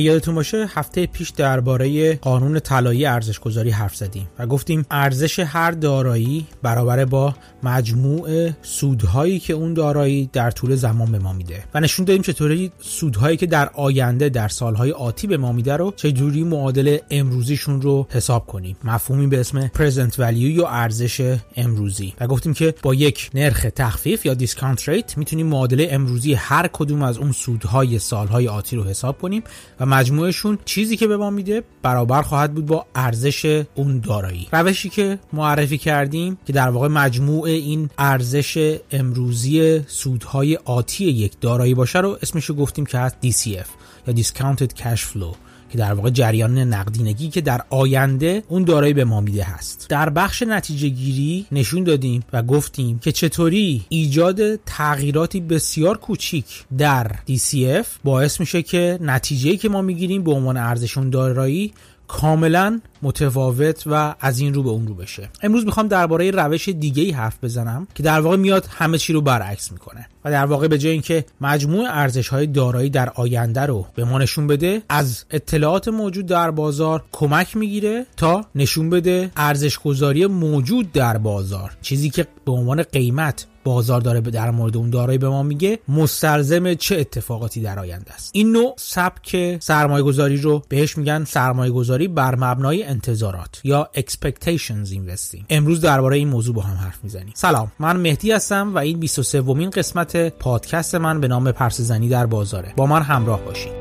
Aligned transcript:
اگه 0.00 0.10
یادتون 0.10 0.34
باشه 0.34 0.66
هفته 0.74 1.06
پیش 1.06 1.30
درباره 1.30 2.14
قانون 2.14 2.58
طلایی 2.58 3.06
ارزش 3.06 3.38
گذاری 3.38 3.70
حرف 3.70 3.96
زدیم 3.96 4.28
و 4.38 4.46
گفتیم 4.46 4.86
ارزش 4.90 5.38
هر 5.38 5.70
دارایی 5.70 6.46
برابر 6.62 7.04
با 7.04 7.34
مجموع 7.62 8.50
سودهایی 8.62 9.38
که 9.38 9.52
اون 9.52 9.74
دارایی 9.74 10.30
در 10.32 10.50
طول 10.50 10.74
زمان 10.74 11.12
به 11.12 11.18
ما 11.18 11.32
میده. 11.32 11.64
و 11.74 11.80
نشون 11.80 12.04
دادیم 12.04 12.22
چطوری 12.22 12.72
سودهایی 12.80 13.36
که 13.36 13.46
در 13.46 13.70
آینده 13.74 14.28
در 14.28 14.48
سالهای 14.48 14.92
آتی 14.92 15.26
به 15.26 15.36
ما 15.36 15.52
میده 15.52 15.76
رو 15.76 15.92
چجوری 15.96 16.44
معادل 16.44 16.98
امروزیشون 17.10 17.82
رو 17.82 18.06
حساب 18.10 18.46
کنیم. 18.46 18.76
مفهومی 18.84 19.26
به 19.26 19.40
اسم 19.40 19.68
present 19.68 20.12
value 20.12 20.36
یا 20.36 20.68
ارزش 20.68 21.38
امروزی. 21.56 22.14
و 22.20 22.26
گفتیم 22.26 22.54
که 22.54 22.74
با 22.82 22.94
یک 22.94 23.30
نرخ 23.34 23.66
تخفیف 23.76 24.26
یا 24.26 24.34
discount 24.34 24.88
rate 24.88 25.18
می‌تونیم 25.18 25.46
معادله 25.46 25.88
امروزی 25.90 26.34
هر 26.34 26.68
کدوم 26.72 27.02
از 27.02 27.18
اون 27.18 27.32
سودهای 27.32 27.98
سالهای 27.98 28.48
آتی 28.48 28.76
رو 28.76 28.84
حساب 28.84 29.18
کنیم 29.18 29.42
و 29.80 29.86
مجموعشون 29.90 30.58
چیزی 30.64 30.96
که 30.96 31.06
به 31.06 31.16
ما 31.16 31.30
میده 31.30 31.62
برابر 31.82 32.22
خواهد 32.22 32.54
بود 32.54 32.66
با 32.66 32.86
ارزش 32.94 33.64
اون 33.74 34.00
دارایی. 34.00 34.48
روشی 34.52 34.88
که 34.88 35.18
معرفی 35.32 35.78
کردیم 35.78 36.38
که 36.46 36.52
در 36.52 36.68
واقع 36.68 36.88
مجموع 36.88 37.44
این 37.44 37.90
ارزش 37.98 38.78
امروزی 38.92 39.80
سودهای 39.86 40.56
آتی 40.56 41.04
یک 41.04 41.32
دارایی 41.40 41.74
باشه 41.74 41.98
رو 41.98 42.18
اسمش 42.22 42.44
رو 42.44 42.54
گفتیم 42.54 42.86
که 42.86 42.98
هست 42.98 43.16
DCF 43.22 43.68
یا 44.06 44.14
Discounted 44.14 44.72
Cash 44.80 45.00
Flow. 45.00 45.49
که 45.70 45.78
در 45.78 45.92
واقع 45.92 46.10
جریان 46.10 46.58
نقدینگی 46.58 47.28
که 47.28 47.40
در 47.40 47.60
آینده 47.70 48.42
اون 48.48 48.64
دارایی 48.64 48.92
به 48.92 49.04
ما 49.04 49.20
میده 49.20 49.44
هست. 49.44 49.86
در 49.88 50.10
بخش 50.10 50.42
نتیجه 50.42 50.88
گیری 50.88 51.46
نشون 51.52 51.84
دادیم 51.84 52.22
و 52.32 52.42
گفتیم 52.42 52.98
که 52.98 53.12
چطوری 53.12 53.84
ایجاد 53.88 54.56
تغییراتی 54.56 55.40
بسیار 55.40 55.98
کوچیک 55.98 56.64
در 56.78 57.10
DCF 57.28 57.86
باعث 58.04 58.40
میشه 58.40 58.62
که 58.62 58.98
نتیجه‌ای 59.00 59.56
که 59.56 59.68
ما 59.68 59.82
می‌گیریم 59.82 60.22
به 60.22 60.32
عنوان 60.32 60.56
ارزش 60.56 60.98
اون 60.98 61.10
دارایی 61.10 61.72
کاملا 62.12 62.80
متفاوت 63.02 63.82
و 63.86 64.14
از 64.20 64.38
این 64.38 64.54
رو 64.54 64.62
به 64.62 64.70
اون 64.70 64.86
رو 64.86 64.94
بشه. 64.94 65.28
امروز 65.42 65.64
می‌خوام 65.64 65.88
درباره 65.88 66.30
روش 66.30 66.68
دیگه 66.68 67.02
ای 67.02 67.10
حرف 67.10 67.44
بزنم 67.44 67.86
که 67.94 68.02
در 68.02 68.20
واقع 68.20 68.36
میاد 68.36 68.66
همه 68.70 68.98
چی 68.98 69.12
رو 69.12 69.20
برعکس 69.20 69.72
می‌کنه 69.72 70.08
و 70.24 70.30
در 70.30 70.46
واقع 70.46 70.68
به 70.68 70.78
جای 70.78 70.92
اینکه 70.92 71.24
مجموع 71.40 71.86
ارزش 71.90 72.28
های 72.28 72.46
دارایی 72.46 72.90
در 72.90 73.10
آینده 73.14 73.60
رو 73.60 73.86
به 73.94 74.04
ما 74.04 74.18
نشون 74.18 74.46
بده 74.46 74.82
از 74.88 75.24
اطلاعات 75.30 75.88
موجود 75.88 76.26
در 76.26 76.50
بازار 76.50 77.04
کمک 77.12 77.56
می‌گیره 77.56 78.06
تا 78.16 78.44
نشون 78.54 78.90
بده 78.90 79.30
ارزش 79.36 79.78
گذاری 79.78 80.26
موجود 80.26 80.92
در 80.92 81.18
بازار 81.18 81.76
چیزی 81.82 82.10
که 82.10 82.26
به 82.44 82.52
عنوان 82.52 82.82
قیمت 82.82 83.46
بازار 83.74 84.00
داره 84.00 84.20
در 84.20 84.50
مورد 84.50 84.76
اون 84.76 84.90
دارایی 84.90 85.18
به 85.18 85.28
ما 85.28 85.42
میگه 85.42 85.78
مستلزم 85.88 86.74
چه 86.74 86.96
اتفاقاتی 86.96 87.60
در 87.60 87.78
آینده 87.78 88.12
است؟ 88.12 88.30
این 88.32 88.52
نوع 88.52 88.74
سبک 88.78 89.58
سرمایه 89.60 90.02
گذاری 90.02 90.36
رو 90.36 90.62
بهش 90.68 90.98
میگن 90.98 91.24
سرمایه 91.24 91.72
گذاری 91.72 92.08
بر 92.08 92.34
مبنای 92.34 92.82
انتظارات 92.82 93.60
یا 93.64 93.90
expectations 93.96 94.88
investing. 94.88 95.44
امروز 95.50 95.80
درباره 95.80 96.16
این 96.16 96.28
موضوع 96.28 96.54
با 96.54 96.62
هم 96.62 96.76
حرف 96.76 97.04
می‌زنیم. 97.04 97.32
سلام 97.34 97.72
من 97.78 97.96
مهدی 97.96 98.32
هستم 98.32 98.74
و 98.74 98.78
این 98.78 99.00
23 99.00 99.40
ومین 99.40 99.70
قسمت 99.70 100.16
پادکست 100.16 100.94
من 100.94 101.20
به 101.20 101.28
نام 101.28 101.52
پرسزنی 101.52 102.08
در 102.08 102.26
بازاره. 102.26 102.72
با 102.76 102.86
من 102.86 103.02
همراه 103.02 103.40
باشید. 103.40 103.79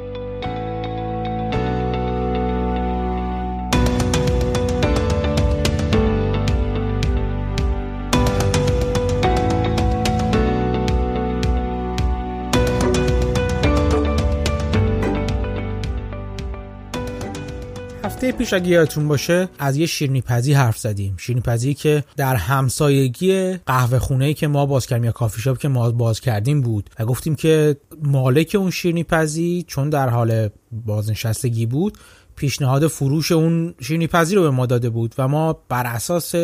هفته 18.20 18.32
پیش 18.32 18.54
اگه 18.54 18.68
یادتون 18.68 19.08
باشه 19.08 19.50
از 19.60 19.78
یه 19.78 19.86
شیرنی 19.86 20.22
پزی 20.22 20.54
حرف 20.54 20.78
زدیم. 20.78 21.18
شیرنی 21.18 21.42
پزی 21.42 21.74
که 21.74 22.04
در 22.18 22.36
همسایگی 22.36 23.54
قهوه 23.54 24.00
خونه 24.00 24.34
که 24.34 24.48
ما 24.48 24.66
باز 24.66 24.88
کردیم 24.88 25.04
یا 25.04 25.12
کافی 25.12 25.42
شاپ 25.42 25.58
که 25.58 25.68
ما 25.68 25.92
باز 25.92 26.20
کردیم 26.20 26.62
بود 26.62 26.90
و 27.00 27.06
گفتیم 27.06 27.36
که 27.36 27.78
مالک 28.04 28.56
اون 28.60 28.72
شیرنی 28.72 29.04
پزی 29.04 29.66
چون 29.68 29.90
در 29.90 30.10
حال 30.10 30.50
بازنشستگی 30.72 31.66
بود 31.66 31.98
پیشنهاد 32.36 32.88
فروش 32.88 33.32
اون 33.32 33.74
شیرنی 33.82 34.08
پزی 34.08 34.36
رو 34.36 34.42
به 34.42 34.50
ما 34.50 34.66
داده 34.66 34.90
بود 34.90 35.16
و 35.18 35.28
ما 35.28 35.54
بر 35.70 35.86
اساس 35.86 36.36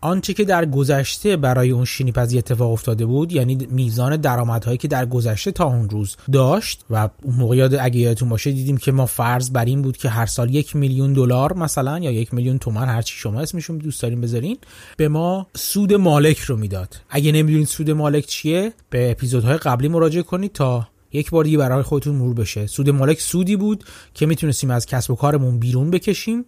آنچه 0.00 0.34
که 0.34 0.44
در 0.44 0.64
گذشته 0.64 1.36
برای 1.36 1.70
اون 1.70 1.84
شینی 1.84 2.12
پزی 2.12 2.38
اتفاق 2.38 2.72
افتاده 2.72 3.06
بود 3.06 3.32
یعنی 3.32 3.56
میزان 3.70 4.16
درآمدهایی 4.16 4.78
که 4.78 4.88
در 4.88 5.06
گذشته 5.06 5.52
تا 5.52 5.64
اون 5.64 5.90
روز 5.90 6.16
داشت 6.32 6.84
و 6.90 7.08
اون 7.22 7.34
موقع 7.34 7.78
اگه 7.80 8.00
یادتون 8.00 8.28
باشه 8.28 8.52
دیدیم 8.52 8.76
که 8.76 8.92
ما 8.92 9.06
فرض 9.06 9.50
بر 9.50 9.64
این 9.64 9.82
بود 9.82 9.96
که 9.96 10.08
هر 10.08 10.26
سال 10.26 10.54
یک 10.54 10.76
میلیون 10.76 11.12
دلار 11.12 11.52
مثلا 11.52 11.98
یا 11.98 12.10
یک 12.10 12.34
میلیون 12.34 12.58
تومن 12.58 12.88
هر 12.88 13.02
چی 13.02 13.18
شما 13.18 13.40
اسمشون 13.40 13.78
دوست 13.78 14.02
دارین 14.02 14.20
بذارین 14.20 14.56
به 14.96 15.08
ما 15.08 15.46
سود 15.56 15.94
مالک 15.94 16.38
رو 16.38 16.56
می‌داد. 16.56 16.96
اگه 17.10 17.32
نمی‌دونید 17.32 17.66
سود 17.66 17.90
مالک 17.90 18.26
چیه 18.26 18.72
به 18.90 19.10
اپیزودهای 19.10 19.56
قبلی 19.56 19.88
مراجعه 19.88 20.22
کنید 20.22 20.52
تا 20.52 20.88
یک 21.12 21.30
بار 21.30 21.44
دیگه 21.44 21.58
برای 21.58 21.82
خودتون 21.82 22.14
مرور 22.14 22.34
بشه. 22.34 22.66
سود 22.66 22.90
مالک 22.90 23.20
سودی 23.20 23.56
بود 23.56 23.84
که 24.14 24.26
می‌تونستیم 24.26 24.70
از 24.70 24.86
کسب 24.86 25.10
و 25.10 25.14
کارمون 25.14 25.58
بیرون 25.58 25.90
بکشیم. 25.90 26.44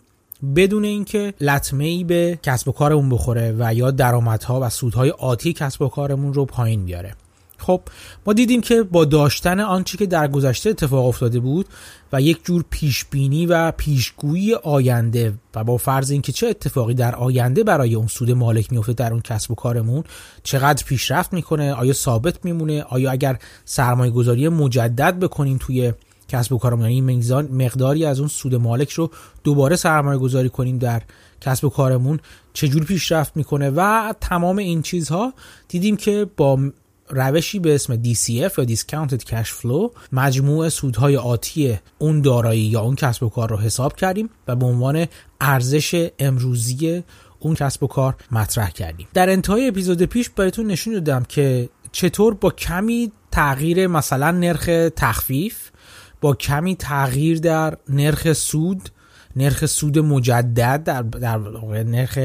بدون 0.56 0.84
اینکه 0.84 1.34
لطمه 1.41 1.84
ای 1.84 2.05
به 2.05 2.39
کسب 2.43 2.69
و 2.69 2.73
کارمون 2.73 3.09
بخوره 3.09 3.55
و 3.59 3.75
یا 3.75 3.91
درآمدها 3.91 4.61
و 4.61 4.69
سودهای 4.69 5.11
آتی 5.11 5.53
کسب 5.53 5.83
و 5.83 5.89
کارمون 5.89 6.34
رو 6.34 6.45
پایین 6.45 6.84
بیاره. 6.84 7.15
خب 7.61 7.81
ما 8.27 8.33
دیدیم 8.33 8.61
که 8.61 8.83
با 8.83 9.05
داشتن 9.05 9.61
آنچه 9.61 9.99
که 9.99 10.06
در 10.06 10.28
گذشته 10.28 10.71
اتفاق 10.71 11.06
افتاده 11.06 11.41
بود 11.41 11.67
و 12.12 12.21
یک 12.21 12.45
جور 12.45 12.65
پیش 12.71 13.05
بینی 13.05 13.47
و 13.47 13.71
پیشگویی 13.71 14.55
آینده 14.55 15.34
و 15.55 15.65
با 15.65 15.77
فرض 15.77 16.11
اینکه 16.11 16.33
چه 16.33 16.47
اتفاقی 16.47 16.95
در 16.95 17.15
آینده 17.15 17.65
برای 17.65 17.95
اون 17.95 18.07
سود 18.07 18.31
مالک 18.31 18.72
میفته 18.72 18.93
در 18.93 19.12
اون 19.12 19.21
کسب 19.21 19.51
و 19.51 19.55
کارمون 19.55 20.05
چقدر 20.43 20.84
پیشرفت 20.84 21.33
می‌کنه 21.33 21.72
آیا 21.72 21.93
ثابت 21.93 22.45
میمونه 22.45 22.83
آیا 22.83 23.11
اگر 23.11 23.39
سرمایه 23.65 24.11
گذاری 24.12 24.49
مجدد 24.49 25.19
بکنیم 25.19 25.59
توی 25.61 25.93
کسب 26.30 26.52
و 26.52 26.58
کارمون. 26.58 26.91
یعنی 26.91 27.22
مقداری 27.52 28.04
از 28.04 28.18
اون 28.18 28.28
سود 28.28 28.54
مالک 28.54 28.91
رو 28.91 29.10
دوباره 29.44 29.76
سرمایه 29.76 30.18
گذاری 30.18 30.48
کنیم 30.48 30.78
در 30.78 31.02
کسب 31.41 31.64
و 31.64 31.68
کارمون. 31.68 32.20
چجور 32.52 32.84
پیشرفت 32.84 33.36
می‌کنه؟ 33.36 33.70
و 33.70 34.14
تمام 34.20 34.58
این 34.58 34.82
چیزها 34.82 35.34
دیدیم 35.68 35.96
که 35.96 36.26
با 36.36 36.58
روشی 37.10 37.58
به 37.58 37.74
اسم 37.74 38.02
DCF 38.02 38.58
یا 38.58 38.66
Discounted 38.66 39.20
Cash 39.20 39.48
Flow 39.48 39.91
مجموع 40.12 40.68
سودهای 40.68 41.16
آتی 41.16 41.78
اون 41.98 42.20
دارایی 42.20 42.60
یا 42.60 42.80
اون 42.80 42.94
کسب 42.94 43.22
و 43.22 43.28
کار 43.28 43.50
رو 43.50 43.56
حساب 43.56 43.97
کردیم 43.97 44.30
و 44.48 44.56
به 44.56 44.66
عنوان 44.66 45.06
ارزش 45.41 46.08
امروزی 46.18 47.02
اون 47.38 47.54
کسب 47.54 47.82
و 47.82 47.86
کار 47.86 48.16
مطرح 48.30 48.70
کردیم. 48.70 49.08
در 49.14 49.30
انتهای 49.30 49.68
اپیزود 49.68 50.02
پیش 50.02 50.30
بهتون 50.30 50.66
نشون 50.66 50.94
دادم 50.94 51.22
که 51.22 51.68
چطور 51.92 52.34
با 52.34 52.50
کمی 52.50 53.12
تغییر 53.30 53.86
مثلا 53.86 54.30
نرخ 54.30 54.70
تخفیف 54.97 55.69
با 56.20 56.34
کمی 56.34 56.76
تغییر 56.76 57.38
در 57.38 57.76
نرخ 57.88 58.32
سود 58.32 58.88
نرخ 59.36 59.66
سود 59.66 59.98
مجدد 59.98 60.82
در, 60.84 61.03
در 61.03 61.38
نرخ 61.82 62.19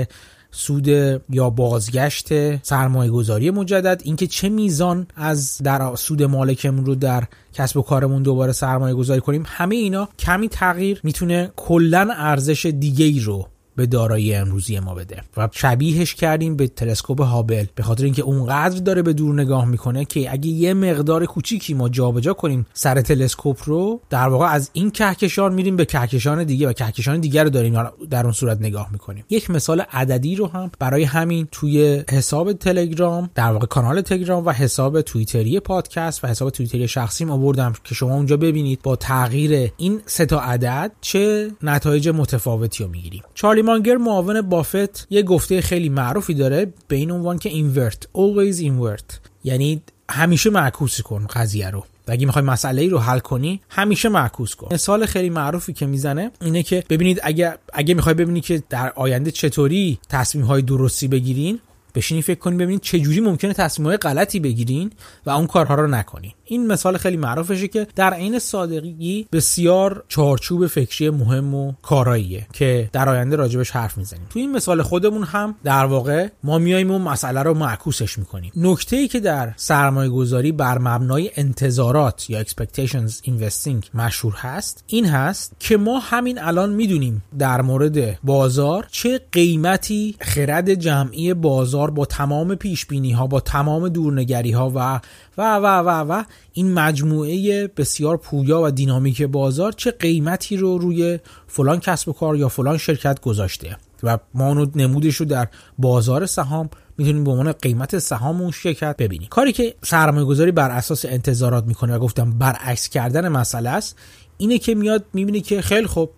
سود 0.52 0.88
یا 1.30 1.50
بازگشت 1.50 2.28
سرمایه 2.66 3.12
گذاری 3.12 3.52
مجدد. 3.52 4.02
اینکه 4.04 4.28
چه 4.28 4.50
میزان 4.50 5.08
از 5.16 5.58
در 5.64 5.96
سود 5.96 6.24
مالکمون 6.24 6.86
رو 6.86 6.96
در 6.96 7.24
کسب 7.54 7.78
و 7.78 7.82
کارمون 7.82 8.24
دوباره 8.24 8.52
سرمایه 8.52 8.96
گذاری 8.96 9.22
کنیم 9.22 9.44
همه 9.46 9.76
اینا 9.76 10.10
کمی 10.20 10.50
تغییر 10.50 11.02
می‌تونه 11.04 11.52
کلا 11.56 12.10
ارزش 12.18 12.66
دیگه 12.66 13.06
ای 13.06 13.20
رو 13.20 13.48
به 13.76 13.86
دارایی 13.86 14.34
امروزی 14.36 14.80
ما 14.80 14.94
بده. 14.94 15.22
و 15.38 15.50
شبیهش 15.52 16.16
کردیم 16.16 16.56
به 16.56 16.68
تلسکوپ 16.68 17.22
هابل. 17.22 17.66
به 17.76 17.84
خاطر 17.84 18.04
اینکه 18.04 18.22
اونقدر 18.22 18.80
داره 18.80 19.02
به 19.02 19.14
دور 19.14 19.34
نگاه 19.34 19.66
می‌کنه 19.66 20.06
که 20.06 20.32
اگه 20.32 20.48
یه 20.48 20.74
مقدار 20.74 21.26
کوچیکی 21.26 21.74
ما 21.74 21.90
جابجا 21.90 22.34
کنیم 22.34 22.66
سر 22.74 23.02
تلسکوپ 23.02 23.62
رو 23.66 24.02
در 24.10 24.28
واقع 24.28 24.46
از 24.46 24.70
این 24.74 24.92
کهکشان 24.92 25.54
میریم 25.54 25.76
به 25.76 25.86
کهکشان 25.86 26.44
دیگه 26.44 26.68
و 26.68 26.74
کهکشان 26.74 27.20
دیگه 27.20 27.44
رو 27.44 27.50
داریم 27.50 27.84
در 28.10 28.24
اون 28.24 28.32
صورت 28.32 28.62
نگاه 28.62 28.92
می‌کنیم. 28.92 29.24
یک 29.30 29.50
مثال 29.50 29.82
عددی 29.82 30.36
رو 30.36 30.48
هم 30.48 30.72
برای 30.80 31.04
همین 31.04 31.48
توی 31.52 32.04
حساب 32.10 32.54
تلگرام 32.54 33.30
در 33.36 33.52
واقع 33.52 33.66
کانال 33.66 34.02
تلگرام 34.02 34.46
و 34.46 34.52
حساب 34.52 35.02
توییتری 35.02 35.60
پادکست 35.60 36.24
و 36.24 36.28
حساب 36.28 36.50
توییتری 36.50 36.88
شخصیم 36.88 37.32
آوردم 37.32 37.74
که 37.84 37.96
شما 37.96 38.16
اونجا 38.16 38.38
ببینید 38.38 38.80
با 38.84 38.96
تغییر 38.96 39.72
این 39.78 40.02
سه 40.06 40.26
تا 40.26 40.42
عدد 40.42 40.92
چه 41.02 41.52
نتایج 41.64 42.10
متفاوتی 42.10 42.84
رو 42.84 42.90
می‌گیریم. 42.90 43.24
چارلی 43.34 43.62
مانگر 43.66 43.98
معاون 43.98 44.42
بافت 44.42 45.08
یه 45.10 45.24
گفته 45.24 45.62
خیلی 45.62 45.90
معروفی 45.90 46.34
داره 46.34 46.74
به 46.88 46.96
این 46.96 47.12
عنوان 47.12 47.38
که 47.38 47.50
invert 47.50 47.98
always 48.18 48.62
invert. 48.62 49.16
یعنی 49.44 49.82
همیشه 50.10 50.50
معکوس 50.50 51.02
کن 51.02 51.28
قضیه 51.28 51.70
رو. 51.70 51.80
و 52.08 52.12
اگه 52.12 52.26
می‌خوای 52.26 52.46
مسئله 52.46 52.82
ای 52.82 52.90
رو 52.90 53.00
حل 53.00 53.20
کنی 53.20 53.62
همیشه 53.70 54.10
معکوس 54.10 54.56
کن. 54.56 54.68
مثال 54.74 55.06
خیلی 55.06 55.30
معروفی 55.30 55.74
که 55.74 55.86
می‌زنه 55.86 56.32
اینه 56.42 56.64
که 56.64 56.84
ببینید 56.90 57.20
اگه 57.24 57.58
اگه 57.74 57.94
می‌خوای 57.94 58.16
ببینی 58.16 58.42
که 58.42 58.64
در 58.70 58.94
آینده 58.96 59.32
چطوری 59.32 60.00
تصمیم 60.10 60.46
های 60.46 60.62
درستی 60.62 61.08
بگیرین 61.08 61.60
بشینی 61.96 62.22
فکر 62.22 62.40
کنی 62.40 62.58
ببینید 62.58 62.82
چه 62.82 63.00
جوری 63.00 63.20
ممکنه 63.20 63.54
تصمیم 63.54 63.88
های 63.88 63.98
غلطی 63.98 64.40
بگیرین 64.40 64.92
و 65.26 65.30
اون 65.30 65.48
کارها 65.48 65.76
رو 65.76 65.88
نکنین 65.88 66.32
این 66.46 66.68
مثال 66.68 66.98
خیلی 66.98 67.18
معروفشه 67.18 67.68
که 67.68 67.88
در 67.96 68.14
عین 68.14 68.40
سادگی 68.40 69.28
بسیار 69.32 70.04
چارچوب 70.08 70.68
فکری 70.68 71.10
مهم 71.10 71.54
و 71.56 71.74
کاراییه 71.82 72.48
که 72.54 72.90
در 72.94 73.10
آینده 73.10 73.36
راجبش 73.36 73.72
حرف 73.72 73.98
می‌زنیم. 73.98 74.28
تو 74.30 74.40
این 74.40 74.52
مثال 74.52 74.82
خودمون 74.82 75.24
هم 75.24 75.56
در 75.64 75.86
واقع 75.86 76.28
ما 76.44 76.58
میایم 76.58 76.92
اون 76.92 77.02
مسئله 77.02 77.44
رو 77.44 77.54
معکوسش 77.54 78.18
می‌کنیم. 78.18 78.52
نکته 78.56 78.96
ای 78.96 79.08
که 79.08 79.20
در 79.20 79.54
سرمایه 79.56 80.10
گذاری 80.10 80.52
بر 80.52 80.78
مبنای 80.78 81.32
انتظارات 81.36 82.30
یا 82.30 82.44
expectations 82.44 83.12
investing 83.26 83.96
مشهور 83.96 84.34
هست 84.34 84.84
این 84.88 85.06
هست 85.06 85.56
که 85.60 85.78
ما 85.78 86.00
همین 86.00 86.42
الان 86.42 86.70
می‌دونیم 86.70 87.24
در 87.40 87.62
مورد 87.62 88.20
بازار 88.24 88.88
چه 88.92 89.22
قیمتی 89.32 90.16
خرد 90.22 90.74
جمعی 90.74 91.34
بازار 91.34 91.92
با 91.92 92.06
تمام 92.06 92.56
پیش 92.56 92.86
بینی 92.86 93.12
ها 93.12 93.28
با 93.28 93.40
تمام 93.40 93.90
دورنگری 93.90 94.52
ها 94.52 94.72
و 94.76 95.00
و 95.38 95.56
و 95.56 95.66
و 95.66 95.90
و 95.90 96.24
این 96.54 96.74
مجموعه 96.74 97.68
بسیار 97.68 98.18
پویا 98.18 98.62
و 98.62 98.72
دینامیک 98.72 99.22
بازار 99.22 99.72
چه 99.72 99.92
قیمتی 99.92 100.58
رو 100.58 100.78
روی 100.78 101.20
فلان 101.48 101.80
کسب 101.80 102.10
و 102.10 102.14
کار 102.14 102.38
یا 102.38 102.50
فلان 102.50 102.78
شرکت 102.78 103.22
گذاشته 103.22 103.78
و 104.04 104.18
ما 104.34 104.48
اونو 104.48 104.66
نمودش 104.76 105.16
رو 105.16 105.26
در 105.26 105.48
بازار 105.78 106.26
سهام 106.26 106.70
می‌تونیم 106.98 107.24
به 107.24 107.32
عنوان 107.32 107.52
قیمت 107.52 108.00
سهام 108.00 108.42
اون 108.42 108.52
شرکت 108.52 108.98
ببینیم. 108.98 109.28
کاری 109.30 109.54
که 109.54 109.76
سرمایه 109.82 110.26
گذاری 110.26 110.52
بر 110.52 110.72
اساس 110.72 111.06
انتظارات 111.06 111.66
می‌کنه 111.66 111.96
و 111.96 112.00
گفتم 112.00 112.32
برعکس 112.32 112.90
کردن 112.90 113.28
مسئله 113.28 113.70
است 113.70 113.96
اینه 114.38 114.58
که 114.58 114.76
میاد 114.76 115.06
می‌بینه 115.14 115.40
که 115.40 115.62
خیلی 115.62 115.88
خوب 115.88 116.10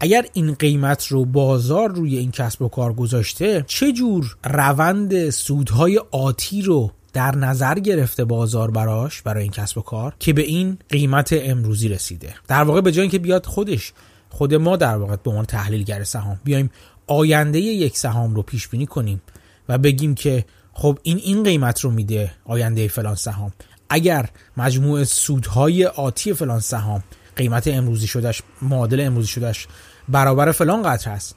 اگر 0.00 0.26
این 0.32 0.54
قیمت 0.54 1.06
رو 1.06 1.24
بازار 1.24 1.88
روی 1.88 2.16
این 2.18 2.30
کسب 2.30 2.62
و 2.62 2.68
کار 2.68 2.92
گذاشته 2.92 3.64
چه 3.66 3.92
جور 3.92 4.36
روند 4.44 5.30
سودهای 5.30 6.00
آتی 6.10 6.62
رو 6.62 6.90
در 7.16 7.36
نظر 7.36 7.78
گرفته 7.78 8.24
بازار 8.24 8.70
براش 8.70 9.22
برای 9.22 9.42
این 9.42 9.52
کسب 9.52 9.78
و 9.78 9.82
کار 9.82 10.14
که 10.18 10.32
به 10.32 10.42
این 10.42 10.78
قیمت 10.88 11.28
امروزی 11.32 11.88
رسیده. 11.88 12.34
در 12.48 12.62
واقع 12.62 12.80
به 12.80 12.92
جای 12.92 13.02
اینکه 13.02 13.18
بیاد 13.18 13.46
خودش 13.46 13.92
خود 14.28 14.54
ما 14.54 14.76
در 14.76 14.96
واقع 14.96 15.16
به 15.16 15.30
عنوان 15.30 15.44
تحلیلگر 15.44 16.04
سهام 16.04 16.40
بیایم 16.44 16.70
آینده 17.06 17.60
یک 17.60 17.98
سهام 17.98 18.34
رو 18.34 18.42
پیش 18.42 18.68
بینی 18.68 18.86
کنیم 18.86 19.22
و 19.68 19.78
بگیم 19.78 20.14
که 20.14 20.44
خب 20.72 20.98
این 21.02 21.20
این 21.22 21.42
قیمت 21.42 21.80
رو 21.80 21.90
میده 21.90 22.32
آینده 22.44 22.88
فلان 22.88 23.14
سهام. 23.14 23.52
اگر 23.88 24.28
مجموع 24.56 25.04
سودهای 25.04 25.86
آتی 25.86 26.32
فلان 26.32 26.60
سهام 26.60 27.04
قیمت 27.36 27.68
امروزی 27.68 28.06
شدهش 28.06 28.42
معادل 28.62 29.00
امروزی 29.00 29.28
شدهش 29.28 29.66
برابر 30.08 30.52
فلان 30.52 30.82
قدر 30.82 31.10
هست 31.10 31.36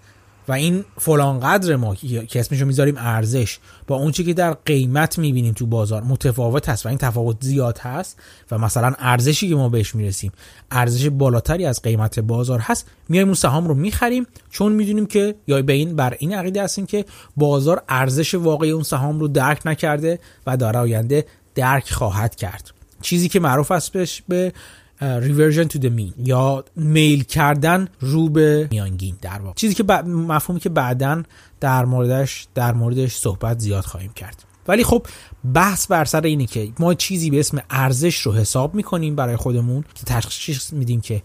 و 0.49 0.51
این 0.51 0.85
فلان 0.97 1.39
قدر 1.39 1.75
ما 1.75 1.95
که 1.95 2.39
اسمشو 2.39 2.65
می‌ذاریم 2.65 2.95
ارزش. 2.97 3.59
با 3.87 3.95
اون 3.95 4.11
چی 4.11 4.23
که 4.23 4.33
در 4.33 4.53
قیمت 4.53 5.17
می‌بینیم 5.17 5.53
تو 5.53 5.65
بازار 5.65 6.03
متفاوت 6.03 6.69
هست 6.69 6.85
و 6.85 6.89
این 6.89 6.97
تفاوت 6.97 7.37
زیاد 7.39 7.77
هست 7.77 8.19
و 8.51 8.57
مثلا 8.57 8.93
ارزشی 8.99 9.49
که 9.49 9.55
ما 9.55 9.69
بهش 9.69 9.95
می‌رسیم 9.95 10.31
ارزش 10.71 11.09
بالاتری 11.09 11.65
از 11.65 11.81
قیمت 11.81 12.19
بازار 12.19 12.59
هست 12.59 12.85
میایم 13.09 13.27
اون 13.27 13.35
سهام 13.35 13.67
رو 13.67 13.73
می‌خریم 13.73 14.27
چون 14.51 14.71
می‌دونیم 14.71 15.05
که 15.05 15.35
یا 15.47 15.61
به 15.61 15.73
این 15.73 15.95
بر 15.95 16.15
این 16.19 16.33
عقیده 16.33 16.63
هستیم 16.63 16.85
که 16.85 17.05
بازار 17.37 17.83
ارزش 17.89 18.35
واقعی 18.35 18.71
اون 18.71 18.83
سهام 18.83 19.19
رو 19.19 19.27
درک 19.27 19.61
نکرده 19.65 20.19
و 20.47 20.57
در 20.57 20.77
آینده 20.77 21.25
درک 21.55 21.91
خواهد 21.91 22.35
کرد. 22.35 22.71
چیزی 23.01 23.29
که 23.29 23.39
معروف 23.39 23.71
است 23.71 23.91
به 24.27 24.53
ریورژن 25.01 25.63
تو 25.63 25.79
the 25.79 25.91
mean 25.91 26.13
یا 26.27 26.65
میل 26.75 27.23
کردن 27.23 27.87
رو 27.99 28.29
به 28.29 28.67
میانگین 28.71 29.17
در 29.21 29.39
واقع. 29.39 29.55
چیزی 29.55 29.73
که 29.73 29.83
مفهومی 30.03 30.59
که 30.59 30.69
بعدا 30.69 31.23
در 31.59 31.85
موردش 31.85 32.47
در 32.55 32.73
موردش 32.73 33.15
صحبت 33.15 33.59
زیاد 33.59 33.83
خواهیم 33.83 34.11
کرد. 34.13 34.43
ولی 34.67 34.83
خب 34.83 35.05
بحث 35.53 35.87
بر 35.87 36.05
سر 36.05 36.21
اینه 36.21 36.45
که 36.45 36.69
ما 36.79 36.93
چیزی 36.93 37.29
به 37.29 37.39
اسم 37.39 37.61
ارزش 37.69 38.21
رو 38.21 38.33
حساب 38.33 38.75
می‌کنیم 38.75 39.15
برای 39.15 39.35
خودمون 39.35 39.83
که 39.95 40.03
تشخیص 40.05 40.73
میدیم 40.73 41.01
که 41.01 41.21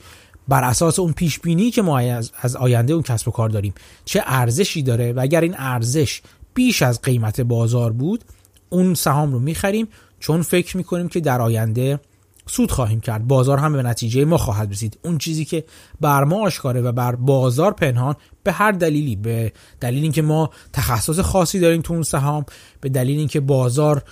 بر 0.48 0.64
اساس 0.64 0.98
اون 0.98 1.12
پیش 1.12 1.38
بینی 1.38 1.70
که 1.70 1.82
ما 1.82 1.98
از 1.98 2.56
آینده 2.56 2.92
اون 2.92 3.02
کسب 3.02 3.28
و 3.28 3.30
کار 3.30 3.48
داریم 3.48 3.74
چه 4.04 4.22
ارزشی 4.26 4.82
داره؟ 4.82 5.12
و 5.12 5.20
اگر 5.20 5.40
این 5.40 5.54
ارزش 5.58 6.22
بیش 6.54 6.82
از 6.82 7.02
قیمت 7.02 7.40
بازار 7.40 7.92
بود 7.92 8.24
اون 8.70 8.94
سهام 8.94 9.32
رو 9.32 9.38
می‌خریم 9.38 9.88
چون 10.20 10.42
فکر 10.42 10.76
می‌کنیم 10.76 11.08
که 11.08 11.20
در 11.20 11.40
آینده 11.40 12.00
سود 12.46 12.72
خواهیم 12.72 13.00
کرد. 13.00 13.26
بازار 13.26 13.58
هم 13.58 13.72
به 13.72 13.82
نتیجه 13.82 14.24
ما 14.24 14.36
خواهد 14.36 14.70
رسید. 14.70 14.98
اون 15.04 15.18
چیزی 15.18 15.44
که 15.44 15.64
بر 16.00 16.24
ما 16.24 16.46
آشکاره 16.46 16.80
و 16.80 16.92
بر 16.92 17.14
بازار 17.14 17.72
پنهان 17.72 18.14
به 18.42 18.52
هر 18.52 18.72
دلیلی 18.72 19.16
به 19.16 19.52
دلیل 19.80 20.02
اینکه 20.02 20.22
ما 20.22 20.50
تخصص 20.72 21.20
خاصی 21.20 21.60
داریم 21.60 21.82
تو 21.82 21.92
اون 21.92 22.02
سهام 22.02 22.44
به 22.80 22.88
دلیل 22.88 23.18
اینکه 23.18 23.40
بازار 23.40 24.02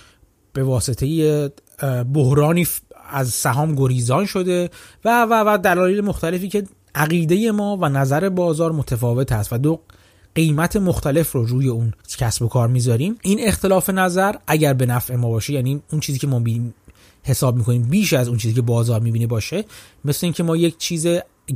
به 0.53 0.63
واسطه 0.63 1.51
بحرانی 2.13 2.67
از 3.09 3.29
سهام 3.29 3.75
گریزان 3.75 4.25
شده 4.25 4.69
و 5.05 5.23
و 5.23 5.43
و 5.47 5.57
دلایل 5.57 6.01
مختلفی 6.01 6.49
که 6.49 6.63
عقیده 6.95 7.51
ما 7.51 7.77
و 7.81 7.89
نظر 7.89 8.29
بازار 8.29 8.71
متفاوت 8.71 9.31
است 9.31 9.53
و 9.53 9.57
دو 9.57 9.79
قیمت 10.35 10.75
مختلف 10.75 11.31
رو 11.31 11.45
روی 11.45 11.67
اون 11.67 11.93
کسب 12.17 12.41
و 12.41 12.47
کار 12.47 12.67
می‌ذاریم. 12.67 13.15
این 13.21 13.47
اختلاف 13.47 13.89
نظر 13.89 14.35
اگر 14.47 14.73
به 14.73 14.85
نفع 14.85 15.15
ما 15.15 15.29
باشه 15.29 15.53
یعنی 15.53 15.81
اون 15.91 16.01
چیزی 16.01 16.19
که 16.19 16.27
ما 16.27 16.39
حساب 17.23 17.55
می‌کنیم 17.55 17.81
بیش 17.81 18.13
از 18.13 18.27
اون 18.27 18.37
چیزی 18.37 18.53
که 18.53 18.61
بازار 18.61 18.99
می‌بینه 18.99 19.27
باشه 19.27 19.65
مثل 20.05 20.25
اینکه 20.25 20.43
ما 20.43 20.57
یک 20.57 20.77
چیز 20.77 21.07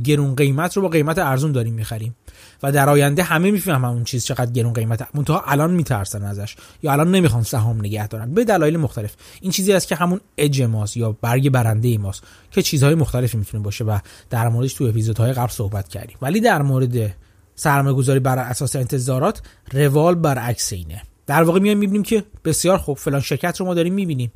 گرون 0.04 0.34
قیمت 0.34 0.76
رو 0.76 0.82
با 0.82 0.88
قیمت 0.88 1.18
ارزون 1.18 1.52
داریم 1.52 1.74
می‌خریم. 1.74 2.16
و 2.62 2.72
در 2.72 2.88
آینده 2.88 3.22
همه 3.22 3.50
می‌فهمن 3.50 3.88
اون 3.88 4.04
چیز 4.04 4.24
چقدر 4.24 4.52
گرون 4.52 4.72
قیمت 4.72 5.08
منتها 5.14 5.42
الان 5.46 5.70
میترسن 5.70 6.22
ازش 6.22 6.56
یا 6.82 6.92
الان 6.92 7.10
نمی‌خوان 7.10 7.42
سهام 7.42 7.78
نگه 7.78 8.08
دارن. 8.08 8.34
به 8.34 8.44
دلایل 8.44 8.76
مختلف. 8.76 9.14
این 9.40 9.52
چیزی 9.52 9.72
است 9.72 9.88
که 9.88 9.94
همون 9.94 10.20
اج 10.38 10.62
ماست 10.62 10.96
یا 10.96 11.12
برگ 11.12 11.50
برنده 11.50 11.98
ماست 11.98 12.22
که 12.50 12.62
چیزهای 12.62 12.94
مختلفی 12.94 13.36
می‌تونه 13.36 13.62
باشه 13.62 13.84
و 13.84 13.98
در 14.30 14.48
موردش 14.48 14.74
تو 14.74 14.84
اپیزودهای 14.84 15.32
قبل 15.32 15.52
صحبت 15.52 15.88
کردیم. 15.88 16.16
ولی 16.22 16.40
در 16.40 16.62
مورد 16.62 17.14
سرمایه 17.54 17.96
گذاری 17.96 18.20
بر 18.20 18.38
اساس 18.38 18.76
انتظارات 18.76 19.42
روال 19.72 20.14
برعکس 20.14 20.72
اینه. 20.72 21.02
در 21.26 21.42
واقع 21.42 21.60
میایم 21.60 21.78
می‌بینیم 21.78 22.02
که 22.02 22.24
بسیار 22.44 22.78
خوب 22.78 22.96
فلان 22.96 23.20
شرکت 23.20 23.60
رو 23.60 23.66
ما 23.66 23.74
داریم 23.74 23.94
می‌بینیم. 23.94 24.32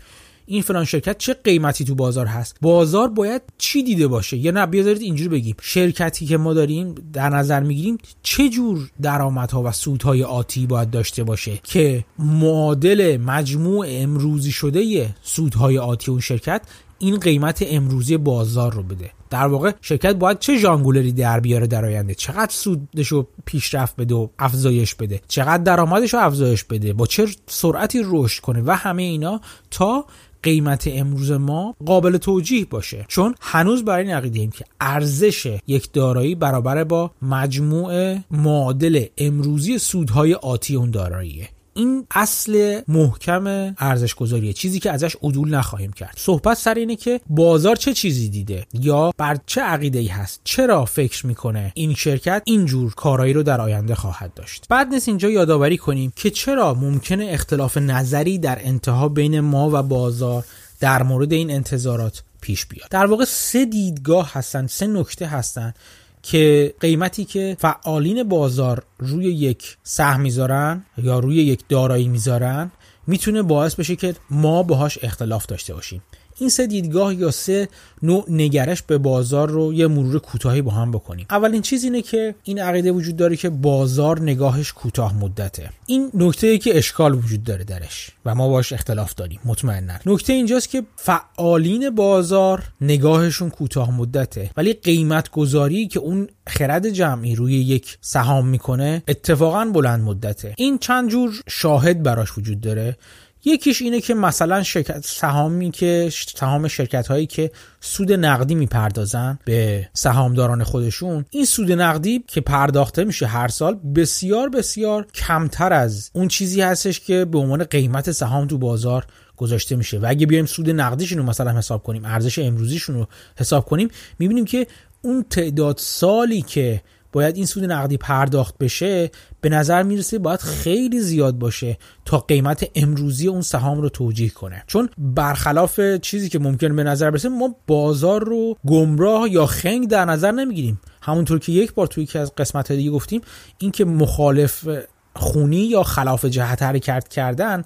این 0.47 0.63
فلان 0.63 0.85
شرکت 0.85 1.19
چه 1.19 1.35
قیمتی 1.35 1.85
تو 1.85 1.95
بازار 1.95 2.27
هست؟ 2.27 2.57
بازار 2.61 3.09
باید 3.09 3.43
چی 3.59 3.83
دیده 3.83 4.07
باشه؟ 4.07 4.37
یا 4.37 4.51
نه 4.51 4.67
بیاذارید 4.67 5.03
اینجوری 5.03 5.29
بگیم. 5.29 5.57
شرکتی 5.63 6.27
که 6.27 6.37
ما 6.37 6.55
داریم 6.55 6.95
در 7.13 7.29
نظر 7.29 7.61
می‌گیریم 7.61 7.99
چه 8.23 8.49
جور 8.49 8.91
درآمدها 9.03 9.63
و 9.63 9.73
سودهای 9.73 10.25
آتی 10.25 10.67
باید 10.67 10.91
داشته 10.91 11.25
باشه 11.25 11.61
که 11.63 12.05
معادل 12.19 13.17
مجموع 13.17 13.87
امروزی 13.89 14.53
شده 14.53 15.15
سودهای 15.23 15.79
آتی 15.79 16.11
اون 16.11 16.21
شرکت 16.21 16.63
این 16.99 17.21
قیمت 17.21 17.65
امروزی 17.67 18.17
بازار 18.17 18.73
رو 18.73 18.83
بده؟ 18.83 19.11
در 19.31 19.47
واقع 19.47 19.73
شرکت 19.81 20.15
باید 20.15 20.39
چه 20.39 20.57
ژانگولری 20.57 21.13
در 21.13 21.41
بیاره 21.41 21.67
در 21.67 21.85
آینده؟ 21.85 22.15
چقدر 22.15 22.53
سودش 22.53 23.09
رو 23.09 23.29
پیشرفت 23.45 23.97
بده 23.97 24.15
و 24.15 24.29
افزایش 24.39 24.95
بده؟ 24.95 25.21
چقدر 25.29 25.63
درآمدش 25.63 26.15
رو 26.15 26.21
افزایش 26.21 26.65
بده؟ 26.65 26.93
با 26.93 27.07
چه 27.07 27.27
سرعتی 27.47 28.01
رشد 28.05 28.41
کنه؟ 28.41 28.63
و 28.67 28.71
همه 28.71 29.03
اینا 29.03 29.41
تا 29.71 30.05
قیمت 30.43 30.89
امروز 30.93 31.31
ما 31.31 31.75
قابل 31.87 32.17
توجیه 32.17 32.65
باشه. 32.65 33.05
چون 33.09 33.35
هنوز 33.41 33.85
برای 33.85 34.05
این 34.05 34.15
عقیده 34.15 34.41
ایم 34.41 34.51
که 34.51 34.65
ارزش 34.81 35.59
یک 35.67 35.93
دارایی 35.93 36.35
برابر 36.35 36.85
با 36.85 37.11
مجموع 37.23 38.17
معادل 38.31 39.05
امروزی 39.19 39.79
سودهای 39.79 40.35
آتی 40.35 40.77
اون 40.77 40.91
داراییه. 40.91 41.49
این 41.75 42.07
اصل 42.11 42.81
محکم 42.89 43.75
ارزش 43.79 44.15
گذاریه 44.15 44.53
چیزی 44.53 44.81
که 44.81 44.91
ازش 44.91 45.17
عدول 45.23 45.55
نخواهیم 45.55 45.93
کرد. 45.93 46.15
صحبت 46.17 46.59
سر 46.59 46.75
اینه 46.75 46.97
که 46.97 47.21
بازار 47.27 47.77
چه 47.77 47.93
چیزی 47.93 48.29
دیده؟ 48.29 48.67
یا 48.75 49.13
بر 49.19 49.39
چه 49.47 49.61
عقیده 49.61 49.99
ای 49.99 50.07
هست؟ 50.07 50.41
چرا 50.45 50.85
فکر 50.85 51.27
می‌کنه 51.27 51.73
این 51.75 51.95
شرکت 51.95 52.43
اینجور 52.45 52.95
کارایی 52.95 53.33
رو 53.33 53.43
در 53.43 53.61
آینده 53.61 53.95
خواهد 53.95 54.35
داشت؟ 54.35 54.67
بعد 54.69 54.89
نیست 54.89 55.09
اینجا 55.09 55.31
یادآوری 55.31 55.77
کنیم 55.79 56.13
که 56.17 56.31
چرا 56.31 56.75
ممکنه 56.75 57.27
اختلاف 57.31 57.77
نظری 57.77 58.39
در 58.39 58.59
انتها 58.63 59.09
بین 59.09 59.41
ما 59.41 59.71
و 59.73 59.83
بازار 59.83 60.45
در 60.81 61.03
مورد 61.03 61.33
این 61.33 61.51
انتظارات 61.51 62.23
پیش 62.41 62.67
بیاد. 62.67 62.89
در 62.91 63.07
واقع 63.07 63.25
سه 63.25 63.65
دیدگاه 63.65 64.33
هستن 64.33 64.67
سه 64.67 64.87
نکته 64.87 65.27
هستن 65.27 65.75
که 66.23 66.75
قیمتی 66.81 67.25
که 67.25 67.57
فعالین 67.59 68.23
بازار 68.23 68.85
روی 68.99 69.25
یک 69.25 69.77
سهم 69.83 70.21
می‌ذارن 70.21 70.85
یا 70.99 71.19
روی 71.19 71.37
یک 71.37 71.65
دارایی 71.69 72.09
می‌ذارن 72.09 72.71
می‌تونه 73.07 73.43
باعث 73.43 73.75
بشه 73.75 73.97
که 73.97 74.15
ما 74.31 74.63
باهاش 74.63 74.99
اختلاف 75.03 75.47
داشته 75.47 75.75
باشیم. 75.75 76.03
این 76.39 76.49
سه 76.49 76.67
دیدگاه 76.67 77.15
یا 77.15 77.31
سه 77.31 77.69
نوع 78.03 78.25
نگرش 78.29 78.83
به 78.83 78.99
بازار 78.99 79.51
رو 79.51 79.75
یه 79.75 79.87
مرور 79.87 80.19
کوتاهی 80.19 80.63
با 80.63 80.71
هم 80.71 80.91
بکنیم. 80.91 81.27
اولین 81.31 81.63
چیز 81.63 81.85
اینه 81.85 82.03
که 82.03 82.35
این 82.45 82.59
عقیده 82.59 82.93
وجود 82.93 83.17
داره 83.17 83.37
که 83.37 83.51
بازار 83.51 84.21
نگاهش 84.21 84.73
کوتاه 84.73 85.17
مدته. 85.17 85.71
این 85.87 86.11
نکته 86.15 86.47
ای 86.47 86.59
که 86.59 86.79
اشکال 86.79 87.15
وجود 87.15 87.45
داره 87.45 87.65
درش 87.65 88.11
و 88.25 88.35
ما 88.35 88.49
باش 88.49 88.73
اختلاف 88.73 89.15
داریم 89.15 89.41
مطمئنا. 89.45 89.95
نکته 90.07 90.33
اینجاست 90.33 90.69
که 90.69 90.83
فعالین 90.97 91.91
بازار 91.91 92.63
نگاهشون 92.81 93.51
کوتاه 93.51 93.97
مدته 93.97 94.51
ولی 94.57 94.73
قیمت 94.73 95.31
گذاری 95.31 95.87
که 95.87 96.01
اون 96.01 96.29
خرد 96.49 96.89
جمعی 96.89 97.35
روی 97.35 97.55
یک 97.55 97.99
سهام 98.01 98.49
می‌کنه 98.49 99.03
اتفاقا 99.09 99.65
بلند 99.65 100.01
مدته. 100.01 100.55
این 100.57 100.79
چند 100.79 101.11
جور 101.11 101.43
شاهد 101.49 102.03
براش 102.03 102.39
وجود 102.39 102.61
داره. 102.61 102.97
یکیش 103.45 103.83
اینه 103.83 104.01
که 104.01 104.15
مثلا 104.15 104.63
شرکت 104.63 105.07
سهامی 105.07 105.71
که 105.71 106.09
سهام 106.37 106.69
شرکت 106.69 107.09
هایی 107.09 107.27
که 107.27 107.51
سود 107.81 108.13
نقدی 108.13 108.55
می‌پردازن 108.55 109.39
به 109.45 109.89
سهامداران 109.93 110.65
خودشون 110.65 111.25
این 111.31 111.45
سود 111.45 111.73
نقدی 111.73 112.25
که 112.27 112.41
پرداخته 112.41 113.05
میشه 113.05 113.27
هر 113.27 113.49
سال 113.49 113.75
بسیار 113.75 114.49
بسیار 114.49 115.07
کمتر 115.15 115.73
از 115.73 116.11
اون 116.13 116.29
چیزی 116.29 116.61
هستش 116.61 117.01
که 117.01 117.25
به 117.25 117.39
عنوان 117.39 117.65
قیمت 117.65 118.11
سهام 118.11 118.47
تو 118.47 118.59
بازار 118.59 119.07
گذاشته 119.37 119.77
میشه. 119.77 119.99
و 119.99 120.07
اگه 120.09 120.27
بیایم 120.27 120.47
سود 120.47 120.71
نقدیشون 120.71 121.19
رو 121.19 121.25
مثلا 121.25 121.59
حساب 121.59 121.83
کنیم 121.83 122.05
ارزش 122.05 122.39
امروزیشون 122.39 122.95
رو 122.95 123.07
حساب 123.37 123.65
کنیم 123.65 123.89
می‌بینیم 124.19 124.45
که 124.45 124.67
اون 125.03 125.25
تعداد 125.31 125.79
سالی 125.79 126.43
که 126.43 126.83
باید 127.13 127.37
این 127.37 127.47
سود 127.47 127.65
نقدی 127.65 127.97
پرداخت 127.97 128.59
بشه 128.59 129.11
به 129.43 129.49
نظر 129.49 129.83
می‌رسه 129.83 130.19
باید 130.19 130.41
خیلی 130.41 131.01
زیاد 131.01 131.39
باشه 131.39 131.79
تا 132.05 132.19
قیمت 132.19 132.71
امروزی 132.75 133.29
اون 133.29 133.41
سهام 133.41 133.81
رو 133.81 133.89
توجیه 133.89 134.31
کنه. 134.31 134.65
چون 134.67 134.89
برخلاف 134.99 135.81
چیزی 136.03 136.29
که 136.29 136.39
ممکن 136.39 136.77
به 136.77 136.85
نظر 136.85 137.11
برسه 137.11 137.29
ما 137.29 137.57
بازار 137.67 138.25
رو 138.25 138.57
گمراه 138.67 139.31
یا 139.31 139.47
خنگ 139.47 139.89
در 139.89 140.05
نظر 140.05 140.31
نمی‌گیریم. 140.31 140.81
همونطور 141.03 141.39
که 141.39 141.53
یک 141.53 141.75
بار 141.75 141.87
توی 141.87 142.05
یکی 142.05 142.19
از 142.19 142.35
قسمت 142.35 142.73
دیگه 142.73 142.91
گفتیم 142.91 143.21
اینکه 143.59 143.85
مخالف 143.85 144.69
خونی 145.17 145.57
یا 145.57 145.83
خلاف 145.83 146.25
جهت 146.25 146.63
حرکت 146.63 147.09
کردن 147.09 147.63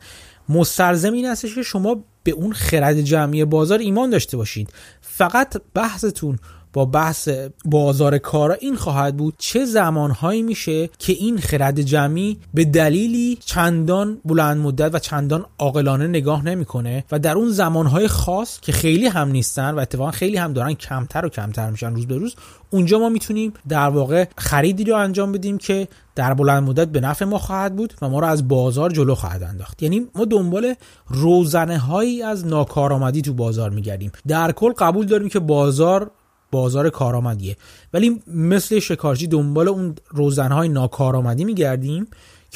مستلزم 0.49 1.13
این 1.13 1.27
هستش 1.27 1.55
که 1.55 1.63
شما 1.63 2.05
به 2.23 2.33
اون 2.33 2.53
خرد 2.53 3.01
جمعی 3.01 3.45
بازار 3.45 3.79
ایمان 3.79 4.11
داشته 4.11 4.37
باشید. 4.37 4.73
فقط 5.01 5.57
بحثتون 5.75 6.39
با 6.77 6.85
بحث 6.85 7.29
بازار 7.65 8.19
کارا 8.19 8.55
این 8.55 8.77
خواهد 8.77 9.17
بود 9.17 9.35
چه 9.39 9.65
زمانهایی 9.65 10.43
میشه 10.43 10.91
که 10.99 11.13
این 11.13 11.39
خرد 11.39 11.81
جمعی 11.81 12.39
به 12.55 12.65
دلیلی 12.65 13.39
چندان 13.45 14.19
بلند 14.25 14.57
مدت 14.57 14.95
و 14.95 14.99
چندان 14.99 15.47
عاقلانه 15.59 16.07
نگاه 16.07 16.45
نمی‌کنه 16.45 17.05
و 17.13 17.19
در 17.19 17.35
اون 17.35 17.49
زمانهای 17.49 18.09
خاص 18.09 18.61
که 18.61 18.73
خیلی 18.73 19.07
هم 19.07 19.29
نیستن 19.29 19.71
و 19.71 19.79
اتفاقا 19.79 20.11
خیلی 20.11 20.37
هم 20.37 20.53
دارن 20.53 20.75
کمتر 20.75 21.27
و 21.27 21.29
کمتر 21.29 21.71
میشن 21.71 21.95
روز 21.95 22.07
به 22.07 22.19
روز 22.19 22.35
اونجا 22.71 22.99
ما 22.99 23.09
می‌تونیم 23.09 23.53
در 23.69 23.89
واقع 23.89 24.25
خریدی 24.39 24.85
رو 24.85 24.97
انجام 24.97 25.33
بدیم 25.33 25.59
که 25.59 25.89
در 26.15 26.35
بلند 26.35 26.63
مدت 26.63 26.89
به 26.89 27.01
نفع 27.01 27.25
ما 27.25 27.39
خواهد 27.39 27.77
بود 27.77 27.95
و 28.03 28.09
ما 28.09 28.21
رو 28.21 28.27
از 28.27 28.49
بازار 28.49 28.91
جلو 28.91 29.15
خواهد 29.15 29.43
انداخت. 29.43 29.83
یعنی 29.83 30.07
ما 30.15 30.25
دنبال 30.25 30.75
روزنه 31.09 31.79
هایی 31.79 32.23
از 32.23 32.47
ناکارآمدی 32.47 33.23
تو 33.23 33.35
بازار 33.35 33.71
میگردیم. 33.71 34.13
در 34.29 34.53
کل 34.53 34.73
قبول 34.73 35.07
داریم 35.07 35.29
که 35.29 35.39
بازار 35.39 36.11
بازار 36.57 36.91
کارآمدیه. 36.91 37.57
ولی 37.95 38.23
مثل 38.27 38.79
شکارچی 38.79 39.27
دنبال 39.27 39.69
اون 39.69 39.95
روزنهای 40.09 40.69
ناکارآمدی 40.69 41.45
میگردیم 41.45 42.07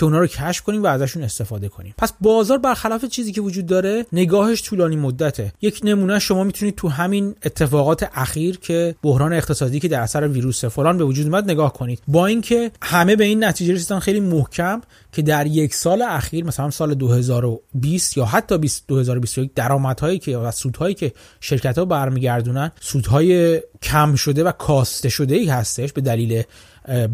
که 0.00 0.04
اونا 0.04 0.18
رو 0.18 0.26
کشف 0.26 0.62
کنیم 0.62 0.82
و 0.82 0.86
ازشون 0.86 1.22
استفاده 1.22 1.68
کنیم. 1.68 1.94
پس 1.98 2.12
بازار 2.20 2.58
برخلاف 2.58 3.04
چیزی 3.04 3.32
که 3.32 3.40
وجود 3.40 3.66
داره 3.66 4.06
نگاهش 4.12 4.62
طولانی 4.62 4.96
مدته. 4.96 5.52
یک 5.60 5.80
نمونه 5.84 6.18
شما 6.18 6.44
می‌تونید 6.44 6.74
تو 6.74 6.88
همین 6.88 7.34
اتفاقات 7.44 8.10
اخیر 8.14 8.58
که 8.58 8.94
بحران 9.02 9.32
اقتصادی 9.32 9.80
که 9.80 9.88
در 9.88 10.00
اثر 10.00 10.28
ویروس 10.28 10.64
فلان 10.64 10.98
به 10.98 11.04
وجود 11.04 11.26
اومد 11.26 11.50
نگاه 11.50 11.72
کنید. 11.72 12.02
با 12.08 12.26
اینکه 12.26 12.70
همه 12.82 13.16
به 13.16 13.24
این 13.24 13.44
نتیجه 13.44 13.74
رسیدن 13.74 13.98
خیلی 13.98 14.20
محکم 14.20 14.80
که 15.12 15.22
در 15.22 15.46
یک 15.46 15.74
سال 15.74 16.02
اخیر 16.02 16.44
مثلا 16.44 16.70
سال 16.70 16.94
2020 16.94 18.16
یا 18.16 18.24
حتی 18.24 18.58
2021 18.88 19.54
درآمدهایی 19.54 20.18
که 20.18 20.38
و 20.38 20.50
سودهایی 20.50 20.94
که 20.94 21.12
شرکت 21.40 21.78
ها 21.78 21.84
برمیگردونن 21.84 22.72
سودهای 22.80 23.60
کم 23.82 24.14
شده 24.14 24.44
و 24.44 24.52
کاسته 24.52 25.08
شده 25.08 25.34
ای 25.34 25.46
هستش 25.46 25.92
به 25.92 26.00
دلیل 26.00 26.42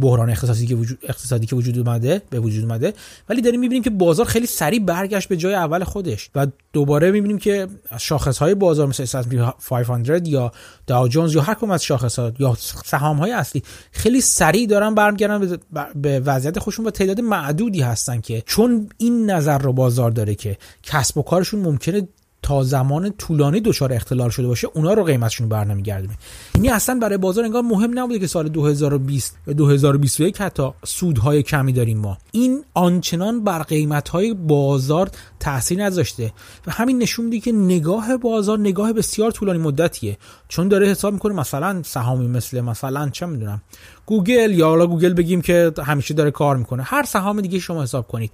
بحران 0.00 0.30
اقتصادی 0.30 0.66
که 0.66 0.74
وجود 0.74 0.98
اقتصادی 1.02 1.46
که 1.46 1.56
وجود 1.56 1.78
اومده 1.78 2.22
به 2.30 2.40
وجود 2.40 2.64
اومده. 2.64 2.92
ولی 3.28 3.42
داریم 3.42 3.60
می‌بینیم 3.60 3.82
که 3.82 3.90
بازار 3.90 4.26
خیلی 4.26 4.46
سریع 4.46 4.80
برگشت 4.80 5.28
به 5.28 5.36
جای 5.36 5.54
اول 5.54 5.84
خودش 5.84 6.30
و 6.34 6.46
دوباره 6.72 7.10
می‌بینیم 7.10 7.38
که 7.38 7.66
شاخص 7.98 8.38
های 8.38 8.54
بازار 8.54 8.86
مثل 8.86 9.22
S&P 9.22 9.36
500 9.68 10.28
یا 10.28 10.52
داو 10.86 11.08
جونز 11.08 11.34
یا 11.34 11.42
هر 11.42 11.54
کدوم 11.54 11.70
از 11.70 11.84
شاخص 11.84 12.18
ها 12.18 12.32
یا 12.38 12.56
سهام 12.84 13.16
های 13.16 13.32
اصلی 13.32 13.62
خیلی 13.92 14.20
سریع 14.20 14.66
دارن 14.66 14.94
برمیگردن 14.94 15.58
به 15.94 16.20
وضعیت 16.20 16.58
خودشون 16.58 16.86
و 16.86 16.90
تعداد 16.90 17.20
معدودی 17.20 17.80
هستن 17.80 18.20
که 18.20 18.42
چون 18.46 18.88
این 18.96 19.30
نظر 19.30 19.58
رو 19.58 19.72
بازار 19.72 20.10
داره 20.10 20.34
که 20.34 20.56
کسب 20.82 21.18
و 21.18 21.22
کارشون 21.22 21.60
ممکنه 21.60 22.08
تا 22.46 22.62
زمان 22.62 23.10
طولانی 23.10 23.60
دچار 23.60 23.92
اختلال 23.92 24.30
شده 24.30 24.46
باشه 24.46 24.68
اونا 24.74 24.92
رو 24.92 25.04
قیمتشون 25.04 25.48
بر 25.48 25.64
نمیگردونه 25.64 26.14
یعنی 26.54 26.68
اصلا 26.68 26.98
برای 26.98 27.18
بازار 27.18 27.44
انگار 27.44 27.62
مهم 27.62 27.98
نبوده 27.98 28.18
که 28.18 28.26
سال 28.26 28.48
2020 28.48 29.36
و 29.46 29.54
2021 29.54 30.40
حتی 30.40 30.70
سودهای 30.84 31.42
کمی 31.42 31.72
داریم 31.72 31.98
ما. 31.98 32.18
این 32.32 32.64
آنچنان 32.74 33.44
بر 33.44 33.62
قیمتهای 33.62 34.34
بازار 34.34 35.10
تاثیر 35.40 35.84
نذاشته 35.84 36.32
و 36.66 36.70
همین 36.70 36.98
نشون 36.98 37.24
میده 37.24 37.40
که 37.40 37.52
نگاه 37.52 38.16
بازار 38.16 38.58
نگاه 38.58 38.92
بسیار 38.92 39.30
طولانی 39.30 39.58
مدتیه. 39.58 40.18
چون 40.48 40.68
داره 40.68 40.88
حساب 40.88 41.12
می‌کنه 41.12 41.34
مثلا 41.34 41.82
سهامی 41.84 42.28
مثل 42.28 42.60
مثلا 42.60 43.08
چه 43.08 43.26
می‌دونم 43.26 43.62
گوگل 44.06 44.50
یا 44.50 44.68
حالا 44.68 44.86
گوگل 44.86 45.14
بگیم 45.14 45.40
که 45.40 45.72
همیشه 45.86 46.14
داره 46.14 46.30
کار 46.30 46.56
می‌کنه. 46.56 46.82
هر 46.82 47.02
سهام 47.02 47.40
دیگه 47.40 47.58
شما 47.58 47.82
حساب 47.82 48.08
کنید. 48.08 48.30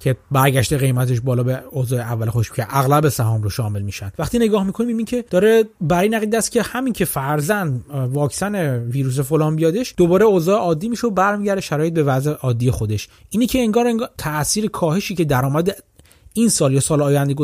که 0.00 0.16
برگشته 0.30 0.76
قیمتش 0.76 1.20
بالا 1.20 1.42
به 1.42 1.62
اوضاع 1.70 2.00
اول 2.00 2.30
خودش 2.30 2.52
که 2.52 2.66
اغلب 2.70 3.08
سهام 3.08 3.42
رو 3.42 3.50
شامل 3.50 3.82
میشن. 3.82 4.12
وقتی 4.18 4.38
نگاه 4.38 4.64
می‌کنیم 4.64 4.86
می‌بینیم 4.86 5.06
که 5.06 5.24
داره 5.30 5.64
برای 5.80 6.08
نقید 6.08 6.34
است 6.34 6.52
که 6.52 6.62
همین 6.62 6.92
که 6.92 7.04
فرضا 7.04 7.80
واکسن 7.90 8.78
ویروس 8.78 9.20
فلان 9.20 9.56
بیادش 9.56 9.94
دوباره 9.96 10.24
اوضاع 10.24 10.58
عادی 10.58 10.88
میشه 10.88 11.06
و 11.06 11.10
برمیگرده 11.10 11.60
شرایط 11.60 11.94
به 11.94 12.02
وضع 12.02 12.30
عادی 12.30 12.70
خودش. 12.70 13.08
اینی 13.30 13.46
که 13.46 13.58
انگار 13.58 13.86
انگار 13.86 14.10
تاثیر 14.18 14.66
کاهشی 14.66 15.14
که 15.14 15.24
درآمد 15.24 15.76
این 16.32 16.48
سال 16.48 16.74
یا 16.74 16.80
سال 16.80 17.02
آینده 17.02 17.34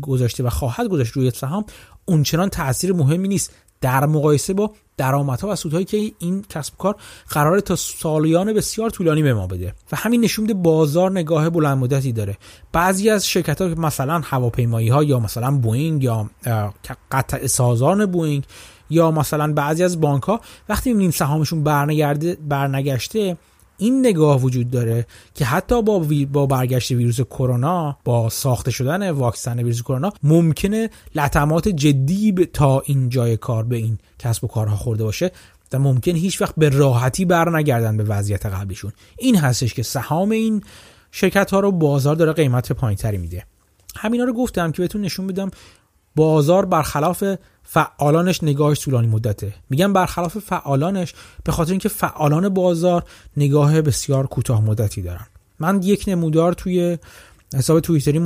گذاشته 0.00 0.44
و 0.44 0.48
خواهد 0.48 0.88
گذاشت 0.88 1.12
روی 1.12 1.30
سهام 1.30 1.64
اونچنان 2.04 2.48
تاثیر 2.48 2.92
مهمی 2.92 3.28
نیست. 3.28 3.52
در 3.84 4.06
مقایسه 4.06 4.54
با 4.54 4.70
درآمدها 4.96 5.48
و 5.48 5.56
سودهایی 5.56 5.84
که 5.84 6.12
این 6.18 6.44
کسب 6.48 6.70
و 6.70 6.76
کار 6.78 6.96
قراره 7.28 7.60
تا 7.60 7.76
سالیان 7.76 8.52
بسیار 8.52 8.90
طولانی 8.90 9.22
به 9.22 9.34
ما 9.34 9.46
بده. 9.46 9.74
و 9.92 9.96
همین 9.96 10.20
نشون 10.20 10.42
میده 10.42 10.54
بازار 10.54 11.10
نگاه 11.10 11.50
بلند 11.50 11.78
مدتی 11.78 12.12
داره. 12.12 12.36
بعضی 12.72 13.10
از 13.10 13.26
شرکت 13.26 13.60
ها 13.62 13.68
مثلا 13.68 14.20
هواپیمایی 14.24 14.88
ها 14.88 15.04
یا 15.04 15.18
مثلا 15.18 15.58
بوینگ 15.58 16.02
یا 16.02 16.30
قطعه 17.12 17.46
سازان 17.46 18.06
بوینگ 18.06 18.44
یا 18.90 19.10
مثلا 19.10 19.52
بعضی 19.52 19.84
از 19.84 20.00
بانک 20.00 20.22
ها 20.22 20.40
وقتی 20.68 20.90
می‌بینیم 20.90 21.10
سهامشون 21.10 21.64
برنگشته 22.48 23.36
این 23.78 24.06
نگاه 24.06 24.40
وجود 24.40 24.70
داره 24.70 25.06
که 25.34 25.44
حتی 25.44 25.82
با 25.82 26.06
با 26.32 26.46
برگشت 26.46 26.90
ویروس 26.90 27.20
کرونا 27.20 27.98
با 28.04 28.28
ساخته 28.28 28.70
شدن 28.70 29.10
واکسن 29.10 29.58
ویروس 29.58 29.82
کرونا 29.82 30.12
ممکنه 30.22 30.90
لطمات 31.14 31.68
جدی 31.68 32.32
تا 32.32 32.82
این 32.86 33.08
جای 33.08 33.36
کار 33.36 33.64
به 33.64 33.76
این 33.76 33.98
کسب 34.18 34.44
و 34.44 34.46
کارها 34.46 34.76
خورده 34.76 35.04
باشه 35.04 35.30
و 35.74 35.78
ممکن 35.78 36.12
هیچ 36.12 36.42
وقت 36.42 36.54
به 36.56 36.68
راحتی 36.68 37.24
بر 37.24 37.56
نگردن 37.56 37.96
به 37.96 38.04
وضعیت 38.04 38.46
قبلیشون. 38.46 38.92
این 39.18 39.36
هستش 39.36 39.74
که 39.74 39.82
سهام 39.82 40.30
این 40.30 40.62
شرکت 41.10 41.50
ها 41.50 41.60
رو 41.60 41.72
بازار 41.72 42.16
داره 42.16 42.32
قیمت 42.32 42.72
پایینتری 42.72 43.18
میده. 43.18 43.46
همینا 43.96 44.24
رو 44.24 44.32
گفتم 44.32 44.72
که 44.72 44.82
بهتون 44.82 45.00
نشون 45.00 45.26
بدم 45.26 45.50
بازار 46.16 46.64
برخلاف 46.64 47.24
فعالانش 47.62 48.44
نگاهش 48.44 48.80
طولانی 48.80 49.06
مدته. 49.06 49.54
میگم 49.70 49.92
برخلاف 49.92 50.38
فعالانش 50.38 51.14
به 51.44 51.52
خاطر 51.52 51.70
اینکه 51.70 51.88
فعالان 51.88 52.48
بازار 52.48 53.04
نگاه 53.36 53.82
بسیار 53.82 54.26
کوتاه 54.26 54.64
مدتی 54.64 55.02
دارن. 55.02 55.26
من 55.58 55.82
یک 55.82 56.04
نمودار 56.06 56.52
توی 56.52 56.98
حساب 57.54 57.80
توییتری 57.80 58.18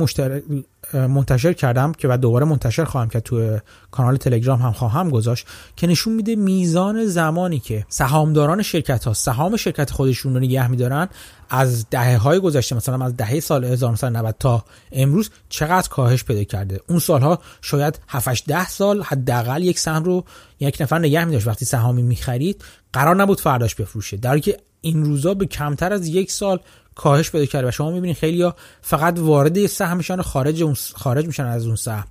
منتشر 0.93 1.53
کردم 1.53 1.91
که 1.91 2.07
بعد 2.07 2.19
دوباره 2.19 2.45
منتشر 2.45 2.83
خواهم 2.83 3.09
کرد 3.09 3.23
توی 3.23 3.59
کانال 3.91 4.17
تلگرام 4.17 4.61
هم 4.61 4.71
خواهم 4.71 5.09
گذاشت 5.09 5.47
که 5.75 5.87
نشون 5.87 6.13
میده 6.13 6.35
میزان 6.35 7.05
زمانی 7.05 7.59
که 7.59 7.85
سهامداران 7.89 8.61
شرکت 8.61 9.05
ها 9.05 9.13
سهام 9.13 9.57
شرکت 9.57 9.91
خودشون 9.91 10.33
رو 10.33 10.39
نگه 10.39 10.67
میدارن 10.67 11.09
از 11.49 11.89
دهه 11.89 12.17
های 12.17 12.39
گذشته 12.39 12.75
مثلا 12.75 13.05
از 13.05 13.17
دهه 13.17 13.39
سال 13.39 13.65
1990 13.65 14.35
تا 14.39 14.65
امروز 14.91 15.29
چقدر 15.49 15.89
کاهش 15.89 16.23
پیدا 16.23 16.43
کرده. 16.43 16.79
اون 16.87 16.99
سالها 16.99 17.39
شاید 17.61 17.99
7 18.07 18.45
10 18.45 18.67
سال 18.67 19.01
حداقل 19.01 19.63
یک 19.63 19.79
سهم 19.79 20.03
رو 20.03 20.23
یک 20.59 20.77
نفر 20.81 20.99
نگه 20.99 21.25
میداشت. 21.25 21.47
وقتی 21.47 21.65
سهامی 21.65 22.01
می‌خرید 22.01 22.63
قرار 22.93 23.15
نبود 23.15 23.39
فرداش 23.39 23.75
بفروشه. 23.75 24.17
در 24.17 24.39
که 24.39 24.57
این 24.81 25.03
روزا 25.03 25.33
به 25.33 25.45
کمتر 25.45 25.93
از 25.93 26.07
یک 26.07 26.31
سال 26.31 26.59
کاهش 26.99 27.31
پیدا 27.31 27.45
کرده 27.45 27.67
و 27.67 27.71
شما 27.71 27.91
می‌بینید 27.91 28.17
خیلی 28.17 28.41
ها 28.41 28.55
فقط 28.81 29.19
وارد 29.19 29.67
سهمشان 29.67 30.21
خارج 30.21 30.63
اون 30.63 30.75
خارج 30.95 31.25
میشن 31.25 31.45
از 31.45 31.65
اون 31.65 31.75
سهم. 31.75 32.07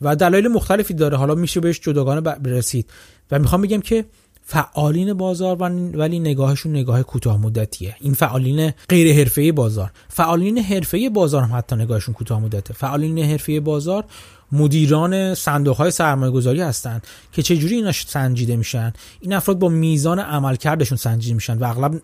و 0.00 0.16
دلایل 0.16 0.48
مختلفی 0.48 0.94
داره. 0.94 1.16
حالا 1.16 1.34
میشه 1.34 1.60
بهش 1.60 1.80
جداگانه 1.80 2.20
برسید 2.20 2.90
و 3.30 3.38
می‌خوام 3.38 3.62
بگم 3.62 3.80
که 3.80 4.04
فعالین 4.42 5.14
بازار 5.14 5.56
ولی 5.96 6.18
نگاهشون 6.18 6.72
نگاه 6.72 7.02
کوتاه 7.02 7.40
مدتیه. 7.40 7.96
این 8.00 8.14
فعالین 8.14 8.72
غیر 8.88 9.16
حرفه‌ای 9.16 9.52
بازار. 9.52 9.90
فعالین 10.08 10.58
حرفه‌ای 10.58 11.08
بازار 11.08 11.42
هم 11.42 11.56
حتی 11.58 11.76
نگاهشون 11.76 12.14
کوتاه 12.14 12.40
مدته. 12.40 12.74
فعالین 12.74 13.18
حرفه‌ای 13.18 13.60
بازار 13.60 14.04
مدیران 14.52 15.34
صندوق 15.34 15.76
های 15.76 15.90
سرمایه 15.90 16.32
گذاری 16.32 16.60
هستن 16.60 17.02
که 17.32 17.42
چجوری 17.42 17.74
اینا 17.74 17.92
سنجیده 17.92 18.56
میشن؟ 18.56 18.92
این 19.20 19.32
افراد 19.32 19.58
با 19.58 19.68
میزان 19.68 20.18
عملکردشون 20.18 20.98
سنجیده 20.98 21.34
میشن 21.34 21.58
و 21.58 21.64
اغلب 21.64 22.00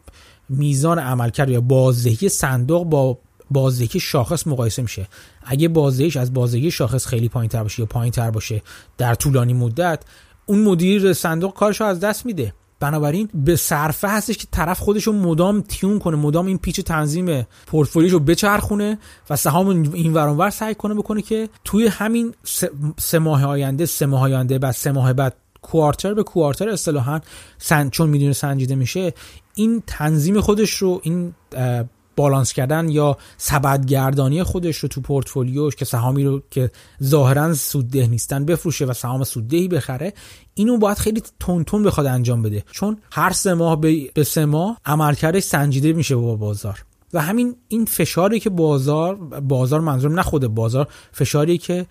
میزان 0.51 0.99
عملکرد 0.99 1.49
یا 1.49 1.61
بازدهی 1.61 2.29
صندوق 2.29 2.85
با 2.85 3.19
بازدهی 3.51 4.01
شاخص 4.01 4.47
مقایسه 4.47 4.83
میشه. 4.83 5.09
اگه 5.43 5.69
بازدهیش 5.69 6.17
از 6.17 6.35
بازدهی 6.35 6.71
شاخص 6.71 7.07
خیلی 7.07 7.29
پایین 7.29 7.49
تر 7.49 7.63
باشه 7.63 7.81
یا 7.81 7.87
پایین 7.87 8.13
تر 8.13 8.31
باشه 8.31 8.63
در 8.99 9.15
طولانی 9.15 9.53
مدت 9.53 10.03
اون 10.47 10.63
مدیر 10.63 11.13
صندوق 11.13 11.55
کارشو 11.55 11.85
از 11.85 12.01
دست 12.01 12.27
میده. 12.27 12.53
بنابراین 12.81 13.29
به 13.35 13.57
صرفه 13.57 14.09
هستش 14.09 14.37
که 14.37 14.47
طرف 14.51 14.81
خودش 14.81 15.05
رو 15.05 15.13
مدام 15.13 15.61
تیون 15.61 15.99
کنه 15.99 16.17
مدام 16.17 16.47
این 16.47 16.59
پیچ 16.59 16.81
تنظیم 16.81 17.47
پورتفولیوش 17.67 18.13
رو 18.13 18.21
بچرخونه 18.21 18.99
و 19.31 19.37
سهام 19.37 19.69
این 19.69 20.13
ورانور 20.13 20.51
سعی 20.51 20.75
کنه 20.75 20.95
بکنه 20.95 21.23
که 21.23 21.49
توی 21.65 21.87
همین 21.87 22.35
سه 22.99 23.19
ماه 23.19 23.45
آینده 23.45 23.87
سه 23.87 24.07
ماه 24.07 24.23
آینده 24.23 24.59
بعد 24.59 24.75
سه 24.75 24.93
ماه 24.93 25.13
بعد 25.13 25.37
کوارتر 25.63 26.15
به 26.15 26.23
کوارتر 26.23 26.69
اصطلاحا 26.69 27.21
سن 27.59 27.91
چون 27.91 28.11
می‌دونه 28.11 28.33
سنجیده 28.33 28.75
میشه 28.75 29.15
این 29.55 29.83
تنظیم 29.87 30.41
خودش 30.41 30.75
رو 30.75 31.01
این 31.03 31.35
بالانس 32.17 32.53
کردن 32.53 32.89
یا 32.89 33.17
سبدگردانی 33.37 34.43
خودش 34.43 34.77
رو 34.77 34.89
تو 34.89 35.01
پورتفولیوش 35.01 35.77
که 35.77 35.85
سهامی 35.85 36.25
رو 36.25 36.43
که 36.51 36.71
ظاهرا 37.03 37.55
سودده 37.55 38.07
نیستن 38.07 38.45
بفروشه 38.45 38.85
و 38.85 38.93
سهام 38.93 39.25
سوددهی 39.25 39.69
بخره 39.69 40.13
اینو 40.55 40.79
باید 40.79 40.99
خیلی 40.99 41.23
تون 41.41 41.65
تون 41.65 41.83
بخواد 41.83 42.07
انجام 42.07 42.43
بده. 42.43 42.65
چون 42.71 42.99
هر 43.13 43.33
سه 43.33 43.55
ماه 43.55 43.81
به 44.15 44.25
سه 44.25 44.45
ماه 44.45 44.79
عملکردش 44.85 45.43
سنجیده 45.43 45.93
میشه 45.93 46.17
با 46.17 46.37
بازار. 46.37 46.85
و 47.13 47.23
همین 47.23 47.57
این 47.69 47.85
فشاری 47.85 48.41
که 48.41 48.51
بازار 48.51 49.15
بازار 49.41 49.81
منظورم 49.81 50.15
نه 50.15 50.23
خود 50.23 50.47
بازار 50.47 50.89
فشاری 51.13 51.59
که 51.59 51.87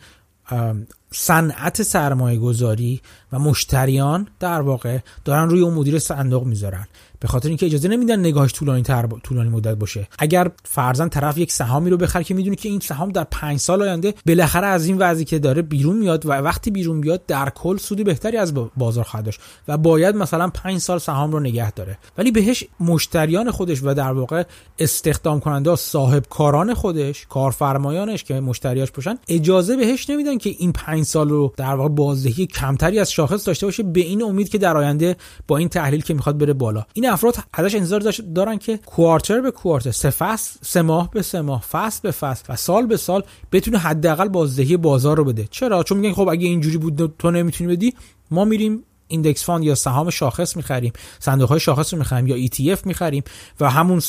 صنعت 1.12 1.84
سرمایه 1.84 2.40
گذاری 2.40 3.02
و 3.32 3.40
مشتریان 3.40 4.28
در 4.40 4.62
واقع 4.62 5.00
دارن 5.26 5.50
روی 5.50 5.62
اون 5.62 5.74
مدیر 5.74 6.00
صندوق 6.00 6.44
می‌ذارن. 6.44 6.88
به 7.20 7.28
خاطر 7.28 7.48
اینکه 7.48 7.66
اجازه 7.66 7.88
نمیدن 7.88 8.20
نگاهش 8.20 8.54
طولانی 8.54 8.82
تر 8.82 9.08
طولانی 9.24 9.50
مدت 9.50 9.76
باشه. 9.76 10.08
اگر 10.20 10.52
فرزن 10.64 11.10
طرف 11.10 11.38
یک 11.38 11.52
سهامی 11.52 11.90
رو 11.90 11.98
بخره 11.98 12.24
که 12.24 12.34
می‌دونه 12.34 12.56
که 12.56 12.70
این 12.70 12.80
سهام 12.80 13.10
در 13.10 13.24
پنج 13.32 13.60
سال 13.60 13.82
آینده 13.82 14.14
بالاخره 14.28 14.68
از 14.68 14.86
این 14.86 14.98
وضعی 14.98 15.26
که 15.26 15.40
داره 15.40 15.62
بیرون 15.62 15.98
میاد 15.98 16.26
و 16.26 16.32
وقتی 16.32 16.72
بیرون 16.72 17.02
بیاد 17.02 17.26
در 17.26 17.50
کل 17.50 17.78
سود 17.78 18.04
بهتری 18.04 18.38
از 18.38 18.54
بازار 18.78 19.04
خواهد 19.04 19.26
داشت 19.26 19.40
و 19.68 19.78
باید 19.78 20.16
مثلا 20.16 20.50
پنج 20.50 20.78
سال 20.78 21.00
سهام 21.00 21.32
رو 21.32 21.40
نگه 21.40 21.72
داره. 21.72 21.98
ولی 22.18 22.32
بهش 22.32 22.64
مشتریان 22.80 23.52
خودش 23.52 23.80
و 23.84 23.94
در 23.94 24.12
واقع 24.12 24.44
استخدام 24.80 25.40
کننده 25.40 25.76
صاحب 25.76 26.26
کاران 26.30 26.74
خودش 26.74 27.26
کارفرمایانش 27.30 28.24
که 28.24 28.40
مشتریاش 28.40 28.92
باشن 28.92 29.16
اجازه 29.28 29.76
بهش 29.76 30.10
نمیدن 30.10 30.38
که 30.38 30.50
این 30.50 30.72
پنج 30.72 31.04
سال 31.04 31.30
رو 31.30 31.54
در 31.58 31.76
واقع 31.76 31.90
بازدهی 31.90 32.46
کمتری 32.46 33.00
از 33.00 33.12
شاخص 33.12 33.48
داشته 33.48 33.66
باشه 33.66 33.84
به 33.84 34.00
این 34.00 34.24
امید 34.24 34.50
که 34.50 34.58
در 34.58 34.78
آینده 34.78 35.16
با 35.48 35.58
این 35.58 35.70
تحلیل 35.70 36.02
که 36.02 36.14
می‌خواد 36.14 36.38
بره 36.38 36.54
بالا. 36.54 36.86
این 36.94 37.09
افراد 37.10 37.36
ازش 37.54 37.76
انتظار 37.76 38.02
دارن 38.36 38.58
که 38.58 38.78
quarter 38.78 39.42
به 39.42 39.52
quarter 39.52 39.92
سه 39.92 40.10
فصل 40.10 40.60
سه 40.62 40.82
ماه 40.82 41.12
به 41.12 41.22
سه 41.22 41.42
ماه 41.42 41.62
فصل 41.62 42.00
به 42.04 42.12
فصل 42.12 42.44
و 42.50 42.56
سال 42.56 42.86
به 42.86 42.98
سال 42.98 43.24
بتونه 43.52 43.78
حداقل 43.78 44.28
بازدهی 44.28 44.78
بازار 44.78 45.18
رو 45.18 45.24
بده. 45.24 45.48
چرا؟ 45.52 45.84
چون 45.84 45.98
میگن 45.98 46.14
خب 46.14 46.28
اگه 46.30 46.48
اینجوری 46.48 46.78
بود 46.78 47.16
تو 47.20 47.32
نمی‌تونی 47.32 47.76
بدی 47.76 47.94
ما 48.32 48.46
میریم 48.46 48.84
index 49.08 49.46
fund 49.46 49.64
یا 49.64 49.76
سهام 49.76 50.10
شاخص 50.10 50.56
می‌خریم 50.58 50.94
صندوق 51.20 51.50
های 51.50 51.60
شاخص 51.60 51.94
رو 51.94 52.00
می‌خریم 52.00 52.28
یا 52.28 52.48
ETF 52.48 52.86
می‌خریم 52.86 53.24
و 53.60 53.70
همون 53.70 54.02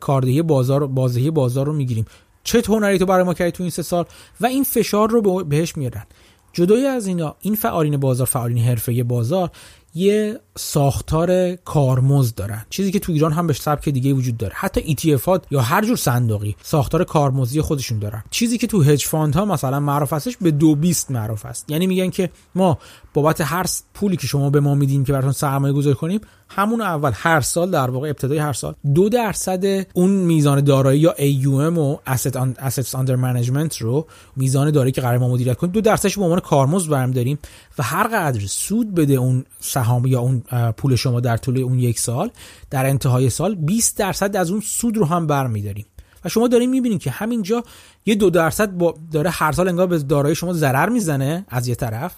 کاردهی 0.00 0.42
بازار 0.42 0.86
بازدهی 0.86 1.30
بازار 1.30 1.66
رو 1.66 1.72
می‌گیریم. 1.72 2.04
چه 2.44 2.62
هنری 2.68 2.98
تو 2.98 3.06
برای 3.06 3.24
ما 3.24 3.34
کردی 3.34 3.50
تو 3.50 3.62
این 3.62 3.70
سه 3.70 3.82
سال؟ 3.82 4.04
و 4.40 4.46
این 4.46 4.64
فشار 4.64 5.10
رو 5.10 5.44
بهش 5.44 5.76
میارن 5.76 6.06
جدای 6.52 6.86
از 6.86 7.06
اینا 7.06 7.36
این 7.40 7.54
فعالین 7.54 7.96
بازار 7.96 8.26
فعالین 8.26 8.64
حرفه‌ای 8.64 9.02
بازار 9.02 9.50
یه 9.94 10.40
ساختار 10.58 11.54
کارمزد 11.54 12.34
دارن. 12.34 12.66
چیزی 12.70 12.92
که 12.92 12.98
تو 12.98 13.12
ایران 13.12 13.32
هم 13.32 13.46
به 13.46 13.52
سبک 13.52 13.88
دیگه 13.88 14.12
وجود 14.12 14.36
داره. 14.36 14.52
حتی 14.56 14.96
ETF 14.96 15.40
یا 15.50 15.60
هر 15.60 15.84
جور 15.84 15.96
صندوقی 15.96 16.56
ساختار 16.62 17.04
کارمزدی 17.04 17.60
خودشون 17.60 17.98
دارن. 17.98 18.22
چیزی 18.30 18.58
که 18.58 18.66
تو 18.66 18.82
hedge 18.82 19.06
fund 19.06 19.34
ها 19.34 19.44
مثلا 19.44 19.80
معروف 19.80 20.12
هستش 20.12 20.36
به 20.36 20.50
دو 20.50 20.74
بیست 20.74 21.10
معروف 21.10 21.46
است 21.46 21.70
یعنی 21.70 21.86
میگن 21.86 22.10
که 22.10 22.30
ما 22.54 22.78
بابت 23.14 23.40
هر 23.40 23.66
پولی 23.94 24.16
که 24.16 24.26
شما 24.26 24.50
به 24.50 24.60
ما 24.60 24.74
میدین 24.74 25.04
که 25.04 25.12
براتون 25.12 25.32
سرمایه 25.32 25.72
گذاری 25.72 25.96
کنیم 25.96 26.20
همون 26.48 26.80
اول 26.80 27.12
هر 27.14 27.40
سال 27.40 27.70
در 27.70 27.90
واقع 27.90 28.08
ابتدای 28.08 28.38
هر 28.38 28.52
سال 28.52 28.74
دو 28.94 29.08
درصد 29.08 29.86
اون 29.94 30.10
میزان 30.10 30.60
دارایی 30.60 31.00
یا 31.00 31.14
AUM 31.18 31.78
و 31.78 31.96
Asset 32.06 32.34
Assets 32.58 32.92
Under 32.92 33.16
Management 33.16 33.76
رو 33.78 34.06
میزان 34.36 34.70
دارایی 34.70 34.92
که 34.92 35.00
قرار 35.00 35.18
ما 35.18 35.28
مدیریت 35.28 35.56
کنیم 35.56 35.72
دو 35.72 35.80
درصدش 35.80 36.18
به 36.18 36.24
عنوان 36.24 36.40
کارمزد 36.40 36.90
برم 36.90 37.10
داریم 37.10 37.38
و 37.78 37.82
هر 37.82 38.06
قدر 38.06 38.40
سود 38.46 38.94
بده 38.94 39.14
اون 39.14 39.44
سهام 39.80 40.06
یا 40.06 40.20
اون 40.20 40.42
پول 40.76 40.96
شما 40.96 41.20
در 41.20 41.36
طول 41.36 41.58
اون 41.58 41.78
یک 41.78 41.98
سال 41.98 42.30
در 42.70 42.86
انتهای 42.86 43.30
سال 43.30 43.54
20 43.54 43.96
درصد 43.96 44.36
از 44.36 44.50
اون 44.50 44.60
سود 44.60 44.96
رو 44.96 45.04
هم 45.04 45.26
برمیداریم. 45.26 45.86
و 46.24 46.28
شما 46.28 46.48
دارین 46.48 46.70
می‌بینید 46.70 47.00
که 47.00 47.10
همینجا 47.10 47.64
یه 48.06 48.14
دو 48.14 48.30
درصد 48.30 48.70
با 48.70 48.94
داره 49.12 49.30
هر 49.30 49.52
سال 49.52 49.68
انگار 49.68 49.86
به 49.86 49.98
دارایی 49.98 50.34
شما 50.34 50.52
ضرر 50.52 50.88
می‌زنه 50.88 51.44
از 51.48 51.68
یه 51.68 51.74
طرف 51.74 52.12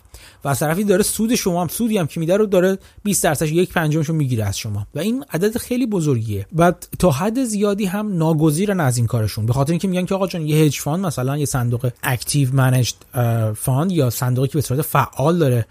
و 0.45 0.49
از 0.49 0.59
طرفی 0.59 0.85
داره 0.85 1.03
سود 1.03 1.35
شما 1.35 1.63
هم 1.63 1.69
سودی 1.69 1.99
هم 1.99 2.07
که 2.07 2.21
میده 2.21 2.37
رو 2.37 2.47
داره 2.47 2.79
20 3.05 3.25
درصد 3.25 3.47
یک 3.47 3.73
پنجمش 3.73 4.09
رو 4.09 4.15
می‌گیره 4.15 4.45
از 4.45 4.59
شما. 4.59 4.87
و 4.95 4.99
این 4.99 5.25
عدد 5.31 5.59
خیلی 5.59 5.87
بزرگیه. 5.87 6.47
و 6.57 6.73
تا 6.99 7.11
حد 7.11 7.45
زیادی 7.45 7.85
هم 7.85 8.17
ناگزیرن 8.17 8.81
از 8.81 8.97
این 8.97 9.07
کارشون. 9.07 9.47
به 9.47 9.53
خاطر 9.53 9.73
اینکه 9.73 9.89
میگن 9.89 10.05
که 10.05 10.15
آقا 10.15 10.27
جان 10.27 10.47
یه 10.47 10.57
hedge 10.57 10.81
fund 10.81 11.07
مثلا 11.07 11.37
یه 11.37 11.47
صندوق 11.47 11.91
active 12.03 12.55
managed 12.55 12.95
fund 13.57 13.93
یا 13.93 14.11
صندوقی 14.11 14.49
که 14.49 14.55
به 14.55 14.61
صورت 14.61 14.83
فعال 14.83 15.39
داره 15.39 15.67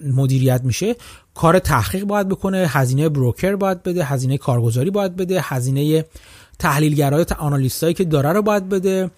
مدیریت 0.00 0.60
میشه. 0.64 0.96
کار 1.34 1.58
تحقیق 1.58 2.04
باید 2.04 2.28
بکنه 2.28 2.66
هزینه 2.68 3.08
broker 3.08 3.56
باید 3.56 3.82
بده 3.82 4.04
هزینه 4.04 4.38
کارگزاری 4.38 4.90
باید 4.90 5.16
بده 5.16 5.40
هزینه 5.40 6.04
تحلیلگرای 6.58 7.26
analyst 7.38 7.82
ایی 7.82 7.94
که 7.94 8.04
داره 8.04 8.32
رو 8.32 8.42
باید 8.42 8.68
بده. 8.68 9.10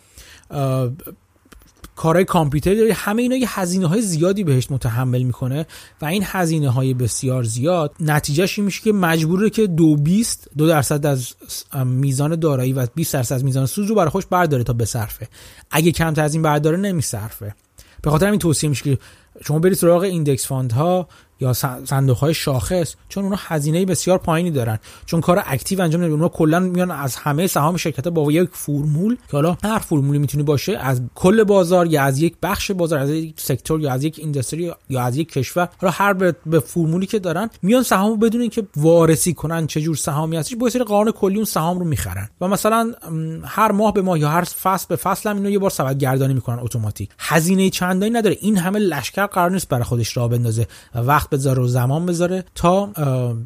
کارهای 1.96 2.24
کامپیوتری 2.24 2.76
داره 2.76 2.92
همه 2.92 3.22
اینا 3.22 3.37
یه 3.37 3.61
هزینه 3.61 3.87
های 3.87 4.02
زیادی 4.02 4.44
بهش 4.44 4.70
متحمل 4.70 5.22
می‌کنه 5.22 5.66
و 6.02 6.05
این 6.05 6.22
هزینه 6.26 6.70
های 6.70 6.94
بسیار 6.94 7.42
زیاد. 7.42 7.94
نتیجهش 8.00 8.59
این 8.59 8.64
میشه 8.64 8.83
که 8.83 8.92
مجبوره 8.92 9.50
که 9.50 9.66
دو 9.66 9.96
بیست 9.96 10.48
دو 10.57 10.68
درصد 10.68 11.07
از 11.07 11.35
میزان 11.85 12.37
دارایی 12.37 12.72
و 12.72 12.87
20 12.94 13.12
درصد 13.12 13.35
از 13.35 13.44
میزان 13.44 13.66
سود 13.66 13.88
رو 13.88 13.94
برای 13.94 14.11
خودش 14.11 14.27
برداره 14.26 14.64
تا 14.64 14.72
بصرفه. 14.72 15.28
اگه 15.70 15.92
کمتر 15.92 16.22
از 16.22 16.35
این 16.35 16.42
برداره 16.42 16.76
نمیصرفه. 16.76 17.55
به 18.02 18.11
خاطر 18.11 18.26
همین 18.26 18.38
توصیه 18.38 18.70
میشه 18.70 18.85
که 18.85 18.98
شما 19.46 19.59
برید 19.59 19.74
سراغ 19.74 20.02
index 20.03 20.46
fund 20.46 20.72
ها 20.72 21.09
یا 21.42 21.52
صندوق 21.85 22.16
های 22.16 22.35
شاخص 22.35 22.94
چون 23.09 23.24
اونا 23.24 23.37
هزینه 23.38 23.85
بسیار 23.85 24.18
پایینی 24.18 24.50
دارن. 24.50 24.78
چون 25.07 25.20
کار 25.20 25.42
active 25.46 25.83
انجام 25.83 26.00
نمیدن 26.00 26.16
اونا 26.16 26.28
کلا 26.28 26.61
میان 26.61 26.90
از 26.90 27.16
همه 27.16 27.46
سهام 27.46 27.76
شرکت 27.76 28.09
با 28.09 28.33
یک 28.33 28.48
فرمول 28.52 29.16
که 29.16 29.33
حالا 29.33 29.57
هر 29.64 29.78
فرمولی 29.78 30.18
می‌تونه 30.18 30.44
باشه 30.44 30.78
از 30.78 31.00
کل 31.14 31.44
بازار 31.44 31.87
یا 31.87 32.02
از 32.02 32.18
یک 32.18 32.35
بخش 32.42 32.70
بازار 32.70 32.98
از 32.98 33.11
یک 33.11 33.40
sector 33.40 33.81
یا 33.81 33.92
از 33.92 34.05
یک 34.05 34.18
industry 34.18 34.72
یا 34.88 35.02
از 35.02 35.16
یک 35.16 35.33
کشور 35.33 35.68
حالا 35.81 35.92
هر 35.96 36.12
به, 36.12 36.61
فرمولی 36.61 37.07
که 37.07 37.18
دارن 37.18 37.50
میان 37.62 37.83
سهامو 37.83 38.16
بدون 38.16 38.40
اینکه 38.40 38.66
وارسی 38.76 39.35
کنن 39.35 39.66
چه 39.66 39.81
جور 39.81 39.96
سهامی 39.96 40.37
هستش 40.37 40.57
با 40.57 40.70
سری 40.70 40.85
قانون 40.85 41.12
کلی 41.12 41.37
اون 41.37 41.44
سهام 41.44 41.78
رو 41.78 41.85
می‌خرن. 41.85 42.28
و 42.40 42.48
مثلا 42.48 42.92
هر 43.44 43.72
ماه 43.72 43.92
به 43.92 44.02
ماه 44.02 44.18
یا 44.18 44.28
هر 44.28 44.44
فصل 44.44 44.87
به 44.88 44.96
فصل 44.96 45.31
هم 45.31 45.37
اینو 45.37 45.50
یه 45.50 45.59
بار 45.59 45.70
سبد 45.70 45.98
گردانی 45.98 46.35
می‌کنن 46.35 46.59
اتوماتیک. 46.59 47.11
هزینه 47.18 47.70
چندانی 47.70 48.11
نداره. 48.11 48.37
این 48.40 48.57
همه 48.57 48.78
لشکر 48.78 49.26
قرار 49.26 49.50
نیست 49.50 49.68
برای 49.68 49.85
خودش 49.85 50.16
راه 50.16 50.28
بندازه. 50.28 50.66
و 50.94 51.07
وقت 51.33 51.40
بذاره 51.40 51.62
و 51.62 51.66
زمان 51.66 52.07
بذاره 52.07 52.45
تا 52.55 52.87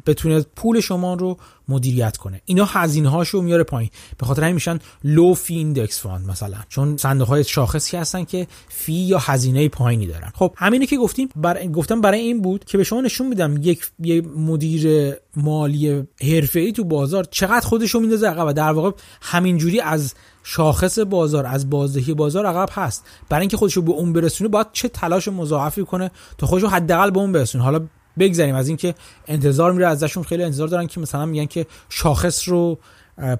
بتونه 0.05 0.45
پول 0.55 0.79
شما 0.79 1.13
رو 1.13 1.37
مدیریت 1.69 2.17
کنه. 2.17 2.41
اینا 2.45 2.65
هزینه 2.65 3.09
هاشو 3.09 3.41
میاره 3.41 3.63
پایین. 3.63 3.89
به 4.17 4.25
خاطر 4.25 4.41
همین 4.41 4.53
میشن 4.53 4.79
low 5.03 5.33
fee 5.33 5.55
index 5.55 6.01
fund 6.01 6.29
مثلا. 6.29 6.57
چون 6.69 6.97
صندوق 6.97 7.27
های 7.27 7.43
شاخصی 7.43 7.97
هستن 7.97 8.23
که 8.23 8.47
fee 8.69 8.93
یا 8.93 9.17
هزینه 9.17 9.69
پایینی 9.69 10.07
دارن. 10.07 10.31
خب 10.35 10.53
همینه 10.57 10.85
که 10.85 10.97
گفتیم 10.97 11.29
بر... 11.35 11.67
گفتم 11.67 12.01
برای 12.01 12.19
این 12.19 12.41
بود 12.41 12.65
که 12.65 12.77
به 12.77 12.83
شما 12.83 13.01
نشون 13.01 13.27
میدم 13.27 13.57
یک 13.61 13.91
یه 13.99 14.21
مدیر 14.21 15.13
مالی 15.35 16.03
حرفه‌ای 16.21 16.71
تو 16.71 16.83
بازار 16.83 17.23
چقدر 17.23 17.67
خودش 17.67 17.91
رو 17.91 17.99
میندازه 17.99 18.27
عقب. 18.27 18.47
و 18.47 18.53
در 18.53 18.71
واقع 18.71 18.91
همینجوری 19.21 19.81
از 19.81 20.13
شاخص 20.43 20.99
بازار 20.99 21.45
از 21.45 21.69
بازدهی 21.69 22.13
بازار 22.13 22.45
عقب 22.45 22.69
هست. 22.71 23.05
برای 23.29 23.41
اینکه 23.41 23.57
خودش 23.57 23.73
رو 23.73 23.81
به 23.81 23.91
اون 23.91 24.13
برسونه 24.13 24.49
باید 24.49 24.67
چه 24.73 24.87
تلاش 24.87 25.27
مضاعفی 25.27 25.83
کنه 25.83 26.11
تا 26.37 26.47
خودش 26.47 26.63
رو 26.63 26.69
حداقل 26.69 27.11
به 27.11 27.19
اون 27.19 27.31
برسونه. 27.31 27.63
حالا 27.63 27.87
بگذاریم. 28.19 28.55
از 28.55 28.67
اینکه 28.67 28.95
انتظار 29.27 29.71
میره 29.71 29.87
ازشون. 29.87 30.23
خیلی 30.23 30.43
انتظار 30.43 30.67
دارن 30.67 30.87
که 30.87 30.99
مثلا 30.99 31.25
میگن 31.25 31.45
که 31.45 31.65
شاخص 31.89 32.49
رو 32.49 32.79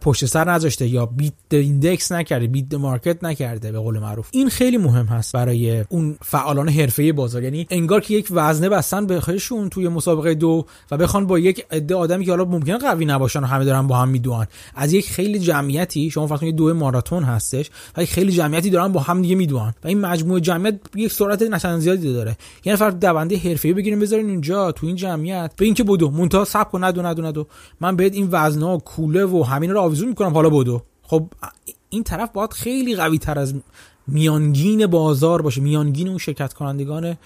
پشت 0.02 0.26
سر 0.26 0.52
نذاشته 0.52 0.88
یا 0.88 1.06
beat 1.06 1.34
index 1.50 2.12
نکرده 2.12 2.48
beat 2.48 2.74
market 2.74 3.24
نکرده 3.24 3.72
به 3.72 3.80
قول 3.80 4.00
معروف. 4.00 4.30
این 4.32 4.50
خیلی 4.50 4.78
مهم 4.78 5.06
هست 5.06 5.34
برای 5.34 5.86
اون 5.90 6.18
فعالان 6.22 6.70
حرفه‌ای 6.70 7.13
بازار. 7.13 7.44
یعنی 7.44 7.68
انگار 7.70 8.02
که 8.02 8.13
یک 8.13 8.28
وزنه 8.32 8.70
بستن 8.70 9.06
به 9.06 9.20
خودشون 9.20 9.70
توی 9.70 9.88
مسابقه 9.88 10.34
دو 10.34 10.66
و 10.92 10.98
بخوان 10.98 11.28
با 11.28 11.40
یک 11.40 11.66
عده 11.72 11.96
آدمی 11.96 12.26
که 12.26 12.32
حالا 12.32 12.46
ممکنه 12.46 12.78
قوی 12.78 13.06
نباشن 13.06 13.44
و 13.44 13.46
همه 13.46 13.66
دارن 13.66 13.88
با 13.88 13.96
هم 13.98 14.10
میدوان. 14.10 14.48
از 14.76 14.94
یک 14.94 15.10
خیلی 15.10 15.40
جمعیتی 15.40 16.10
شما 16.10 16.28
فرض 16.28 16.40
کنید 16.40 16.56
دو 16.56 16.74
ماراتون 16.74 17.24
هستش 17.24 17.70
و 17.98 18.04
یک 18.04 18.12
خیلی 18.12 18.32
جمعیتی 18.32 18.70
دارن 18.70 18.92
با 18.92 19.00
هم 19.00 19.22
دیگه 19.22 19.36
میدوان. 19.36 19.74
و 19.84 19.88
این 19.88 20.02
مجموعه 20.02 20.42
جمعیت 20.42 20.80
یک 20.96 21.12
سرعت 21.12 21.42
نشان 21.42 21.80
زیادی 21.80 22.13
داره. 22.13 22.38
یه 22.66 22.74
نفر 22.74 22.90
دونده 22.90 23.38
حرفه‌ای 23.38 23.74
بگیریم 23.74 24.00
بذارین 24.00 24.30
اینجا 24.30 24.72
تو 24.72 24.88
این 24.88 24.96
جمعیت. 24.96 25.52
به 25.58 25.66
اینکه 25.66 25.84
بدو 25.84 26.12
مونتا 26.12 26.46
سب 26.46 26.72
کن 26.72 26.84
ندو 26.84 27.02
ندو 27.02 27.22
ندو. 27.22 27.48
من 27.82 27.96
بهت 27.96 28.13
این 28.13 28.28
وزنا 28.32 28.78
کوله 28.78 29.26
و 29.26 29.44
رو 29.72 29.80
آویزون 29.80 30.10
می‌کنم. 30.10 30.34
حالا 30.34 30.50
بدو. 30.50 30.82
خب 31.04 31.28
این 31.90 32.04
طرف 32.04 32.32
باید 32.32 32.54
خیلی 32.54 32.96
قوی 32.96 33.18
تر 33.18 33.40
از 33.40 33.54
میانگین 34.08 34.88
بازار 34.88 35.42
باشه. 35.42 35.62
میانگین 35.62 36.08
اون 36.08 36.18
شرکت 36.18 36.54
کنندگان 36.54 37.18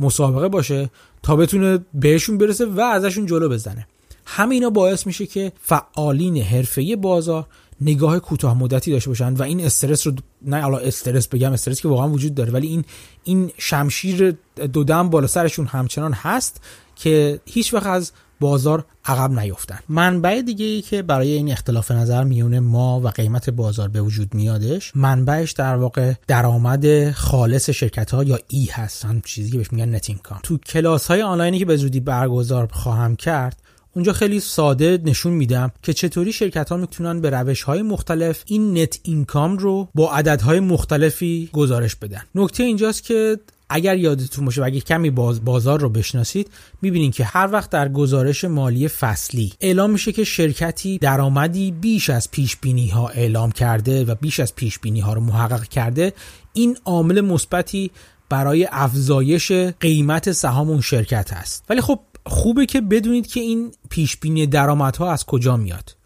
مسابقه 0.00 0.48
باشه 0.48 0.90
تا 1.22 1.36
بتونه 1.36 1.78
بهشون 1.94 2.38
برسه 2.38 2.66
و 2.66 2.80
ازشون 2.80 3.26
جلو 3.26 3.48
بزنه. 3.48 3.86
همینا 4.26 4.70
باعث 4.70 5.06
میشه 5.06 5.26
که 5.26 5.52
فعالین 5.60 6.36
حرفه‌ای 6.36 6.96
بازار 6.96 7.46
نگاه 7.80 8.18
کوتاه 8.18 8.58
مدتی 8.58 8.92
داشته 8.92 9.10
باشن 9.10 9.34
و 9.34 9.42
این 9.42 9.64
استرس 9.64 10.06
رو 10.06 10.12
نه 10.42 10.60
حالا 10.60 10.78
استرس 10.78 11.28
بگم 11.28 11.52
استرس 11.52 11.80
که 11.80 11.88
واقعا 11.88 12.08
وجود 12.08 12.34
داره 12.34 12.52
ولی 12.52 12.66
این 12.66 12.84
این 13.24 13.50
شمشیر 13.58 14.36
دودم 14.72 15.10
بالا 15.10 15.26
سرشون 15.26 15.66
همچنان 15.66 16.12
هست 16.12 16.60
که 16.96 17.40
هیچ 17.46 17.74
وقت 17.74 17.86
از 17.86 18.12
بازار 18.40 18.84
عقب 19.04 19.38
نیفتن 19.38 19.78
منبع 19.88 20.42
دیگه 20.42 20.66
ای 20.66 20.82
که 20.82 21.02
برای 21.02 21.32
این 21.32 21.52
اختلاف 21.52 21.90
نظر 21.90 22.24
میون 22.24 22.58
ما 22.58 23.00
و 23.00 23.08
قیمت 23.08 23.50
بازار 23.50 23.88
به 23.88 24.00
وجود 24.00 24.34
میادش 24.34 24.96
منبعش 24.96 25.52
در 25.52 25.76
واقع 25.76 26.12
درآمد 26.26 27.10
خالص 27.10 27.70
شرکت 27.70 28.10
ها 28.10 28.24
یا 28.24 28.38
ای 28.48 28.68
هستن 28.72 29.20
چیزی 29.24 29.50
که 29.50 29.58
بهش 29.58 29.72
میگن 29.72 29.94
نت 29.94 30.10
اینکام. 30.10 30.40
تو 30.42 30.58
کلاس 30.58 31.06
های 31.06 31.22
آنلاینی 31.22 31.58
که 31.58 31.64
به 31.64 31.76
زودی 31.76 32.00
برگزار 32.00 32.68
خواهم 32.72 33.16
کرد 33.16 33.62
اونجا 33.94 34.12
خیلی 34.12 34.40
ساده 34.40 34.98
نشون 35.04 35.32
میدم 35.32 35.72
که 35.82 35.92
چطوری 35.92 36.32
شرکت 36.32 36.68
ها 36.68 36.76
می‌تونن 36.76 37.20
به 37.20 37.30
روش 37.30 37.62
های 37.62 37.82
مختلف 37.82 38.42
این 38.46 38.78
نت 38.78 38.98
اینکام 39.02 39.58
رو 39.58 39.88
با 39.94 40.12
عددهای 40.12 40.60
مختلفی 40.60 41.50
گزارش 41.52 41.96
بدن. 41.96 42.22
نکته 42.34 42.62
اینجاست 42.62 43.02
که 43.04 43.38
اگر 43.70 43.96
یادتون 43.96 44.44
باشه 44.44 44.62
و 44.62 44.64
اگه 44.64 44.80
کمی 44.80 45.10
باز 45.10 45.44
بازار 45.44 45.80
رو 45.80 45.88
بشناسید 45.88 46.50
می‌بینید 46.82 47.14
که 47.14 47.24
هر 47.24 47.48
وقت 47.52 47.70
در 47.70 47.88
گزارش 47.88 48.44
مالی 48.44 48.88
فصلی 48.88 49.52
اعلام 49.60 49.90
میشه 49.90 50.12
که 50.12 50.24
شرکتی 50.24 50.98
درآمدی 50.98 51.72
بیش 51.72 52.10
از 52.10 52.30
پیش 52.30 52.56
بینی 52.56 52.88
ها 52.88 53.08
اعلام 53.08 53.50
کرده 53.50 54.04
و 54.04 54.14
بیش 54.14 54.40
از 54.40 54.54
پیش 54.54 54.78
بینی 54.78 55.00
ها 55.00 55.12
رو 55.12 55.20
محقق 55.20 55.64
کرده 55.64 56.12
این 56.52 56.78
عامل 56.84 57.20
مثبتی 57.20 57.90
برای 58.28 58.68
افزایش 58.72 59.52
قیمت 59.52 60.32
سهام 60.32 60.70
اون 60.70 60.80
شرکت 60.80 61.32
هست 61.32 61.64
ولی 61.68 61.80
خب 61.80 62.00
خوبه 62.26 62.66
که 62.66 62.80
بدونید 62.80 63.26
که 63.26 63.40
این 63.40 63.72
پیش 63.90 64.16
بینی 64.16 64.46
درآمدها 64.46 65.12
از 65.12 65.24
کجا 65.24 65.56
میاد. 65.56 65.96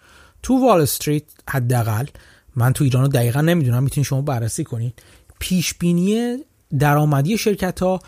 تو 0.43 0.59
وال 0.59 0.81
استریت 0.81 1.25
حداقل 1.51 2.07
من 2.57 2.73
تو 2.73 2.85
ایران 2.85 3.03
رو 3.03 3.09
دقیقا 3.09 3.41
نمی‌دونم 3.41 3.83
می‌تونید 3.83 4.07
شما 4.07 4.23
بررسی 4.23 4.65
کنید 4.65 5.03
پیش 5.39 5.75
بینی 5.75 6.39
درآمدی 6.79 7.39
شرکت 7.39 7.83
ها 7.83 8.01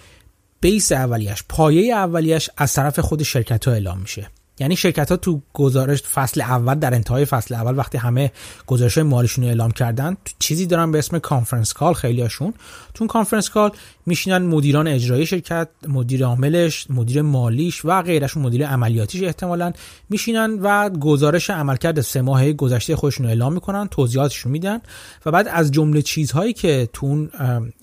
base 0.61 0.93
اولیش 0.93 1.45
پایه 1.49 1.95
اولیش 1.95 2.51
از 2.57 2.73
طرف 2.73 2.99
خود 2.99 3.23
شرکت 3.23 3.69
ها 3.69 3.73
اعلام 3.73 3.99
میشه. 3.99 4.31
یعنی 4.59 4.77
شرکت 4.77 5.11
ها 5.11 5.17
تو 5.17 5.41
گزارش 5.53 6.03
فصل 6.03 6.41
اول 6.41 6.75
در 6.75 6.95
انتهای 6.95 7.25
فصل 7.25 7.55
اول 7.55 7.79
وقتی 7.79 7.99
همه 7.99 8.33
گزارش 8.67 8.99
مالیشون 8.99 9.45
رو 9.45 9.49
اعلام 9.49 9.71
کردن 9.71 10.17
چیزی 10.39 10.67
دارن 10.67 10.93
به 10.93 10.99
اسم 10.99 11.19
conference 11.19 11.73
call 11.73 11.95
خیلی 11.95 12.23
هاشون 12.23 12.55
تو 12.95 13.07
conference 13.07 13.51
call 13.51 13.71
میشینن 14.07 14.39
مدیران 14.39 14.89
اجرایی 14.89 15.27
شرکت 15.27 15.69
مدیر 15.89 16.25
عاملش 16.25 16.87
مدیر 16.91 17.23
مالیش 17.23 17.85
و 17.85 18.03
غیرشون 18.03 18.43
مدیر 18.43 18.67
عملیاتیش 18.67 19.23
احتمالا 19.23 19.73
میشینن 20.11 20.59
و 20.63 20.91
گزارش 20.91 21.51
عملکرد 21.51 22.01
سه 22.01 22.23
ماهه 22.23 22.53
گذشته 22.53 22.97
خودشون 22.97 23.27
رو 23.27 23.31
اعلام 23.31 23.53
می‌کنن 23.53 23.89
توضیحاتشون 23.89 24.53
میدن 24.53 24.81
و 25.27 25.31
بعد 25.31 25.49
از 25.49 25.73
جمله 25.73 26.03
چیزهایی 26.03 26.53
که 26.53 26.89
تو 26.93 27.27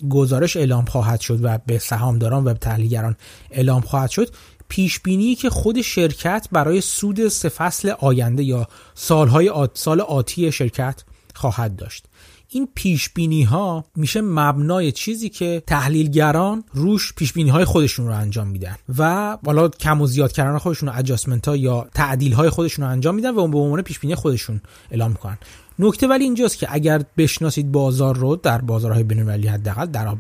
گزارش 0.09 0.57
اعلام 0.57 0.85
خواهد 0.85 1.19
شد 1.19 1.39
و 1.43 1.57
به 1.65 1.77
سهامداران 1.77 2.43
و 2.43 2.53
به 2.53 2.59
تحلیلگران 2.59 3.15
اعلام 3.51 3.81
خواهد 3.81 4.09
شد 4.09 4.29
پیش 4.71 4.99
بینی 4.99 5.35
که 5.35 5.49
خود 5.49 5.81
شرکت 5.81 6.47
برای 6.51 6.81
سود 6.81 7.27
سه 7.27 7.49
فصل 7.49 7.89
آینده 7.89 8.43
یا 8.43 8.67
سالهای 8.93 9.49
آت 9.49 9.71
سال 9.73 10.01
آتی 10.01 10.51
شرکت 10.51 11.03
خواهد 11.35 11.75
داشت. 11.75 12.05
این 12.49 12.67
پیش 12.75 13.09
بینی 13.09 13.43
ها 13.43 13.85
میشه 13.95 14.21
مبنای 14.21 14.91
چیزی 14.91 15.29
که 15.29 15.63
تحلیلگران 15.67 16.63
روش 16.73 17.13
پیش 17.13 17.33
بینی 17.33 17.49
های 17.49 17.65
خودشون 17.65 18.07
رو 18.07 18.13
انجام 18.13 18.47
میدن 18.47 18.75
و 18.97 19.37
بالا 19.43 19.69
کم 19.69 20.01
و 20.01 20.07
زیاد 20.07 20.31
کردن 20.31 20.57
خودشون 20.57 20.89
رو 20.89 20.95
ادجاستمنت 20.97 21.47
ها 21.47 21.55
یا 21.55 21.87
تعدیل 21.93 22.33
های 22.33 22.49
خودشون 22.49 22.85
رو 22.85 22.91
انجام 22.91 23.15
میدن 23.15 23.29
و 23.29 23.47
به 23.47 23.57
عنوان 23.57 23.81
پیش 23.81 23.99
بینی 23.99 24.15
خودشون 24.15 24.61
اعلام 24.91 25.11
می‌کنن. 25.11 25.37
نکته 25.81 26.07
ولی 26.07 26.23
اینجاست 26.23 26.57
که 26.57 26.67
اگر 26.69 27.01
بشناسید 27.17 27.71
بازار 27.71 28.17
رو 28.17 28.35
در 28.35 28.61
بازارهای 28.61 29.03
بین‌المللی 29.03 29.47
حداقل 29.47 29.85
در 29.85 30.15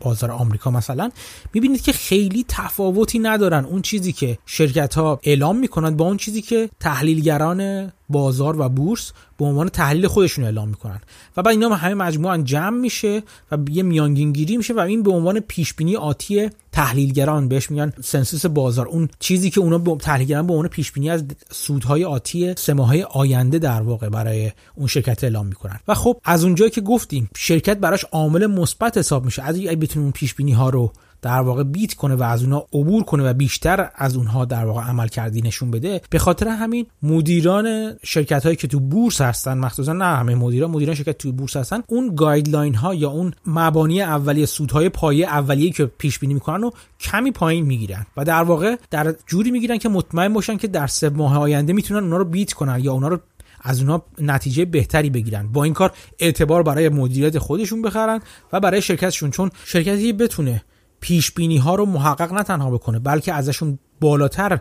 بازار 0.00 0.30
آمریکا 0.30 0.70
مثلا 0.70 1.10
می‌بینید 1.54 1.82
که 1.82 1.92
خیلی 1.92 2.44
تفاوتی 2.48 3.18
ندارن. 3.18 3.64
اون 3.64 3.82
چیزی 3.82 4.12
که 4.12 4.38
شرکت 4.46 4.94
ها 4.94 5.20
اعلام 5.22 5.58
می‌کنند 5.58 5.96
با 5.96 6.04
اون 6.04 6.16
چیزی 6.16 6.42
که 6.42 6.70
تحلیلگران 6.80 7.92
بازار 8.12 8.60
و 8.60 8.68
بورس 8.68 9.12
به 9.38 9.44
عنوان 9.44 9.68
تحلیل 9.68 10.06
خودشون 10.06 10.44
اعلام 10.44 10.68
می‌کنن. 10.68 11.00
و 11.36 11.42
بعد 11.42 11.54
اینا 11.54 11.74
همه 11.74 11.94
مجموعا 11.94 12.38
جمع 12.38 12.76
میشه 12.76 13.22
و 13.52 13.58
یه 13.70 13.82
میانگینگیری 13.82 14.56
میشه 14.56 14.74
و 14.74 14.78
این 14.78 15.02
به 15.02 15.10
عنوان 15.10 15.40
پیش 15.40 15.74
بینی 15.74 15.96
آتی 15.96 16.50
تحلیلگران 16.72 17.48
بهش 17.48 17.70
میگن 17.70 17.92
consensus 18.04 18.46
بازار. 18.46 18.86
اون 18.86 19.08
چیزی 19.18 19.50
که 19.50 19.60
اونا 19.60 19.78
به 19.78 19.96
تحلیلگران 19.96 20.46
به 20.46 20.52
عنوان 20.52 20.68
پیش 20.68 20.92
بینی 20.92 21.10
از 21.10 21.24
سودهای 21.50 22.04
آتی 22.04 22.54
سه 22.54 22.72
ماهه 22.72 23.06
آینده 23.10 23.58
در 23.58 23.82
واقع 23.82 24.08
برای 24.08 24.52
اون 24.74 24.86
شرکت 24.86 25.24
اعلام 25.24 25.46
می‌کنن. 25.46 25.80
و 25.88 25.94
خب 25.94 26.20
از 26.24 26.44
اونجایی 26.44 26.70
که 26.70 26.80
گفتیم 26.80 27.30
شرکت 27.36 27.78
براش 27.78 28.04
عامل 28.04 28.46
مثبت 28.46 28.98
حساب 28.98 29.24
میشه. 29.24 29.42
از 29.42 29.58
اگه 29.58 29.76
بتونیم 29.76 30.04
اون 30.04 30.12
پیش 30.12 30.34
بینی 30.34 30.52
ها 30.52 30.70
رو 30.70 30.92
در 31.22 31.40
واقع 31.40 31.62
beat 31.62 31.94
کنه 31.94 32.14
و 32.14 32.22
از 32.22 32.42
اونها 32.42 32.66
عبور 32.72 33.02
کنه 33.02 33.30
و 33.30 33.32
بیشتر 33.32 33.90
از 33.94 34.16
اونها 34.16 34.44
در 34.44 34.64
واقع 34.64 34.82
عملکردی 34.82 35.42
نشون 35.42 35.70
بده 35.70 36.00
به 36.10 36.18
خاطر 36.18 36.48
همین 36.48 36.86
مدیران 37.02 37.96
شرکت 38.04 38.44
هایی 38.44 38.56
که 38.56 38.68
تو 38.68 38.80
بورس 38.80 39.20
هستن 39.20 39.58
مخصوصا 39.58 39.92
نه 39.92 40.04
همه 40.04 40.34
مدیران 40.34 40.70
مدیران 40.70 40.94
شرکت 40.94 41.18
تو 41.18 41.32
بورس 41.32 41.56
هستن 41.56 41.82
اون 41.86 42.12
guideline 42.16 42.74
ها 42.74 42.94
یا 42.94 43.10
اون 43.10 43.32
مبانی 43.46 44.02
اولیه 44.02 44.46
سودهای 44.46 44.88
پایه 44.88 45.26
اولیه 45.26 45.70
که 45.70 45.86
پیش 45.86 46.18
بینی 46.18 46.34
می‌کنن 46.34 46.62
رو 46.62 46.72
کمی 47.00 47.30
پایین 47.30 47.64
می‌گیرن 47.64 48.06
و 48.16 48.24
در 48.24 48.42
واقع 48.42 48.76
در 48.90 49.14
جوری 49.26 49.50
می‌گیرن 49.50 49.78
که 49.78 49.88
مطمئن 49.88 50.32
باشن 50.32 50.56
که 50.56 50.68
در 50.68 50.86
سه 50.86 51.08
ماه 51.08 51.38
آینده 51.38 51.72
می‌تونن 51.72 52.04
اونا 52.04 52.16
رو 52.16 52.24
بیت 52.24 52.52
کنن 52.52 52.80
یا 52.80 52.92
اونا 52.92 53.08
رو 53.08 53.18
از 53.60 53.80
اونها 53.80 54.04
نتیجه 54.18 54.64
بهتری 54.64 55.10
بگیرن. 55.10 55.48
با 55.52 55.64
این 55.64 55.72
کار 55.72 55.92
اعتبار 56.18 56.62
برای 56.62 56.88
مدیریت 56.88 57.38
خودشون 57.38 57.82
بخرن 57.82 58.20
و 58.52 58.60
برای 58.60 58.82
شرکتشون 58.82 59.30
چون 59.30 59.50
شرکتی 59.64 60.12
بتونه 60.12 60.62
پیش 61.02 61.32
بینی 61.32 61.58
ها 61.58 61.74
رو 61.74 61.86
محقق 61.86 62.32
نه 62.32 62.42
تنها 62.42 62.70
بکنه 62.70 62.98
بلکه 62.98 63.32
ازشون 63.32 63.78
بالاتر 64.00 64.60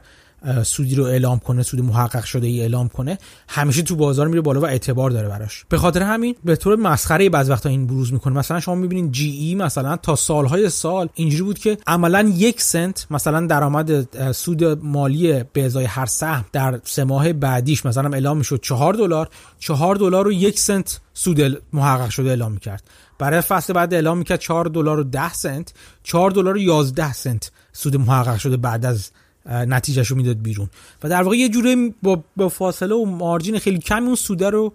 سودی 0.63 0.95
رو 0.95 1.04
اعلام 1.04 1.39
کنه 1.39 1.63
سود 1.63 1.82
محقق 1.82 2.23
شده 2.23 2.47
ای 2.47 2.62
اعلام 2.62 2.88
کنه 2.88 3.17
همیشه 3.47 3.82
تو 3.82 3.95
بازار 3.95 4.27
میره 4.27 4.41
بالا 4.41 4.60
و 4.60 4.65
اعتبار 4.65 5.12
داره 5.12 5.27
براش. 5.27 5.65
به 5.69 5.77
خاطر 5.77 6.04
همین 6.04 6.36
به 6.43 6.56
طور 6.56 6.75
مسخره 6.75 7.30
بعض 7.30 7.49
وقتا 7.49 7.69
این 7.69 7.88
بروز 7.88 8.13
می‌کنه. 8.13 8.34
مثلا 8.34 8.60
شما 8.60 8.75
می‌بینید 8.75 9.12
جی 9.12 9.30
ای 9.30 9.56
مثلا 9.56 9.97
تا 9.97 10.15
سالهای 10.15 10.69
سال 10.69 11.10
اینجوری 11.13 11.43
بود 11.43 11.60
که 11.60 11.77
عملا 11.88 12.34
یک 12.36 12.62
سنت 12.62 13.08
مثلا 13.12 13.47
درآمد 13.47 14.32
سود 14.32 14.63
مالی 14.63 15.43
به 15.54 15.65
ازای 15.65 15.86
هر 15.86 16.06
سهم 16.06 16.45
در 16.51 16.80
سه 16.84 17.04
ماه 17.04 17.34
بعدیش 17.34 17.86
مثلا 17.86 18.10
اعلام 18.10 18.38
می‌شد 18.38 18.60
چهار 18.62 18.93
دلار 18.93 19.30
چهار 19.60 19.95
دلار 19.95 20.25
رو 20.25 20.32
یک 20.32 20.60
سنت 20.60 20.99
سود 21.13 21.62
محقق 21.73 22.10
شده 22.10 22.30
اعلام 22.30 22.51
می‌کرد. 22.51 22.84
برای 23.22 23.42
فصل 23.42 23.74
بعد 23.74 23.94
اعلام 23.94 24.18
می‌کرد 24.18 24.40
4 24.40 24.66
دلار 24.66 25.00
و 25.00 25.04
10 25.04 25.34
سنت. 25.34 25.74
4 26.04 26.32
دلار 26.32 26.56
و 26.56 26.60
11 26.60 27.14
سنت 27.14 27.52
سود 27.74 27.96
محقق 27.96 28.38
شده 28.38 28.58
بعد 28.58 28.86
از 28.86 29.12
نتیجهش 29.46 30.08
رو 30.08 30.18
می‌داد 30.18 30.42
بیرون. 30.42 30.70
و 31.04 31.10
در 31.10 31.24
واقع 31.24 31.36
یه 31.36 31.50
جوری 31.50 31.96
با, 32.04 32.24
با 32.38 32.50
فاصله 32.50 32.96
و 32.96 33.06
مارجین 33.06 33.60
خیلی 33.60 33.80
کمی 33.80 34.06
اون 34.06 34.16
سوده 34.16 34.50
رو 34.50 34.74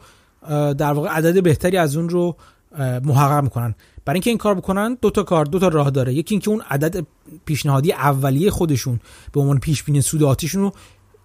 در 0.75 0.93
واقع 0.93 1.09
عدد 1.09 1.43
بهتری 1.43 1.77
از 1.77 1.97
اون 1.97 2.09
رو 2.09 2.37
محقق 2.79 3.43
می‌کنن. 3.43 3.75
برای 4.05 4.17
اینکه 4.17 4.31
این 4.31 4.39
کار 4.39 4.55
بکنن 4.55 4.99
دو 5.03 5.11
تا 5.11 5.23
کار 5.23 5.45
دو 5.45 5.59
تا 5.59 5.69
راه 5.69 5.91
داره. 5.91 6.15
یکی 6.15 6.35
اینکه 6.35 6.51
اون 6.51 6.63
عدد 6.71 7.07
پیشنهادی 7.45 7.93
اولیه 7.93 8.51
خودشون 8.51 9.01
به 9.33 9.41
عنوان 9.41 9.59
پیش 9.59 9.83
بینی 9.83 10.01
سود 10.01 10.23
آتیشون 10.23 10.63
رو 10.63 10.73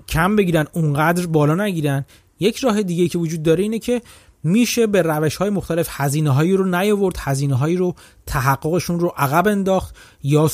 کم 0.08 0.36
بگیرن 0.36 0.68
اونقدر 0.74 1.26
بالا 1.26 1.56
نگیرن. 1.56 2.06
یک 2.40 2.58
راه 2.58 2.84
دیگه 2.84 3.08
که 3.08 3.18
وجود 3.18 3.44
داره 3.44 3.64
اینه 3.64 3.80
که 3.80 4.02
میشه 4.44 4.88
به 4.88 5.02
روش 5.02 5.36
های 5.36 5.50
مختلف 5.50 5.88
هزینه 5.92 6.30
هایی 6.30 6.54
رو 6.54 6.66
نیاورد 6.66 7.16
هزینه 7.20 7.56
هایی 7.56 7.76
رو 7.76 7.96
تحققشون 8.26 9.00
رو 9.00 9.14
عقب 9.18 9.48
انداخت 9.48 9.96
یا 10.24 10.50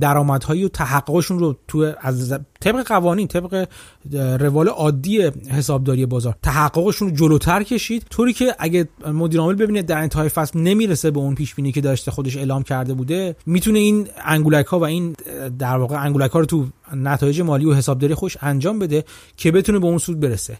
درآمدهایی 0.00 0.64
و 0.64 0.68
تحققشون 0.68 1.38
رو 1.38 1.56
تو 1.68 1.92
از 2.00 2.38
طبق 2.60 2.86
قوانین 2.86 3.28
طبق 3.28 3.68
روال 4.40 4.68
عادی 4.68 5.22
حسابداری 5.50 6.06
بازار 6.06 6.34
تحققشون 6.42 7.08
رو 7.08 7.16
جلوتر 7.16 7.62
کشید. 7.62 8.06
طوری 8.10 8.32
که 8.32 8.54
اگه 8.58 8.88
مدیر 9.06 9.40
عامل 9.40 9.54
ببینه 9.54 9.82
در 9.82 9.98
انتهای 9.98 10.28
فصل 10.28 10.58
نمی‌رسه 10.58 11.10
به 11.10 11.20
اون 11.20 11.34
پیش 11.34 11.54
بینی 11.54 11.72
که 11.72 11.80
داشته 11.80 12.10
خودش 12.10 12.36
اعلام 12.36 12.62
کرده 12.62 12.94
بوده 12.94 13.36
می‌تونه 13.46 13.78
این 13.78 14.08
انگولک 14.24 14.66
ها 14.66 14.78
و 14.78 14.84
این 14.84 15.16
در 15.58 15.76
واقع 15.76 16.04
انگولک 16.04 16.30
ها 16.30 16.38
رو 16.38 16.46
تو 16.46 16.66
نتایج 16.94 17.40
مالی 17.40 17.64
و 17.64 17.74
حسابداری 17.74 18.14
خوش 18.14 18.36
انجام 18.40 18.78
بده 18.78 19.04
که 19.36 19.52
بتونه 19.52 19.78
به 19.78 19.86
اون 19.86 19.98
سود 19.98 20.20
برسه. 20.20 20.58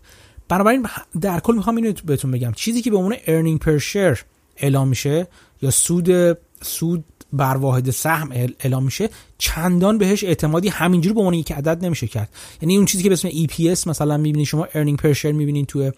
بنابراین 0.51 0.87
در 1.21 1.41
کل 1.41 1.55
می‌خوام 1.55 1.77
اینو 1.77 1.93
بهتون 2.05 2.31
بگم. 2.31 2.53
چیزی 2.57 2.83
که 2.83 2.91
به 2.91 2.97
عنوان 2.97 3.15
earning 3.15 3.65
per 3.65 3.83
share 3.83 4.19
اعلام 4.57 4.89
میشه 4.89 5.27
یا 5.63 5.71
سود 5.71 6.39
سود 6.63 7.05
بر 7.33 7.57
واحد 7.57 7.91
سهم 7.91 8.33
اعلام 8.33 8.85
میشه 8.85 9.09
چندان 9.39 9.99
بهش 9.99 10.25
اعتمادی 10.25 10.69
همینجوری 10.69 11.15
به 11.15 11.21
عنوان 11.21 11.35
یک 11.35 11.53
عدد 11.53 11.85
نمیشه 11.85 12.07
کرد. 12.07 12.29
یعنی 12.63 12.77
اون 12.77 12.87
چیزی 12.87 13.03
که 13.03 13.09
به 13.09 13.13
اسم 13.13 13.29
EPS 13.29 13.87
مثلا 13.87 14.17
می‌بینید 14.17 14.47
شما 14.47 14.67
earning 14.67 15.01
per 15.03 15.17
share 15.17 15.25
می‌بینید 15.25 15.67
تو 15.67 15.91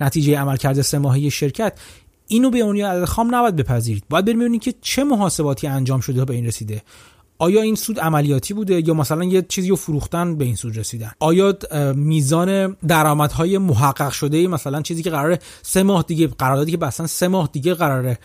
نتیجه 0.00 0.38
عمل 0.38 0.56
کرده 0.56 0.82
سه 0.82 0.98
ماهه 0.98 1.28
شرکت 1.28 1.78
اینو 2.26 2.50
به 2.50 2.62
عنوان 2.62 2.80
عدد 2.80 3.04
خام 3.04 3.34
نباید 3.34 3.56
بپذیرید. 3.56 4.04
باید 4.10 4.24
ببینید 4.24 4.62
که 4.62 4.74
چه 4.80 5.04
محاسباتی 5.04 5.66
انجام 5.66 6.00
شده 6.00 6.24
به 6.24 6.34
این 6.34 6.46
رسیده. 6.46 6.82
آیا 7.38 7.62
این 7.62 7.74
سود 7.74 8.00
عملیاتی 8.00 8.54
بوده 8.54 8.88
یا 8.88 8.94
مثلا 8.94 9.24
یه 9.24 9.42
چیزی 9.48 9.68
رو 9.68 9.76
فروختن 9.76 10.36
به 10.36 10.44
این 10.44 10.56
سود 10.56 10.78
رسیدن؟ 10.78 11.10
آیا 11.20 11.58
میزان 11.94 12.76
درآمدهای 12.88 13.58
محقق 13.58 14.10
شده 14.10 14.48
مثلا 14.48 14.82
چیزی 14.82 15.02
که 15.02 15.10
قراره 15.10 15.38
سه 15.62 15.82
ماه 15.82 16.04
دیگه 16.08 16.26
قراردادی 16.26 16.70
که 16.70 16.76
بسن 16.76 17.06
سه 17.06 17.28
ماه 17.28 17.48
دیگه 17.52 17.74
قراره 17.74 18.18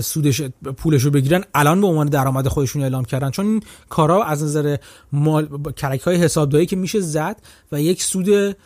سودش 0.00 0.42
پولش 0.76 1.02
رو 1.02 1.10
بگیرن 1.10 1.44
الان 1.54 1.80
به 1.80 1.86
عنوان 1.86 2.06
درآمد 2.08 2.48
خودشون 2.48 2.82
اعلام 2.82 3.04
کردن؟ 3.04 3.30
چون 3.30 3.46
این 3.46 3.62
کارا 3.88 4.24
از 4.24 4.44
نظر 4.44 4.76
مال 5.12 5.48
کرک 5.76 6.00
های 6.00 6.16
حسابداری 6.16 6.66
که 6.66 6.76
میشه 6.76 7.00
زد 7.00 7.36
و 7.72 7.80
یک 7.80 8.02
سود 8.02 8.56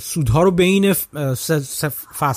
سودها 0.00 0.42
رو 0.42 0.50
بین 0.50 0.94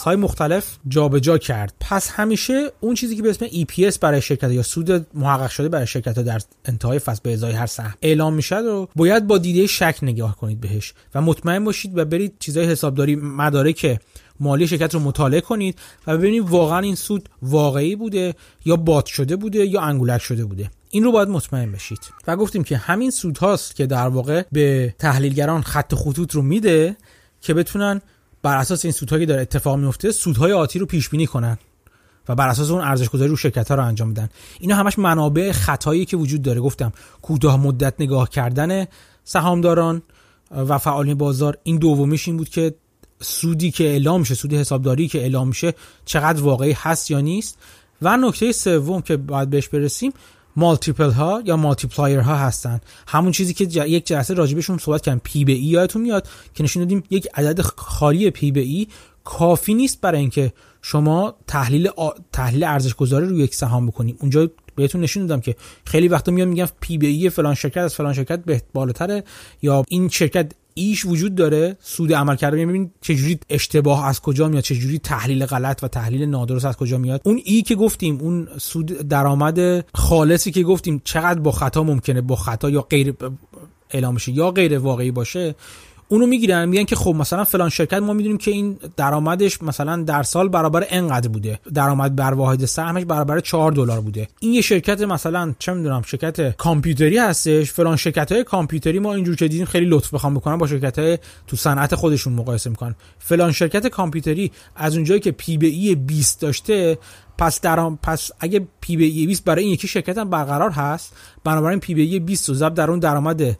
های 0.05 0.15
مختلف 0.15 0.77
جابجا 0.87 1.19
جا 1.19 1.37
کرد. 1.37 1.73
پس 1.79 2.09
همیشه 2.09 2.71
اون 2.79 2.95
چیزی 2.95 3.15
که 3.15 3.21
به 3.21 3.29
اسم 3.29 3.47
EPS 3.47 3.99
برای 3.99 4.21
شرکت 4.21 4.51
یا 4.51 4.63
سود 4.63 5.07
محقق 5.13 5.49
شده 5.49 5.69
برای 5.69 5.87
شرکت 5.87 6.19
در 6.19 6.41
انتهای 6.65 6.99
فصل 6.99 7.19
به 7.23 7.33
ازای 7.33 7.51
هر 7.51 7.65
سهم 7.65 7.93
اعلام 8.01 8.33
میشه 8.33 8.57
رو 8.57 8.89
باید 8.95 9.27
با 9.27 9.37
دیده 9.37 9.67
شک 9.67 9.97
نگاه 10.01 10.37
کنید 10.37 10.61
بهش 10.61 10.93
و 11.15 11.21
مطمئن 11.21 11.63
باشید 11.63 11.97
و 11.97 12.05
برید 12.05 12.33
چیزای 12.39 12.65
حسابداری 12.65 13.15
مدارک 13.15 13.99
مالی 14.39 14.67
شرکت 14.67 14.93
رو 14.93 14.99
مطالعه 14.99 15.41
کنید 15.41 15.79
و 16.07 16.17
ببینید 16.17 16.49
واقعا 16.49 16.79
این 16.79 16.95
سود 16.95 17.29
واقعی 17.41 17.95
بوده 17.95 18.35
یا 18.65 18.75
بات 18.75 19.05
شده 19.05 19.35
بوده 19.35 19.65
یا 19.65 19.81
انگولک 19.81 20.21
شده 20.21 20.45
بوده. 20.45 20.69
این 20.89 21.03
رو 21.03 21.11
باید 21.11 21.29
مطمئن 21.29 21.71
بشید. 21.71 21.99
و 22.27 22.35
گفتیم 22.35 22.63
که 22.63 22.77
همین 22.77 23.11
سودهاست 23.11 23.75
که 23.75 23.85
در 23.85 24.07
واقع 24.07 24.43
به 24.51 24.95
تحلیلگران 24.99 25.61
خط 25.61 25.95
خطوط 25.95 26.31
رو 26.35 26.41
میده 26.41 26.97
که 27.41 27.53
بتونن 27.53 28.01
بر 28.41 28.57
اساس 28.57 28.85
این 28.85 28.91
سودهایی 28.91 29.25
که 29.25 29.29
داره 29.29 29.41
اتفاق 29.41 29.79
میفته 29.79 30.11
سودهای 30.11 30.51
آتی 30.51 30.79
رو 30.79 30.85
پیش 30.85 31.09
بینی 31.09 31.27
کنن 31.27 31.57
و 32.29 32.35
بر 32.35 32.47
اساس 32.47 32.69
اون 32.69 32.81
ارزش 32.81 33.09
گذاری 33.09 33.29
رو 33.29 33.35
شرکت 33.35 33.69
ها 33.69 33.75
رو 33.75 33.85
انجام 33.85 34.13
بدن. 34.13 34.29
اینا 34.59 34.75
همش 34.75 34.99
منابع 34.99 35.51
خطایی 35.51 36.05
که 36.05 36.17
وجود 36.17 36.41
داره. 36.41 36.61
گفتم 36.61 36.93
کوتاه 37.21 37.59
مدت 37.59 37.93
نگاه 37.99 38.29
کردن 38.29 38.85
سهامداران 39.23 40.01
و 40.51 40.77
فعالین 40.77 41.17
بازار. 41.17 41.57
این 41.63 41.77
دومیش 41.77 42.27
این 42.27 42.37
بود 42.37 42.49
که 42.49 42.75
سودی 43.23 43.71
که 43.71 43.83
اعلام 43.83 44.19
میشه 44.19 44.35
سود 44.35 44.53
حسابداری 44.53 45.07
که 45.07 45.19
اعلام 45.19 45.47
میشه 45.47 45.73
چقدر 46.05 46.41
واقعی 46.41 46.71
هست 46.71 47.11
یا 47.11 47.19
نیست. 47.19 47.57
و 48.01 48.17
نکته 48.17 48.51
سوم 48.51 49.01
که 49.01 49.17
باید 49.17 49.49
بهش 49.49 49.67
برسیم 49.67 50.13
multiple 50.55 51.11
ها 51.11 51.41
یا 51.45 51.57
multiplier 51.57 52.19
ها 52.19 52.35
هستن. 52.35 52.81
همون 53.07 53.31
چیزی 53.31 53.53
که 53.53 53.63
یک 53.85 54.05
جلسه 54.05 54.33
راجبشون 54.33 54.77
صحبت 54.77 55.01
کردیم 55.01 55.21
P 55.23 55.45
به 55.45 55.51
E 55.51 55.59
یادتون 55.59 56.01
میاد 56.01 56.27
که 56.53 56.63
نشون 56.63 56.83
دادیم 56.83 57.03
یک 57.09 57.27
عدد 57.33 57.61
خالی 57.61 58.29
P 58.29 58.51
به 58.51 58.59
E 58.59 58.87
کافی 59.23 59.73
نیست 59.73 60.01
برای 60.01 60.19
اینکه 60.19 60.53
شما 60.81 61.35
تحلیل 61.47 61.87
آ... 61.87 62.09
تحلیل 62.31 62.63
ارزش 62.63 62.95
گذاری 62.95 63.27
رو 63.27 63.39
یک 63.39 63.55
سهام 63.55 63.87
بکنیم. 63.87 64.17
اونجا 64.19 64.49
بهتون 64.75 65.01
نشون 65.01 65.25
دادم 65.25 65.41
که 65.41 65.55
خیلی 65.85 66.07
وقتا 66.07 66.31
میان 66.31 66.47
میگن 66.47 66.67
پی 66.81 66.97
به 66.97 67.07
ای 67.07 67.29
فلان 67.29 67.55
شرکت 67.55 67.77
از 67.77 67.95
فلان 67.95 68.13
شرکت 68.13 68.45
به 68.45 68.61
بالاتره 68.73 69.23
یا 69.61 69.83
این 69.89 70.09
شرکت 70.09 70.51
ایش 70.73 71.05
وجود 71.05 71.35
داره؟ 71.35 71.77
سود 71.79 72.13
عمل 72.13 72.35
کرده 72.35 72.57
یعنی 72.57 72.69
ببین 72.69 72.91
چجوری 73.01 73.39
اشتباه 73.49 74.05
از 74.07 74.21
کجا 74.21 74.47
میاد 74.47 74.63
چجوری 74.63 74.99
تحلیل 74.99 75.45
غلط 75.45 75.83
و 75.83 75.87
تحلیل 75.87 76.25
نادرست 76.25 76.65
از 76.65 76.77
کجا 76.77 76.97
میاد. 76.97 77.21
اون 77.25 77.41
ای 77.45 77.61
که 77.61 77.75
گفتیم 77.75 78.19
اون 78.21 78.47
سود 78.57 78.85
درآمد 78.85 79.85
خالصی 79.95 80.51
که 80.51 80.63
گفتیم 80.63 81.01
چقدر 81.03 81.39
با 81.39 81.51
خطا 81.51 81.83
ممکنه 81.83 82.21
با 82.21 82.35
خطا 82.35 82.69
یا 82.69 82.81
غیر 82.81 83.13
اعلام 83.89 84.17
یا 84.27 84.51
غیر 84.51 84.79
واقعی 84.79 85.11
باشه 85.11 85.55
اونو 86.07 86.25
می‌گیرن 86.25 86.65
میگن 86.65 86.83
که 86.83 86.95
خب 86.95 87.15
مثلا 87.15 87.43
فلان 87.43 87.69
شرکت 87.69 87.93
ما 87.93 88.13
می‌دونیم 88.13 88.37
که 88.37 88.51
این 88.51 88.77
درآمدش 88.97 89.61
مثلا 89.61 90.03
در 90.03 90.23
سال 90.23 90.49
برابر 90.49 90.85
انقدر 90.89 91.29
بوده. 91.29 91.59
درآمد 91.73 92.15
بر 92.15 92.33
واحد 92.33 92.65
سهمش 92.65 93.03
برابر 93.03 93.39
4 93.39 93.71
دلار 93.71 94.01
بوده. 94.01 94.27
این 94.39 94.53
یه 94.53 94.61
شرکت 94.61 95.01
مثلا 95.01 95.53
چه 95.59 95.73
می‌دونم 95.73 96.01
شرکت 96.01 96.55
کامپیوتری 96.57 97.17
هستش. 97.17 97.71
فلان 97.71 97.95
شرکت 97.95 98.31
های 98.31 98.43
کامپیوتری 98.43 98.99
ما 98.99 99.13
اینجور 99.13 99.35
که 99.35 99.47
دیدیم 99.47 99.65
خیلی 99.65 99.85
لطف 99.85 100.13
بخوام 100.13 100.33
بکنن 100.33 100.57
با 100.57 100.67
شرکت 100.67 100.99
های 100.99 101.17
تو 101.47 101.57
صنعت 101.57 101.95
خودشون 101.95 102.33
مقایسه 102.33 102.69
می‌کنن. 102.69 102.95
فلان 103.19 103.51
شرکت 103.51 103.87
کامپیوتری 103.87 104.51
از 104.75 104.95
اونجایی 104.95 105.19
که 105.19 105.31
P 105.31 105.57
به 105.57 105.67
E 105.67 105.95
20 105.95 106.41
داشته 106.41 106.97
پس 107.37 107.61
درام 107.61 107.99
پس 108.03 108.31
اگه 108.39 108.67
P 108.81 108.97
به 108.97 109.05
E 109.05 109.27
20 109.27 109.43
برای 109.43 109.63
این 109.63 109.73
یکی 109.73 109.87
شرکت 109.87 110.17
هم 110.17 110.29
برقرار 110.29 110.71
هست 110.71 111.13
بنابراین 111.43 111.79
P 111.79 111.93
به 111.93 112.01
E 112.01 112.19
20 112.19 112.49
رو 112.49 112.55
ضرب 112.55 112.73
در 112.73 112.89
اون 112.89 112.99
درآمد 112.99 113.57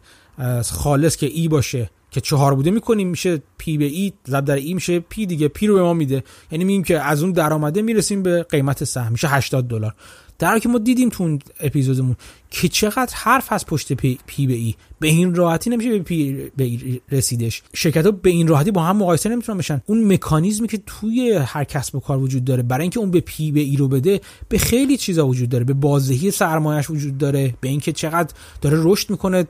خالص 0.72 1.16
که 1.16 1.26
E 1.26 1.48
باشه. 1.48 1.90
که 2.14 2.20
چهار 2.20 2.54
بوده 2.54 2.70
می‌کنیم 2.70 3.08
میشه 3.08 3.42
P 3.58 3.78
به 3.78 3.84
E 3.84 4.12
ضرب 4.28 4.44
در 4.44 4.54
E 4.54 4.74
میشه 4.74 5.00
P 5.00 5.26
دیگه 5.26 5.48
P 5.48 5.66
رو 5.66 5.74
به 5.74 5.82
ما 5.82 5.94
میده. 5.94 6.24
یعنی 6.50 6.64
میگیم 6.64 6.82
که 6.82 7.00
از 7.00 7.22
اون 7.22 7.32
درآمده 7.32 7.82
می‌رسیم 7.82 8.22
به 8.22 8.42
قیمت 8.42 8.84
سهم 8.84 9.12
میشه 9.12 9.28
80 9.28 9.68
دلار. 9.68 9.94
در 10.38 10.58
که 10.58 10.68
ما 10.68 10.78
دیدیم 10.78 11.08
تو 11.08 11.22
اون 11.22 11.38
اپیزودمون 11.60 12.16
که 12.50 12.68
چقدر 12.68 13.14
حرف 13.14 13.52
هست 13.52 13.66
پشت 13.66 13.92
P, 13.92 14.18
P 14.26 14.46
به 14.46 14.54
E 14.54 14.74
به 15.00 15.08
این 15.08 15.34
راحتی 15.34 15.70
نمیشه 15.70 15.90
به 15.90 15.98
P 15.98 16.50
به 16.56 16.64
E 16.64 17.00
رسیدش. 17.10 17.62
شرکت 17.74 18.04
ها 18.04 18.10
به 18.10 18.30
این 18.30 18.48
راحتی 18.48 18.70
با 18.70 18.82
هم 18.82 18.96
مقایسه 18.96 19.28
نمی‌تونن 19.28 19.58
بشن. 19.58 19.80
اون 19.86 20.12
مکانیزمی 20.12 20.68
که 20.68 20.80
توی 20.86 21.32
هر 21.32 21.64
کسب 21.64 21.96
و 21.96 22.00
کار 22.00 22.18
وجود 22.18 22.44
داره 22.44 22.62
برای 22.62 22.82
اینکه 22.82 23.00
اون 23.00 23.10
به 23.10 23.20
P 23.20 23.52
به 23.52 23.60
E 23.60 23.76
رو 23.76 23.88
بده 23.88 24.20
به 24.48 24.58
خیلی 24.58 24.96
چیزا 24.96 25.26
وجود 25.26 25.48
داره. 25.48 25.64
به 25.64 25.74
بازدهی 25.74 26.30
سرمایهش 26.30 26.90
وجود 26.90 27.18
داره 27.18 27.54
به 27.60 27.68
اینکه 27.68 27.92
چقدر 27.92 28.34
داره 28.60 28.78
رشد 28.80 29.10
می‌کنه 29.10 29.46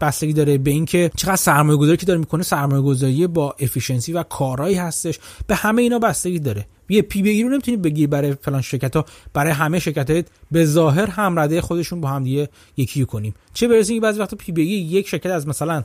بستگی 0.00 0.32
داره 0.32 0.58
به 0.58 0.70
اینکه 0.70 1.10
چقدر 1.16 1.36
سرمایه 1.36 1.78
گذاری 1.78 1.96
که 1.96 2.06
داره 2.06 2.18
می‌کنه 2.18 2.42
سرمایه 2.42 2.82
گذاری 2.82 3.26
با 3.26 3.56
efficiency 3.60 4.12
و 4.12 4.22
کارایی 4.22 4.74
هستش. 4.74 5.18
به 5.46 5.54
همه 5.54 5.82
اینا 5.82 5.98
بستگی 5.98 6.38
داره. 6.38 6.66
یه 6.90 7.02
P 7.02 7.22
به 7.22 7.35
E 7.35 7.42
رو 7.42 7.48
نمی‌تونی 7.48 7.76
بگی 7.76 8.06
برای 8.06 8.34
فلان 8.40 8.60
شرکت 8.60 8.96
ها 8.96 9.04
برای 9.32 9.52
همه 9.52 9.78
شرکت 9.78 10.26
به 10.50 10.64
ظاهر 10.64 11.06
هم 11.06 11.38
رده 11.38 11.60
خودشون 11.60 12.00
با 12.00 12.08
هم 12.08 12.26
دیگه 12.28 12.48
یکی 12.76 13.04
کنیم. 13.04 13.34
چه 13.54 13.68
برسه 13.68 13.94
که 13.94 14.00
بعضی 14.00 14.20
وقتا 14.20 14.36
P 14.36 14.52
به 14.52 14.59
E 14.59 14.62
یک 14.62 15.08
شرکت 15.08 15.30
از 15.30 15.48
مثلا 15.48 15.84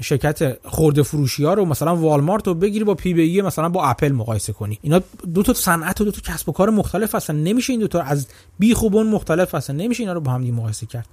شرکت 0.00 0.66
خرده 0.68 1.02
فروشی 1.02 1.44
ها 1.44 1.54
رو 1.54 1.64
مثلا 1.64 1.96
والمارت 1.96 2.46
رو 2.46 2.54
بگیری 2.54 2.84
با 2.84 2.94
P 2.94 3.14
به 3.14 3.33
E 3.33 3.42
مثلا 3.42 3.68
با 3.68 3.84
اپل 3.84 4.12
مقایسه 4.12 4.52
کنی. 4.52 4.78
اینا 4.82 5.00
دو 5.34 5.42
تا 5.42 5.52
صنعت 5.52 6.00
و 6.00 6.04
دو 6.04 6.10
تا 6.10 6.32
کسب 6.32 6.48
و 6.48 6.52
کار 6.52 6.70
مختلف 6.70 7.14
هستن. 7.14 7.36
نمیشه 7.36 7.72
این 7.72 7.80
دو 7.80 7.88
تا 7.88 8.02
از 8.02 8.26
بیخ 8.58 8.74
و 8.74 8.85
بن 8.85 9.06
مختلف 9.06 9.54
هستن. 9.54 9.76
نمیشه 9.76 10.02
اینا 10.02 10.12
رو 10.12 10.20
با 10.20 10.32
هم 10.32 10.42
مقایسه 10.42 10.86
کرد. 10.86 11.06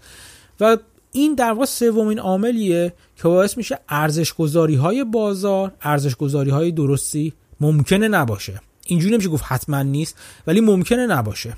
و 0.60 0.78
این 1.12 1.36
در 1.36 1.52
واقع 1.52 1.66
سومین 1.66 2.20
عاملیه 2.20 2.94
که 3.16 3.24
باعث 3.24 3.58
میشه 3.58 3.80
ارزش 3.90 4.34
گذاری 4.34 4.76
های 4.76 5.04
بازار 5.04 5.72
ارزش 5.82 6.16
گذاری 6.16 6.52
های 6.52 6.72
درستی 6.72 7.34
ممکنه 7.60 8.08
نباشه. 8.08 8.62
اینجوری 8.86 9.14
نمیشه 9.14 9.30
گفت 9.30 9.44
حتما 9.48 9.82
نیست 9.82 10.16
ولی 10.48 10.62
ممکنه 10.62 11.08
نباشه. 11.08 11.58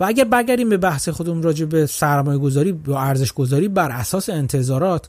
و 0.00 0.04
اگر 0.04 0.24
برگردیم 0.24 0.68
به 0.68 0.76
بحث 0.76 1.08
خودمون 1.08 1.42
راجع 1.42 1.64
به 1.64 1.86
سرمایه 1.86 2.38
گذاری 2.38 2.72
و 2.72 2.92
ارزش 2.92 3.32
گذاری 3.32 3.68
بر 3.68 3.90
اساس 3.90 4.28
انتظارات 4.28 5.08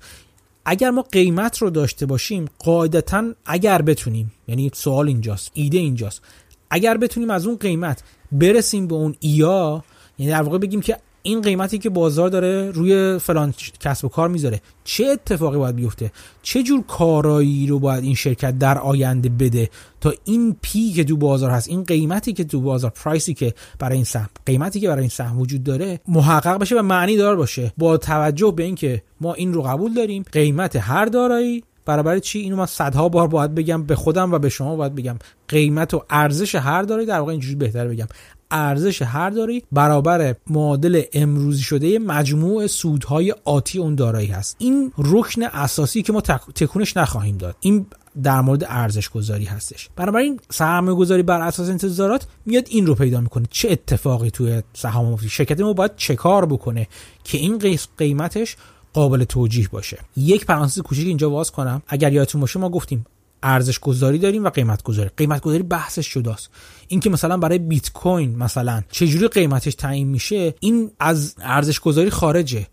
اگر 0.66 0.90
ما 0.90 1.02
قیمت 1.02 1.58
رو 1.58 1.70
داشته 1.70 2.06
باشیم 2.06 2.46
قاعدتا 2.60 3.34
اگر 3.46 3.82
بتونیم 3.82 4.32
یعنی 4.48 4.72
سوال 4.74 5.08
اینجاست 5.08 5.52
ایده 5.54 5.78
اینجاست 5.78 6.22
اگر 6.70 6.98
بتونیم 6.98 7.30
از 7.30 7.48
اون 7.48 7.58
قیمت 7.58 8.04
برسیم 8.32 8.88
به 8.88 8.96
اون 8.96 9.16
ایا 9.20 9.84
یعنی 10.20 10.32
در 10.32 10.42
واقع 10.42 10.58
بگیم 10.58 10.82
که 10.82 10.98
این 11.24 11.42
قیمتی 11.42 11.78
که 11.78 11.90
بازار 11.90 12.30
داره 12.30 12.72
روی 12.72 13.20
فلان 13.20 13.54
کسب 13.80 14.06
و 14.06 14.10
کار 14.10 14.30
می‌ذاره. 14.30 14.62
چه 14.84 15.06
اتفاقی 15.06 15.58
باید 15.58 15.76
بیفته؟ 15.76 16.12
چه 16.42 16.64
جور 16.64 16.84
کارایی 16.84 17.68
رو 17.68 17.80
باید 17.80 18.04
این 18.04 18.16
شرکت 18.16 18.60
در 18.60 18.78
آینده 18.78 19.30
بده 19.30 19.70
تا 20.02 20.14
این 20.24 20.56
پی 20.62 20.92
که 20.92 21.04
تو 21.04 21.18
بازار 21.18 21.52
هست 21.52 21.70
این 21.70 21.84
قیمتی 21.84 22.34
که 22.34 22.44
تو 22.44 22.62
بازار 22.62 22.92
پرایسی 22.92 23.34
که 23.34 23.54
برای 23.80 23.96
این 23.96 24.06
سهم 24.06 24.30
قیمتی 24.46 24.80
که 24.80 24.88
برای 24.88 25.02
این 25.02 25.10
سهم 25.10 25.40
وجود 25.40 25.64
داره 25.64 26.00
محقق 26.08 26.58
بشه 26.58 26.80
و 26.80 26.82
معنی 26.82 27.18
دار 27.18 27.36
باشه. 27.36 27.74
با 27.78 27.98
توجه 27.98 28.54
به 28.56 28.64
اینکه 28.64 29.04
ما 29.22 29.34
این 29.34 29.54
رو 29.54 29.62
قبول 29.62 29.94
داریم 29.94 30.26
قیمت 30.32 30.76
هر 30.76 31.06
دارایی 31.06 31.64
برابر 31.86 32.20
چی؟ 32.20 32.40
اینو 32.40 32.56
من 32.56 32.66
صدها 32.66 33.10
بار 33.10 33.28
باید 33.28 33.56
بگم 33.56 33.84
به 33.84 33.96
خودم 33.96 34.32
و 34.32 34.40
به 34.40 34.50
شما 34.50 34.76
باید 34.76 34.96
بگم. 34.96 35.20
قیمت 35.48 35.94
و 35.94 36.04
ارزش 36.10 36.56
هر 36.56 36.82
دارایی 36.82 37.08
در 37.08 37.20
واقع 37.20 37.32
اینجوری 37.32 37.56
بهتر 37.56 37.88
بگم. 37.88 38.08
ارزش 38.52 39.02
هر 39.02 39.30
داری 39.30 39.64
برابر 39.72 40.36
معادل 40.48 41.02
امروزی 41.14 41.62
شده 41.62 42.00
مجموع 42.00 42.68
سودهای 42.68 43.36
آتی 43.46 43.80
اون 43.80 43.96
دارایی 43.96 44.28
هست. 44.28 44.56
این 44.60 44.92
رکن 44.98 45.44
اساسی 45.44 46.02
که 46.02 46.14
ما 46.14 46.22
تکونش 46.56 46.98
نخواهیم 46.98 47.38
داد. 47.38 47.56
این 47.60 47.86
در 48.24 48.42
مورد 48.42 48.64
ارزش 48.68 49.10
گذاری 49.10 49.46
هستش. 49.46 49.90
بنابراین 49.96 50.40
سرمایه 50.50 50.98
گذاری 50.98 51.24
بر 51.24 51.42
اساس 51.42 51.70
انتظارات 51.70 52.28
میاد 52.46 52.68
این 52.70 52.86
رو 52.86 52.96
پیدا 52.96 53.22
می‌کنه. 53.22 53.46
چه 53.50 53.72
اتفاقی 53.72 54.32
توی 54.32 54.62
سهام 54.74 55.06
مفتی 55.06 55.30
شرکت 55.30 55.62
ما 55.62 55.74
باید 55.74 55.92
چه 55.96 56.16
کار 56.16 56.46
بکنه 56.46 56.88
که 57.24 57.38
این 57.38 57.60
قیمتش 57.98 58.56
قابل 58.94 59.24
توجیه 59.24 59.68
باشه. 59.72 59.98
یک 60.18 60.46
پرانتز 60.46 60.80
کوچیک 60.80 61.08
اینجا 61.08 61.30
باز 61.30 61.52
کنم. 61.52 61.82
اگر 61.88 62.14
یادتون 62.14 62.42
باشه 62.42 62.60
ما 62.60 62.70
گفتیم 62.70 63.06
ارزش 63.44 63.80
گذاری 63.80 64.18
داریم 64.18 64.44
و 64.44 64.50
قیمت 64.50 64.84
گذاری 64.84 65.10
قیمت 65.18 65.42
گذاری 65.42 65.64
بحثش 65.64 66.08
شداست 66.08 66.50
اینکه 66.88 67.10
مثلا 67.10 67.38
برای 67.38 67.60
بیت 67.60 67.92
کوین 67.92 68.36
مثلا 68.36 68.84
چجوری 68.92 69.28
قیمتش 69.28 69.76
تعیین 69.76 70.08
میشه 70.08 70.54
این 70.60 70.92
از 71.00 71.36
ارزش 71.42 71.80
گذاری 71.80 72.10
خارجه. 72.10 72.68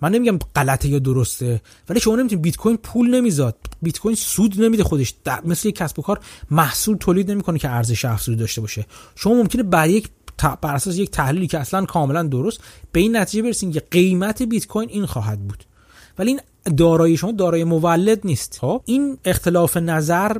من 0.00 0.12
نمیگم 0.12 0.38
غلطه 0.56 0.88
یا 0.88 0.98
درسته 0.98 1.62
ولی 1.88 2.00
شما 2.00 2.16
نمی‌تونید 2.16 2.42
بیت 2.42 2.56
کوین 2.56 2.76
پول 2.76 3.14
نمیزاد. 3.14 3.56
بیت 3.82 3.98
کوین 3.98 4.14
سود 4.14 4.62
نمیده 4.62 4.84
خودش. 4.84 5.14
مثل 5.44 5.68
یک 5.68 5.76
کسب 5.76 5.98
و 5.98 6.02
کار 6.02 6.20
محصول 6.50 6.96
تولید 6.96 7.30
نمی‌کنه 7.30 7.58
که 7.58 7.70
ارزش 7.70 8.04
افزوده 8.04 8.40
داشته 8.40 8.60
باشه. 8.60 8.86
شما 9.16 9.34
ممکنه 9.34 9.62
بر 9.62 9.88
یک 9.88 10.08
بر 10.60 10.74
اساس 10.74 10.98
یک 10.98 11.10
تحلیلی 11.10 11.46
که 11.46 11.58
اصلا 11.58 11.84
کاملا 11.84 12.22
درست 12.22 12.60
به 12.92 13.00
این 13.00 13.16
نتیجه 13.16 13.42
برسید 13.42 13.72
که 13.72 13.82
قیمت 13.90 14.42
بیت 14.42 14.66
کوین 14.66 14.88
این 14.88 15.06
خواهد 15.06 15.40
بود. 15.40 15.64
ولی 16.18 16.30
این 16.30 16.40
دارایی 16.76 17.16
شما 17.16 17.32
دارای 17.32 17.64
مولد 17.64 18.20
نیست. 18.24 18.58
خب. 18.60 18.82
این 18.84 19.18
اختلاف 19.24 19.76
نظر 19.76 20.36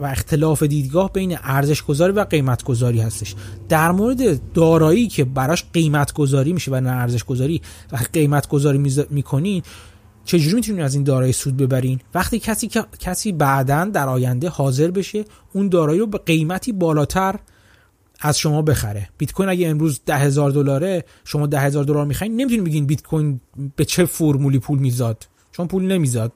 و 0.00 0.04
اختلاف 0.04 0.62
دیدگاه 0.62 1.12
بین 1.12 1.38
ارزش 1.42 1.82
گذاری 1.82 2.12
و 2.12 2.24
قیمت 2.24 2.64
گذاری 2.64 3.00
هستش. 3.00 3.34
در 3.68 3.92
مورد 3.92 4.52
دارایی 4.52 5.08
که 5.08 5.24
براش 5.24 5.64
قیمت 5.72 6.12
گذاری 6.12 6.52
میشه 6.52 6.70
و 6.70 6.80
نه 6.80 6.90
ارزش 6.90 7.24
گذاری 7.24 7.62
و 7.92 7.98
قیمت 8.12 8.48
گذاری 8.48 8.78
می‌کنین 9.10 9.62
چجوری 10.24 10.54
می‌تونید 10.54 10.80
از 10.80 10.94
این 10.94 11.04
دارایی 11.04 11.32
سود 11.32 11.56
ببرین؟ 11.56 12.00
وقتی 12.14 12.38
کسی 12.38 12.70
کسی 12.98 13.32
بعدا 13.32 13.84
در 13.84 14.08
آینده 14.08 14.48
حاضر 14.48 14.90
بشه 14.90 15.24
اون 15.52 15.68
دارایی 15.68 16.00
رو 16.00 16.06
به 16.06 16.18
قیمتی 16.18 16.72
بالاتر 16.72 17.34
از 18.20 18.38
شما 18.38 18.62
بخره. 18.62 19.08
بیت 19.18 19.32
کوین 19.32 19.48
اگه 19.48 19.68
امروز 19.68 20.00
ده 20.06 20.16
هزار 20.16 20.50
دلاره 20.50 21.04
شما 21.24 21.46
ده 21.46 21.60
هزار 21.60 21.84
دلار 21.84 22.06
می‌خواین 22.06 22.36
نمی‌تونید 22.36 22.64
بگین 22.64 22.86
بیت 22.86 23.02
کوین 23.02 23.40
به 23.76 23.84
چه 23.84 24.04
فرمولی 24.04 24.58
پول 24.58 24.78
میزاد. 24.78 25.26
چون 25.56 25.66
پول 25.66 25.82
نمیزاد. 25.92 26.32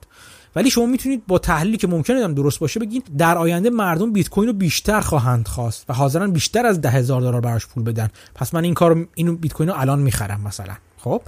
ولی 0.56 0.70
شما 0.70 0.87
می‌تونید 0.87 1.26
با 1.26 1.38
تحلیلی 1.38 1.76
که 1.76 1.87
ممکنه 1.87 2.24
هم 2.24 2.35
درست 2.35 2.59
باشه 2.59 2.80
بگین 2.80 3.02
در 3.18 3.38
آینده 3.38 3.70
مردم 3.70 4.12
بیت 4.12 4.28
کوین 4.28 4.48
رو 4.48 4.52
بیشتر 4.52 5.00
خواهند 5.00 5.48
خواست 5.48 5.85
و 5.88 5.92
حاضرن 5.92 6.30
بیشتر 6.30 6.66
از 6.66 6.80
ده 6.80 6.90
هزار 6.90 7.20
دلار 7.20 7.40
براش 7.40 7.66
پول 7.66 7.85
بدن. 7.85 8.11
پس 8.35 8.54
من 8.54 8.64
این 8.64 8.74
کار 8.74 9.09
اینو 9.14 9.37
بیت 9.37 9.52
کوین 9.52 9.68
رو 9.68 9.74
الان 9.78 9.98
می‌خرم 9.98 10.40
مثلا. 10.40 10.74
خب؟ 10.98 11.22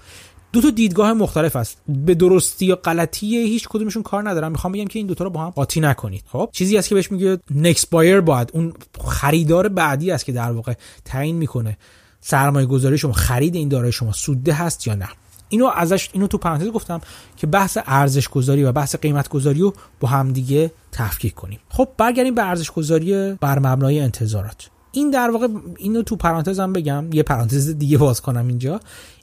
دو 0.52 0.60
تا 0.60 0.70
دیدگاه 0.70 1.12
مختلف 1.12 1.56
است. 1.56 1.78
به 1.88 2.14
درستی 2.14 2.66
یا 2.66 2.76
غلطی 2.76 3.36
هیچ 3.36 3.68
کدومشون 3.68 4.02
کار 4.02 4.28
ندارم. 4.28 4.52
می‌خوام 4.52 4.72
بگم 4.72 4.84
که 4.84 4.98
این 4.98 5.06
دوتا 5.06 5.24
رو 5.24 5.30
با 5.30 5.40
هم 5.40 5.50
قاطی 5.50 5.80
نکنید. 5.80 6.24
خب؟ 6.28 6.48
چیزی 6.52 6.78
است 6.78 6.88
که 6.88 6.94
بهش 6.94 7.12
میگه 7.12 7.38
نکست 7.54 7.90
بایر 7.90 8.20
باید. 8.20 8.50
اون 8.52 8.72
خریدار 9.04 9.68
بعدی 9.68 10.10
است 10.10 10.24
که 10.24 10.32
در 10.32 10.52
واقع 10.52 10.74
تعیین 11.04 11.36
می‌کنه. 11.36 11.78
سرمایه 12.20 12.66
گذاری 12.66 12.98
شما 12.98 13.12
خرید 13.12 13.54
این 13.54 13.68
دارای 13.68 13.92
شما 13.92 14.12
سوده 14.12 14.52
هست 14.52 14.86
یا 14.86 14.94
نه. 14.94 15.08
اینو 15.52 15.66
ازش 15.76 16.08
اینو 16.12 16.26
تو 16.26 16.38
پرانتز 16.38 16.68
گفتم 16.68 17.00
که 17.36 17.46
بحث 17.46 17.78
ارزش 17.86 18.28
گذاری 18.28 18.64
و 18.64 18.72
بحث 18.72 18.96
قیمت 18.96 19.28
گذاری 19.28 19.60
رو 19.60 19.74
با 20.00 20.08
هم 20.08 20.32
دیگه 20.32 20.72
تفکیک 20.92 21.34
کنیم. 21.34 21.58
خب 21.68 21.88
برگردیم 21.96 22.34
به 22.34 22.42
ارزش 22.42 22.70
گذاری 22.70 23.32
بر 23.32 23.58
مبنای 23.58 24.00
انتظارات. 24.00 24.68
این 24.92 25.10
در 25.10 25.30
واقع 25.30 25.48
اینو 25.76 26.02
تو 26.02 26.16
پرانتزم 26.16 26.72
بگم 26.72 27.04
یه 27.12 27.22
پرانتز 27.22 27.78
دیگه 27.78 27.98
باز 27.98 28.20
کنم 28.20 28.48
اینجا. 28.48 28.80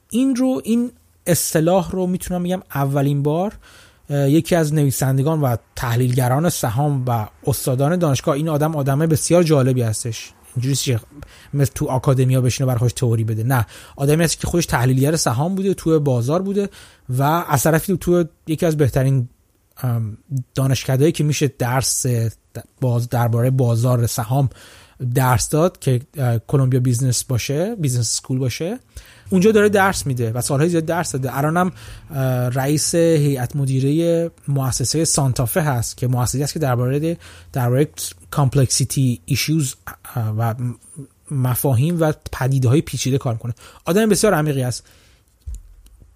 این 0.09 0.35
رو 0.35 0.61
این 0.63 0.91
اصطلاح 1.27 1.91
رو 1.91 2.07
می‌تونم 2.07 2.43
بگم 2.43 2.61
اولین 2.75 3.23
بار 3.23 3.53
یکی 4.09 4.55
از 4.55 4.73
نویسندگان 4.73 5.41
و 5.41 5.55
تحلیلگران 5.75 6.49
سهام 6.49 7.03
و 7.07 7.27
استادان 7.47 7.95
دانشگاه 7.95 8.35
این 8.35 8.49
آدم 8.49 8.75
آدمه 8.75 9.07
بسیار 9.07 9.43
جالبی 9.43 9.81
هستش. 9.81 10.31
اینجوری 10.55 10.99
مثل 11.53 11.71
تو 11.75 11.87
آکادمیا 11.87 12.41
بشینه 12.41 12.67
برای 12.67 12.79
خودش 12.79 12.93
تئوری 12.93 13.23
بده. 13.23 13.43
نه. 13.43 13.65
آدمی 13.95 14.23
هست 14.23 14.39
که 14.39 14.47
خودش 14.47 14.65
تحلیلگر 14.65 15.15
سهام 15.15 15.55
بوده 15.55 15.73
تو 15.73 15.99
بازار 15.99 16.41
بوده 16.41 16.69
و 17.09 17.23
از 17.23 17.63
طرفی 17.63 17.97
تو 17.97 18.23
یکی 18.47 18.65
از 18.65 18.77
بهترین 18.77 19.29
دانشکدهایی 20.55 21.11
که 21.11 21.23
میشه 21.23 21.47
درس 21.47 22.05
باز 22.81 23.09
درباره 23.09 23.49
بازار 23.49 24.07
سهام 24.07 24.49
درس 25.15 25.49
داد 25.49 25.79
که 25.79 26.01
کلمبیا 26.47 26.79
business 26.79 27.23
باشه 27.23 27.75
business 27.75 28.17
school 28.17 28.39
باشه. 28.39 28.79
اونجا 29.29 29.51
داره 29.51 29.69
درس 29.69 30.07
میده 30.07 30.31
و 30.31 30.41
سالهای 30.41 30.69
زیاد 30.69 30.85
درس 30.85 31.11
داده. 31.11 31.37
الانم 31.37 31.71
رئیس 32.53 32.95
هیئت 32.95 33.55
مدیره 33.55 34.31
مؤسسه 34.47 35.05
سانتافه 35.05 35.61
هست 35.61 35.97
که 35.97 36.07
مؤسسه 36.07 36.43
است 36.43 36.53
که 36.53 36.59
درباره 36.59 37.17
درباره 37.53 37.87
complexity 38.31 39.21
issues 39.25 39.75
و 40.15 40.55
مفاهیم 41.31 41.97
و 42.01 42.13
پدیده 42.31 42.69
های 42.69 42.81
پیچیده 42.81 43.17
کار 43.17 43.33
می‌کنه. 43.33 43.53
آدم 43.85 44.09
بسیار 44.09 44.33
عمیقی 44.33 44.63
است. 44.63 44.87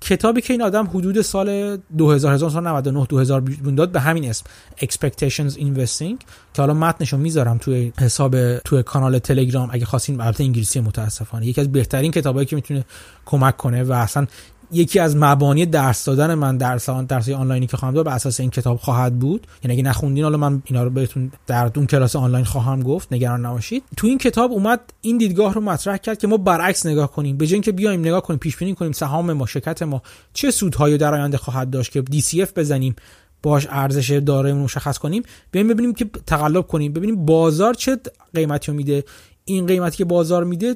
کتابی 0.04 0.42
که 0.42 0.54
این 0.54 0.62
آدم 0.62 0.88
حدود 0.88 1.22
سال 1.22 1.78
2000 1.98 2.34
1999 2.34 3.06
2000 3.06 3.42
داد 3.78 3.92
به 3.92 4.00
همین 4.00 4.30
اسم 4.30 4.46
Expectations 4.78 5.54
Investing 5.54 6.18
که 6.54 6.62
حالا 6.62 6.74
متنشو 6.74 7.18
می‌ذارم 7.18 7.58
توی 7.58 7.94
حساب 8.00 8.58
توی 8.58 8.84
کانال 8.84 9.20
تلگرام 9.20 9.70
اگه 9.72 9.86
خواستین 9.86 10.22
البته 10.22 10.44
انگلیسی 10.44 10.80
متاسفانه. 10.80 11.48
یکی 11.48 11.62
از 11.62 11.72
بهترین 11.72 12.12
کتابایی 12.12 12.46
که 12.46 12.56
می‌تونه 12.56 12.86
کمک 13.26 13.58
کنه 13.58 13.84
و 13.84 13.92
اصلا 13.92 14.28
یکی 14.74 15.00
از 15.00 15.16
مبانی 15.16 15.66
درس 15.66 16.06
دادن 16.06 16.34
من 16.34 16.58
درس 16.58 16.90
درس 16.90 17.30
آنلاینی 17.30 17.68
که 17.68 17.78
خواهم 17.78 17.94
داد 17.94 18.06
به 18.06 18.14
اساس 18.14 18.40
این 18.40 18.50
کتاب 18.50 18.78
خواهد 18.78 19.20
بود. 19.20 19.48
یعنی 19.64 19.74
اگه 19.74 19.90
نخوندین 19.90 20.24
حالا 20.24 20.38
من 20.38 20.62
اینا 20.66 20.84
رو 20.84 20.90
بهتون 20.90 21.32
در 21.48 21.72
اون 21.76 21.88
کلاس 21.88 22.16
آنلاین 22.16 22.46
خواهم 22.46 22.84
گفت 22.84 23.14
نگران 23.14 23.46
نباشید. 23.46 23.84
تو 23.98 24.08
این 24.08 24.18
کتاب 24.18 24.52
اومد 24.52 24.94
این 25.02 25.18
دیدگاه 25.18 25.54
رو 25.54 25.62
مطرح 25.62 25.98
کرد 25.98 26.18
که 26.18 26.28
ما 26.28 26.38
برعکس 26.38 26.86
نگاه 26.86 27.12
کنیم. 27.12 27.38
به 27.38 27.48
جای 27.48 27.54
اینکه 27.54 27.72
بیایم 27.72 28.00
نگاه 28.00 28.22
کنیم 28.22 28.40
پیش 28.40 28.58
بینی 28.58 28.76
کنیم 28.76 28.92
سهام 28.92 29.34
ما 29.34 29.46
شرکت 29.46 29.84
ما 29.84 30.02
چه 30.34 30.52
سودهایی 30.52 30.98
در 30.98 31.14
آینده 31.14 31.38
خواهد 31.38 31.70
داشت 31.70 31.92
که 31.92 32.02
DCF 32.02 32.54
بزنیم 32.56 32.96
باش 33.44 33.68
ارزش 33.70 34.12
دارایی 34.12 34.54
مشخص 34.54 34.98
کنیم 34.98 35.24
بیایم 35.52 35.68
ببینیم 35.68 35.94
که 35.94 36.06
تقلب 36.26 36.68
کنیم. 36.68 36.94
ببینیم 36.94 37.26
بازار 37.26 37.74
چه 37.74 37.98
قیمتی 38.34 38.72
میده. 38.72 39.04
این 39.46 39.66
قیمتی 39.66 39.98
که 39.98 40.06
بازار 40.06 40.44
میده 40.44 40.76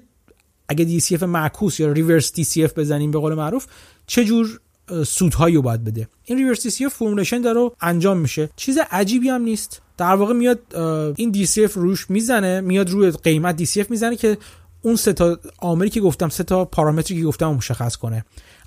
اگه 0.70 1.00
DCF 1.00 1.24
معکوس 1.24 1.80
یا 1.80 1.92
reverse 1.92 2.32
DCF 2.32 2.74
بزنیم 2.74 3.12
به 3.12 3.20
قول 3.20 3.34
معروف 3.34 3.66
چه 4.08 4.26
جور 4.26 4.60
سودهایی 5.06 5.56
رو 5.56 5.62
باید 5.62 5.84
بده. 5.84 6.08
این 6.24 6.38
reverse 6.38 6.68
DCF 6.68 6.88
formulation 6.88 7.42
داره 7.42 7.72
انجام 7.82 8.18
میشه. 8.18 8.50
چیز 8.56 8.78
عجیبی 8.92 9.30
هم 9.30 9.42
نیست. 9.42 9.82
در 9.98 10.16
واقع 10.16 10.34
میاد 10.34 10.60
این 11.18 11.34
DCF 11.34 11.72
روش 11.72 12.10
می‌زنه 12.10 12.62
میاد 12.62 12.90
روی 12.90 13.12
قیمت 13.12 13.66
DCF 13.66 13.90
می‌زنه 13.90 14.16
که 14.16 14.38
اون 14.82 14.96
سه 14.96 15.14
تا 15.14 15.40
عاملی 15.60 15.90
که 15.90 16.02
گفتم 16.02 16.30
سه 16.30 16.44
تا 16.44 16.66
پارامتری 16.66 17.18
که 17.18 17.26
گفتم 17.26 17.48
مشخص 17.48 17.96
کنه. 17.96 18.26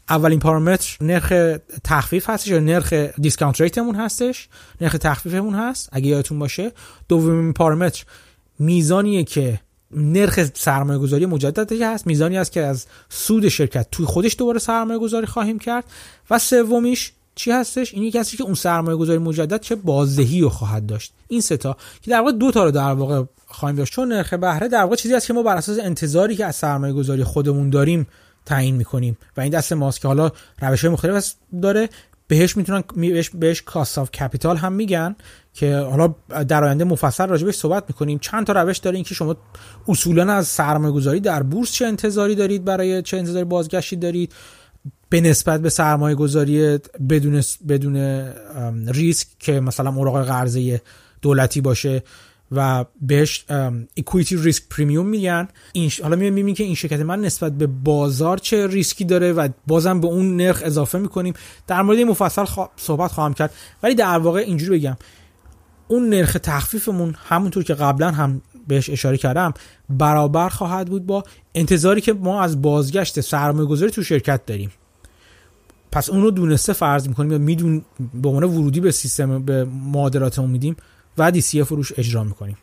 اولین 0.08 0.38
پارامتر 0.38 0.96
نرخ 1.00 1.58
تخفیف 1.84 2.30
هستش 2.30 2.48
یا 2.48 2.60
نرخ 2.60 2.92
دیسکانت 2.92 3.60
ریتمون 3.60 3.94
هستش. 3.94 4.48
نرخ 4.80 4.96
تخفیفمون 5.00 5.54
هست 5.54 5.88
اگه 5.92 6.06
یادتون 6.06 6.38
باشه. 6.38 6.72
دومین 7.08 7.52
پارامتر 7.52 8.04
میزانیه 8.58 9.24
که 9.24 9.60
نرخ 9.90 10.48
سرمایه 10.54 10.98
گذاری 10.98 11.26
مجددی 11.26 11.82
هست. 11.82 12.06
میزانی 12.06 12.38
است 12.38 12.52
که 12.52 12.60
از 12.60 12.86
سود 13.08 13.48
شرکت 13.48 13.86
توی 13.90 14.06
خودش 14.06 14.36
دوباره 14.38 14.58
سرمایه 14.58 14.98
گذاری 14.98 15.26
خواهیم 15.26 15.58
کرد. 15.58 15.84
و 16.30 16.38
سومیش 16.38 17.12
چی 17.34 17.50
هستش؟ 17.50 17.94
این 17.94 18.02
یکی 18.02 18.36
که 18.36 18.44
اون 18.44 18.54
سرمایه 18.54 18.96
گذاری 18.96 19.18
مجدد 19.18 19.60
چه 19.60 19.74
بازدهی 19.74 20.40
رو 20.40 20.48
خواهد 20.48 20.86
داشت. 20.86 21.12
این 21.28 21.40
ستا 21.40 21.76
که 22.02 22.10
در 22.10 22.18
واقع 22.18 22.32
دو 22.32 22.50
تا 22.50 22.64
رو 22.64 22.70
در 22.70 22.92
واقع 22.92 23.22
خواهیم 23.46 23.76
داشت. 23.76 23.92
چون 23.92 24.12
نرخ 24.12 24.34
بهره 24.34 24.68
در 24.68 24.82
واقع 24.82 24.96
چیزی 24.96 25.14
است 25.14 25.26
که 25.26 25.32
ما 25.32 25.42
بر 25.42 25.56
اساس 25.56 25.78
انتظاری 25.78 26.36
که 26.36 26.46
از 26.46 26.56
سرمایه 26.56 26.92
گذاری 26.92 27.24
خودمون 27.24 27.70
داریم 27.70 28.06
تعیین 28.46 28.76
می‌کنیم. 28.76 29.18
و 29.36 29.40
این 29.40 29.50
دست 29.50 29.72
ماست 29.72 30.00
که 30.00 30.08
حالا 30.08 30.30
روش 30.62 30.84
مختلف 30.84 31.32
داره. 31.62 31.88
بهش 32.30 32.56
می‌تونن 32.56 32.82
بهش, 32.96 33.30
بهش 33.30 33.62
cost 33.62 33.98
of 33.98 34.10
capital 34.10 34.56
هم 34.56 34.72
میگن 34.72 35.16
که 35.54 35.76
حالا 35.76 36.14
در 36.48 36.64
آینده 36.64 36.84
مفصل 36.84 37.26
راجبش 37.26 37.54
صحبت 37.54 37.84
می‌کنیم. 37.88 38.18
چند 38.18 38.46
تا 38.46 38.52
روش 38.52 38.78
دارین 38.78 39.04
که 39.04 39.14
شما 39.14 39.36
اصولا 39.88 40.32
از 40.32 40.46
سرمایه 40.46 40.92
گذاری 40.94 41.20
در 41.20 41.42
بورس 41.42 41.72
چه 41.72 41.86
انتظاری 41.86 42.34
دارید 42.34 42.64
برای 42.64 43.02
چه 43.02 43.16
انتظاری 43.16 43.44
بازگشتی 43.44 43.96
دارید؟ 43.96 44.32
به 45.08 45.20
نسبت 45.20 45.60
به 45.60 45.68
سرمایه 45.68 46.14
گذاری 46.16 46.78
بدون 47.08 47.42
بدون 47.68 47.96
ریسک 48.88 49.26
که 49.38 49.60
مثلا 49.60 49.90
اوراق 49.90 50.26
قرضه 50.26 50.80
دولتی 51.22 51.60
باشه 51.60 52.02
و 52.52 52.84
بهش 53.00 53.44
equity 53.96 54.36
risk 54.36 54.62
premium 54.70 55.06
میگن. 55.06 55.48
این 55.72 55.90
حالا 56.02 56.16
میایم 56.16 56.34
می‌بینیم 56.34 56.54
که 56.54 56.64
این 56.64 56.74
شرکت 56.74 57.00
من 57.00 57.20
نسبت 57.20 57.52
به 57.52 57.66
بازار 57.66 58.38
چه 58.38 58.66
ریسکی 58.66 59.04
داره 59.04 59.32
و 59.32 59.48
بازم 59.66 60.00
به 60.00 60.06
اون 60.06 60.36
نرخ 60.36 60.62
اضافه 60.64 60.98
می‌کنیم. 60.98 61.34
در 61.66 61.82
مورد 61.82 61.98
مفصل 61.98 62.44
صحبت 62.76 63.12
خواهم 63.12 63.34
کرد. 63.34 63.54
ولی 63.82 63.94
در 63.94 64.18
واقع 64.18 64.40
اینجوری 64.40 64.78
بگم. 64.78 64.96
اون 65.88 66.08
نرخ 66.08 66.36
تخفیفمون 66.42 67.14
همونطور 67.28 67.64
که 67.64 67.74
قبلا 67.74 68.10
هم 68.10 68.42
بهش 68.68 68.90
اشاره 68.90 69.16
کردم 69.16 69.54
برابر 69.88 70.48
خواهد 70.48 70.88
بود 70.88 71.06
با 71.06 71.24
انتظاری 71.54 72.00
که 72.00 72.12
ما 72.12 72.42
از 72.42 72.62
بازگشت 72.62 73.20
سرمایه 73.20 73.66
گذاری 73.68 73.90
تو 73.90 74.02
شرکت 74.02 74.46
داریم. 74.46 74.70
پس 75.92 76.10
اون 76.10 76.22
رو 76.22 76.30
دونسته 76.30 76.72
فرض 76.72 77.08
می‌کنیم 77.08 77.32
یا 77.32 77.38
میدون 77.38 77.84
به 78.14 78.28
عنوان 78.28 78.44
ورودی 78.44 78.80
به 78.80 78.90
سیستم 78.90 79.42
به 79.42 79.64
معادلاتمون 79.64 80.50
میدیم. 80.50 80.76
و 81.18 81.32
DCF 81.32 81.68
روش 81.68 81.92
اجرا 81.96 82.24
می‌کنیم. 82.24 82.56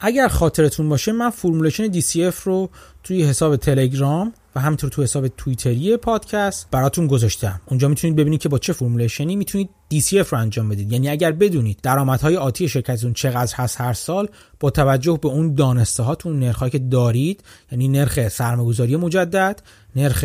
اگر 0.00 0.28
خاطرتون 0.28 0.88
باشه 0.88 1.12
من 1.12 1.30
formulation 1.30 1.92
DCF 1.92 2.34
رو 2.44 2.70
توی 3.02 3.22
حساب 3.22 3.56
تلگرام 3.56 4.32
و 4.56 4.60
همینطور 4.60 4.90
تو 4.90 5.02
حساب 5.02 5.28
توییتری 5.28 5.96
پادکست 5.96 6.68
براتون 6.70 7.06
گذاشتم. 7.06 7.60
اونجا 7.66 7.88
می‌تونید 7.88 8.16
ببینید 8.16 8.40
که 8.40 8.48
با 8.48 8.58
چه 8.58 8.72
formulation 8.72 9.31
ی 9.31 9.36
می‌تونید 9.36 9.70
DCF 9.94 10.28
رو 10.28 10.38
انجام 10.38 10.68
بدید. 10.68 10.92
یعنی 10.92 11.08
اگر 11.08 11.32
بدونید 11.32 11.78
درآمدهای 11.82 12.36
آتی 12.36 12.68
شرکتتون 12.68 13.12
چقدر 13.12 13.54
هست 13.56 13.80
هر 13.80 13.92
سال 13.92 14.28
با 14.60 14.70
توجه 14.70 15.18
به 15.22 15.28
اون 15.28 15.54
دانسته 15.54 16.02
هاتون 16.02 16.38
نرخهایی 16.38 16.70
که 16.70 16.78
دارید 16.78 17.44
یعنی 17.72 17.88
نرخ 17.88 18.28
سرمایه‌گذاری 18.28 18.96
مجدد 18.96 19.62
نرخ 19.96 20.24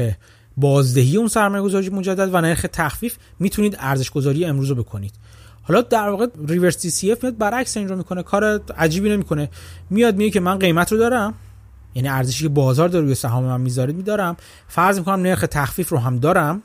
بازدهی 0.58 1.18
اون 1.18 1.28
سرمایه 1.28 1.64
گذاری 1.64 1.90
مجدد 1.90 2.30
و 2.34 2.42
نرخ 2.42 2.66
تخفیف 2.74 3.18
می‌تونید 3.40 3.76
ارزش 3.80 4.10
گذاری 4.10 4.46
امروز 4.46 4.70
رو 4.70 4.76
بکنید. 4.76 5.14
حالا 5.70 5.82
در 5.82 6.10
واقع 6.10 6.28
ریورس 6.48 6.76
تی 6.76 6.90
سی 6.90 7.12
اف 7.12 7.24
میاد 7.24 7.38
برعکس 7.38 7.78
این 7.78 7.96
می‌کنه. 7.96 8.24
کار 8.24 8.62
عجیبی 8.78 9.10
نمی‌کنه. 9.10 9.50
میاد 9.90 10.16
میگه 10.16 10.30
که 10.30 10.40
من 10.40 10.60
قیمت 10.60 10.92
رو 10.92 10.98
دارم. 10.98 11.34
یعنی 11.96 12.08
ارزشی 12.08 12.44
که 12.44 12.50
بازار 12.50 12.90
داره 12.90 13.06
روی 13.06 13.16
سهام 13.16 13.44
من 13.44 13.62
می‌ذارید 13.62 13.96
میدارم. 13.96 14.38
فرض 14.68 15.00
می‌کنم 15.00 15.22
نرخ 15.22 15.46
تخفیف 15.52 15.90
رو 15.90 15.98
هم 15.98 16.20
دارم. 16.20 16.64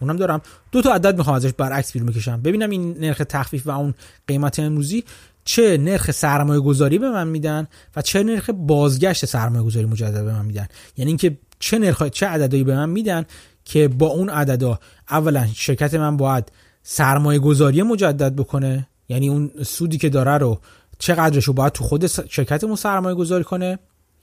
اونم 0.00 0.16
دارم. 0.16 0.40
دو 0.72 0.82
تا 0.82 0.92
عدد 0.92 1.16
می‌خوام 1.18 1.36
ازش 1.36 1.52
برعکس 1.52 1.92
بیرون 1.92 2.08
بکشم. 2.08 2.42
ببینم 2.42 2.70
این 2.70 2.96
نرخ 3.00 3.22
تخفیف 3.28 3.66
و 3.66 3.70
اون 3.70 3.94
قیمت 4.26 4.58
امروزی 4.58 5.04
چه 5.44 5.76
نرخ 5.76 6.10
سرمایه 6.10 6.60
گذاری 6.60 6.98
به 6.98 7.10
من 7.10 7.28
میدن 7.28 7.66
و 7.96 8.02
چه 8.02 8.22
نرخ 8.22 8.50
بازگشت 8.50 9.24
سرمایه 9.24 9.64
گذاری 9.64 9.86
مجدد 9.86 10.24
به 10.24 10.32
من 10.32 10.44
میدن. 10.44 10.66
یعنی 10.96 11.10
اینکه 11.10 11.38
چه 11.58 11.78
نرخ 11.78 12.02
چه 12.02 12.26
عددی 12.26 12.64
به 12.64 12.76
من 12.76 12.88
میدن 12.88 13.24
که 13.64 13.88
با 13.88 14.06
اون 14.06 14.28
عددا 14.30 14.78
اولا 15.10 15.46
شرکت 15.54 15.94
من 15.94 16.16
باید 16.16 16.52
سرمایه 16.88 17.38
گذاری 17.38 17.82
مجدد 17.82 18.36
بکنه؟ 18.36 18.88
یعنی 19.08 19.28
اون 19.28 19.50
سودی 19.64 19.98
که 19.98 20.08
داره 20.08 20.38
رو 20.38 20.60
چقدرش 20.98 21.44
رو 21.44 21.52
باید 21.52 21.72
تو 21.72 21.84
خود 21.84 22.06
شرکتمون 22.06 22.76
سرمایه 22.76 23.14
گذاری 23.14 23.44
کنه؟ 23.44 23.78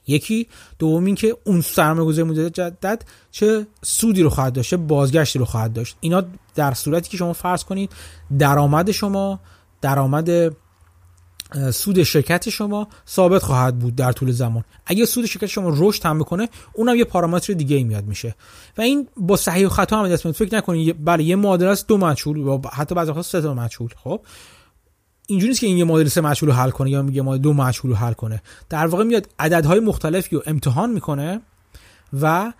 یکی. 0.06 0.48
دوم 0.78 1.04
این 1.04 1.14
که 1.14 1.36
اون 1.44 1.60
سرمایه 1.60 2.06
گذاری 2.06 2.28
مجدد 2.28 3.04
چه 3.30 3.66
سودی 3.82 4.22
رو 4.22 4.30
خواهد 4.30 4.52
داشت 4.52 4.70
چه 4.70 4.76
بازگشتی 4.76 5.38
رو 5.38 5.44
خواهد 5.44 5.72
داشت؟ 5.72 5.96
اینا 6.00 6.22
در 6.54 6.74
صورتی 6.74 7.10
که 7.10 7.16
شما 7.16 7.32
فرض 7.32 7.64
کنید 7.64 7.90
درآمد 8.38 8.90
شما 8.90 9.40
درآمد 9.80 10.56
سود 11.72 12.02
شرکت 12.02 12.48
شما 12.48 12.88
ثابت 13.08 13.42
خواهد 13.42 13.78
بود 13.78 13.96
در 13.96 14.12
طول 14.12 14.30
زمان. 14.30 14.64
اگه 14.86 15.04
سود 15.04 15.26
شرکت 15.26 15.46
شما 15.46 15.72
رشد 15.76 16.06
هم 16.06 16.18
بکنه 16.18 16.48
اونم 16.72 16.96
یه 16.96 17.04
پارامتر 17.04 17.52
دیگه 17.52 17.84
میاد 17.84 18.04
میشه. 18.04 18.34
و 18.78 18.82
این 18.82 19.08
با 19.16 19.36
صحیح 19.36 19.66
و 19.66 19.68
خطا 19.68 19.98
هم 19.98 20.08
دست 20.08 20.32
فکر 20.32 20.56
نکنید 20.56 21.04
بله 21.04 21.24
یه 21.24 21.36
معادله 21.36 21.68
است 21.68 21.88
دو 21.88 21.98
مجهول 21.98 22.38
و 22.38 22.60
حتی 22.72 22.94
بعضی 22.94 23.10
وقتا 23.10 23.22
سه 23.22 23.40
تا 23.40 23.54
مجهول. 23.54 23.90
خب؟ 24.04 24.20
اینجوری 25.26 25.48
نیست 25.48 25.60
که 25.60 25.66
این 25.66 25.78
یه 25.78 25.84
معادله 25.84 26.08
سه 26.08 26.20
مجهول 26.20 26.50
حل 26.52 26.70
کنه 26.70 26.90
یا 26.90 27.02
میگه 27.02 27.22
معادله 27.22 27.42
دو 27.42 27.52
مجهول 27.52 27.90
رو 27.90 27.96
حل 27.96 28.12
کنه. 28.12 28.42
در 28.68 28.86
واقع 28.86 29.04
میاد 29.04 29.28
عددهای 29.38 29.80
مختلفی 29.80 30.36
رو 30.36 30.42
امتحان 30.46 30.90
می‌کنه 30.90 31.40
و 32.20 32.52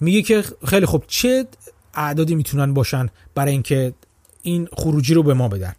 میگه 0.00 0.22
که 0.22 0.44
خیلی 0.66 0.86
خوب 0.86 1.04
چه 1.06 1.46
اعدادی 1.94 2.34
می‌تونن 2.34 2.74
باشن 2.74 3.08
برای 3.34 3.52
اینکه 3.52 3.92
این 4.42 4.68
خروجی 4.72 5.14
رو 5.14 5.22
به 5.22 5.34
ما 5.34 5.48
بدن. 5.48 5.74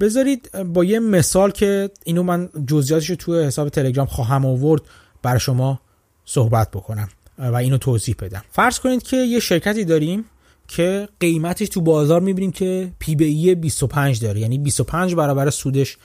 بذارید 0.00 0.50
با 0.64 0.84
یه 0.84 1.00
مثال 1.00 1.50
که 1.50 1.90
اینو 2.04 2.22
من 2.22 2.48
جزئیاتش 2.66 3.10
رو 3.10 3.16
توی 3.16 3.44
حساب 3.44 3.68
تلگرام 3.68 4.06
خواهم 4.06 4.46
آورد 4.46 4.82
بر 5.22 5.38
شما 5.38 5.80
صحبت 6.24 6.70
بکنم 6.70 7.08
و 7.38 7.54
اینو 7.54 7.78
توضیح 7.78 8.14
بدم. 8.18 8.42
فرض 8.50 8.78
کنید 8.78 9.02
که 9.02 9.16
یه 9.16 9.40
شرکتی 9.40 9.84
داریم 9.84 10.24
که 10.68 11.08
قیمتش 11.20 11.68
تو 11.68 11.80
بازار 11.80 12.20
می‌بینیم 12.20 12.52
که 12.52 12.92
پی 12.98 13.16
بی 13.16 13.54
25 13.54 14.22
داره. 14.22 14.40
یعنی 14.40 14.58
25 14.58 15.14
برابر 15.14 15.50
سودش 15.50 15.96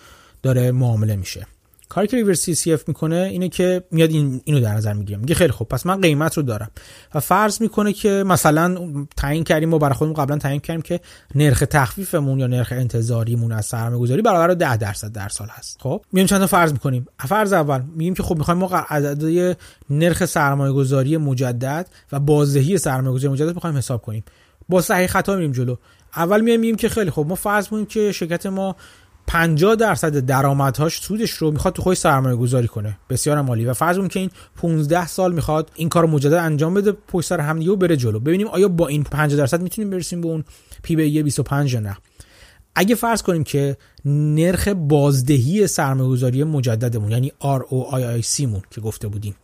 داره 0.44 0.72
معامله 0.72 1.16
میشه. 1.16 1.48
کاری 1.96 2.08
که 2.08 2.18
ریورس 2.18 2.50
سی 2.50 2.74
اف 2.74 2.88
می‌کنه 2.88 3.16
اینه 3.16 3.50
که 3.50 3.84
میاد 3.92 4.10
این 4.10 4.42
اینو 4.44 4.60
در 4.60 4.74
نظر 4.74 4.94
می‌گیره. 4.94 5.20
میگه 5.20 5.36
خیلی 5.36 5.52
خوب 5.52 5.68
پس 5.68 5.86
من 5.86 6.02
قیمت 6.02 6.38
رو 6.38 6.44
دارم. 6.44 6.72
و 7.16 7.20
فرض 7.20 7.62
می‌کنه 7.62 7.94
که 7.94 8.24
مثلا 8.28 8.78
تعیین 9.18 9.44
کردیم 9.44 9.70
ما 9.70 9.78
برای 9.78 9.94
خودمون 9.94 10.16
قبلا 10.16 10.38
تعیین 10.38 10.60
کردیم 10.60 10.82
که 10.82 11.00
نرخ 11.36 11.64
تخفیفمون 11.70 12.40
یا 12.40 12.48
نرخ 12.48 12.72
انتظاریمون 12.72 13.52
از 13.52 13.66
سرمایه 13.66 14.02
گذاری 14.02 14.22
برابر 14.22 14.54
10 14.54 14.78
درصد 14.78 15.12
در 15.12 15.30
سال 15.30 15.48
هست. 15.52 15.78
خب 15.82 16.02
میایم 16.14 16.28
چند 16.28 16.40
تا 16.40 16.48
فرض 16.48 16.72
می‌کنیم. 16.72 17.06
فرض 17.20 17.54
اول 17.54 17.82
میگیم 17.96 18.14
که 18.14 18.24
خب 18.24 18.38
می‌خوایم 18.38 18.60
ما 18.60 18.70
عدد 18.90 19.58
نرخ 19.90 20.26
سرمایه 20.26 20.74
گذاری 20.74 21.18
مجدد 21.18 21.88
و 22.12 22.20
بازدهی 22.20 22.78
سرمایه 22.78 23.14
گذاری 23.16 23.34
مجدد 23.34 23.54
می‌خوایم 23.56 23.78
حساب 23.78 24.02
کنیم. 24.02 24.24
با 24.70 24.82
صحیح 24.82 25.08
خطا 25.08 25.36
میریم 25.36 25.52
جلو. 25.52 25.76
اول 26.16 26.42
میایم 26.42 26.60
میگیم 26.60 26.76
که 26.76 26.90
خیلی 26.90 27.12
خب 27.12 27.26
ما 27.30 27.36
فرض 27.36 27.68
کنیم 27.68 27.86
که 27.86 28.12
شرکت 28.12 28.46
ما 28.46 28.76
50 29.28 29.76
درصد 29.76 30.18
درآمدهاش 30.18 31.00
سودش 31.02 31.32
رو 31.32 31.52
می‌خواد 31.52 31.74
تو 31.74 31.82
خودش 31.82 31.98
سرمایه 31.98 32.36
گذاری 32.36 32.68
کنه. 32.68 32.98
بسیار 33.10 33.42
مالی 33.42 33.66
و 33.66 33.74
فرض 33.74 34.08
که 34.08 34.20
این 34.20 34.30
15 34.56 35.08
سال 35.08 35.34
می‌خواد 35.34 35.72
این 35.76 35.90
کار 35.90 36.06
مجدد 36.06 36.34
انجام 36.34 36.74
بده 36.74 36.92
پشت 36.92 37.28
سر 37.28 37.40
هم 37.40 37.70
و 37.70 37.76
بره 37.76 37.98
جلو. 37.98 38.20
ببینیم 38.20 38.48
آیا 38.48 38.68
با 38.68 38.88
این 38.88 39.04
50 39.04 39.38
درصد 39.38 39.62
می‌تونیم 39.62 39.90
برسیم 39.90 40.22
به 40.22 40.28
اون 40.28 40.44
پی 40.84 40.96
بی 40.96 41.24
25 41.24 41.74
یا 41.74 41.80
نه. 41.80 41.98
اگه 42.76 42.96
فرض 42.96 43.22
کنیم 43.22 43.44
که 43.44 43.78
نرخ 44.06 44.68
بازدهی 44.68 45.68
سرمایه 45.68 46.10
گذاری 46.10 46.44
مجددمون 46.44 47.12
یعنی 47.12 47.32
ROIC 47.42 48.40
مون 48.40 48.62
که 48.72 48.82
گفته 48.82 49.08
بودیم 49.08 49.36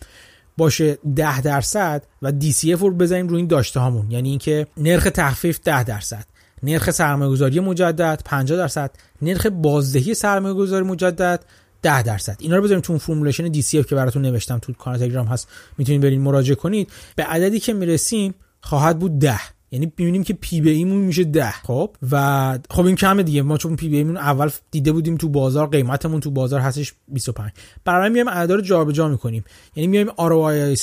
باشه 0.58 0.98
10 1.16 1.42
درصد 1.42 2.04
و 2.22 2.32
DCF 2.42 2.80
رو 2.80 2.92
بزنیم 2.92 3.28
روی 3.28 3.38
این 3.38 3.48
داشته 3.48 3.80
هامون 3.80 4.12
یعنی 4.12 4.30
اینکه 4.30 4.68
نرخ 4.78 5.04
تخفیف 5.04 5.60
10 5.64 5.84
درصد. 5.84 6.26
نرخ 6.64 6.92
سرمایه‌گذاری 6.92 7.60
مجدد 7.60 8.22
50 8.26 8.58
درصد. 8.58 8.92
نرخ 9.22 9.46
بازدهی 9.46 10.14
سرمایه‌گذاری 10.14 10.86
مجدد 10.86 11.46
10 11.82 12.04
درصد. 12.04 12.38
اینا 12.40 12.56
رو 12.56 12.64
بذاریم 12.64 12.82
تو 12.82 12.98
formulation 12.98 13.54
DCF 13.54 13.86
که 13.86 13.96
براتون 13.96 14.22
نوشتم 14.22 14.60
تو 14.60 14.74
کانال 14.74 15.00
تلگرام 15.00 15.26
هست. 15.26 15.48
می‌تونید 15.78 16.02
برین 16.02 16.22
مراجعه 16.22 16.56
کنید. 16.56 16.90
به 17.16 17.24
عددی 17.24 17.60
که 17.60 17.74
می‌رسیم 17.74 18.34
خواهد 18.62 19.00
بود 19.00 19.20
10 19.20 19.40
یعنی 19.72 19.86
می‌بینیم 19.86 20.24
که 20.24 20.34
P 20.34 20.62
به 20.62 20.70
E 20.70 20.77
مون 20.77 20.98
میشه 20.98 21.24
10 21.24 21.52
خب؟ 21.52 21.96
و 22.12 22.60
خب 22.70 22.86
این 22.86 22.96
کمه 22.96 23.24
دیگه. 23.24 23.42
ما 23.42 23.58
چون 23.58 23.76
P 23.76 23.90
به 23.90 23.98
E 23.98 24.03
مون 24.03 24.18
اول 24.18 24.50
دیده 24.72 24.92
بودیم 24.92 25.18
تو 25.18 25.30
بازار 25.30 25.68
قیمتمون 25.68 26.20
تو 26.20 26.32
بازار 26.32 26.60
هستش 26.60 26.94
25 27.08 27.52
برای 27.86 28.10
میایم 28.10 28.30
عددا 28.30 28.56
رو 28.56 28.62
جابجا 28.62 29.08
می‌کنیم. 29.08 29.44
یعنی 29.76 29.88
میایم 29.88 30.10
ROI 30.18 30.76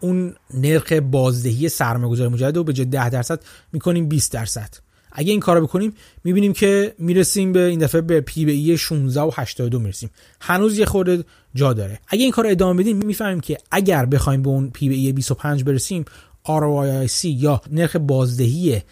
اون 0.00 0.34
نرخ 0.54 0.92
بازدهی 0.92 1.68
سرمایه‌گذاری 1.68 2.30
مجدد 2.30 2.56
رو 2.56 2.64
به 2.64 2.72
جای 2.72 2.86
10 2.86 3.10
درصد 3.10 3.40
می‌کنیم 3.72 4.08
20 4.08 4.32
درصد. 4.32 4.74
اگه 5.14 5.30
این 5.30 5.40
کارو 5.40 5.66
بکنیم 5.66 5.94
می‌بینیم 6.24 6.52
که 6.52 6.94
می‌رسیم 6.98 7.52
به 7.52 7.64
این 7.64 7.78
دفعه 7.78 8.00
به 8.00 8.20
پی 8.20 8.44
بی 8.44 8.78
16 8.78 9.20
و 9.20 9.30
82 9.34 9.78
می‌رسیم. 9.78 10.10
هنوز 10.40 10.78
یه 10.78 10.84
خورده 10.84 11.24
جا 11.54 11.72
داره. 11.72 12.00
اگه 12.08 12.22
این 12.22 12.32
کار 12.32 12.46
ادامه 12.46 12.82
بدیم 12.82 12.96
می‌فهمیم 12.96 13.40
که 13.40 13.58
اگر 13.70 14.06
بخوایم 14.06 14.42
به 14.42 14.48
اون 14.48 14.70
پی 14.70 14.88
بی 14.88 15.12
25 15.12 15.64
برسیم 15.64 16.04
ROIC 16.46 17.24
یا 17.24 17.62
نرخ 17.70 17.96
بازدهی 17.96 18.82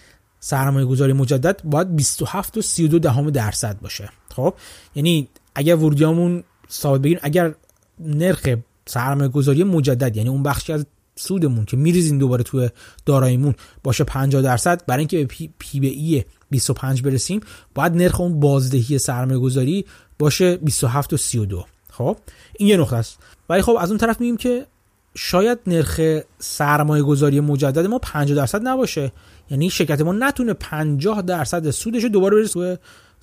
سرمایه 0.40 0.86
گذاری 0.86 1.12
مجدد 1.12 1.60
باید 1.64 1.96
27 1.96 2.58
و 2.58 2.62
32 2.62 2.98
دهم 2.98 3.30
درصد 3.30 3.80
باشه. 3.80 4.08
خب؟ 4.34 4.54
یعنی 4.94 5.28
اگر 5.54 5.76
ورودیامون 5.76 6.44
ثابت 6.70 7.00
بگیریم 7.00 7.20
اگر 7.22 7.54
نرخ 8.00 8.48
سرمایه 8.86 9.28
گذاری 9.28 9.64
مجدد 9.64 10.16
یعنی 10.16 10.28
اون 10.28 10.42
بخشی 10.42 10.72
از 10.72 10.86
سودمون 11.16 11.64
که 11.64 11.76
میریزیم 11.76 12.18
دوباره 12.18 12.42
توی 12.42 12.70
داراییمون 13.06 13.54
باشه 13.82 14.04
50 14.04 14.42
درصد 14.42 14.86
برای 14.86 14.98
اینکه 14.98 15.18
به 15.18 15.24
پی, 15.24 15.50
پی 15.58 15.80
به 15.80 15.86
ای 15.86 16.24
25 16.50 17.02
برسیم 17.02 17.40
باید 17.74 17.92
نرخ 17.92 18.20
اون 18.20 18.40
بازدهی 18.40 18.98
سرمایه 18.98 19.38
گذاری 19.38 19.84
باشه 20.18 20.56
27 20.56 21.12
و 21.12 21.16
32 21.16 21.64
خب؟ 21.90 22.16
این 22.58 22.68
یه 22.68 22.76
نقطه 22.76 22.96
است. 22.96 23.18
ولی 23.48 23.62
خب 23.62 23.76
از 23.80 23.90
اون 23.90 23.98
طرف 23.98 24.20
میگیم 24.20 24.36
که 24.36 24.66
شاید 25.14 25.58
نرخ 25.66 26.00
سرمایه 26.38 27.02
گذاری 27.02 27.40
مجدد 27.40 27.86
ما 27.86 27.98
50 27.98 28.36
درصد 28.36 28.68
نباشه. 28.68 29.12
یعنی 29.50 29.70
شرکت 29.70 30.00
ما 30.00 30.12
نتونه 30.12 30.52
50 30.52 31.22
درصد 31.22 31.70
سودش 31.70 32.02
رو 32.02 32.08
دوباره 32.08 32.48
توی 32.48 32.76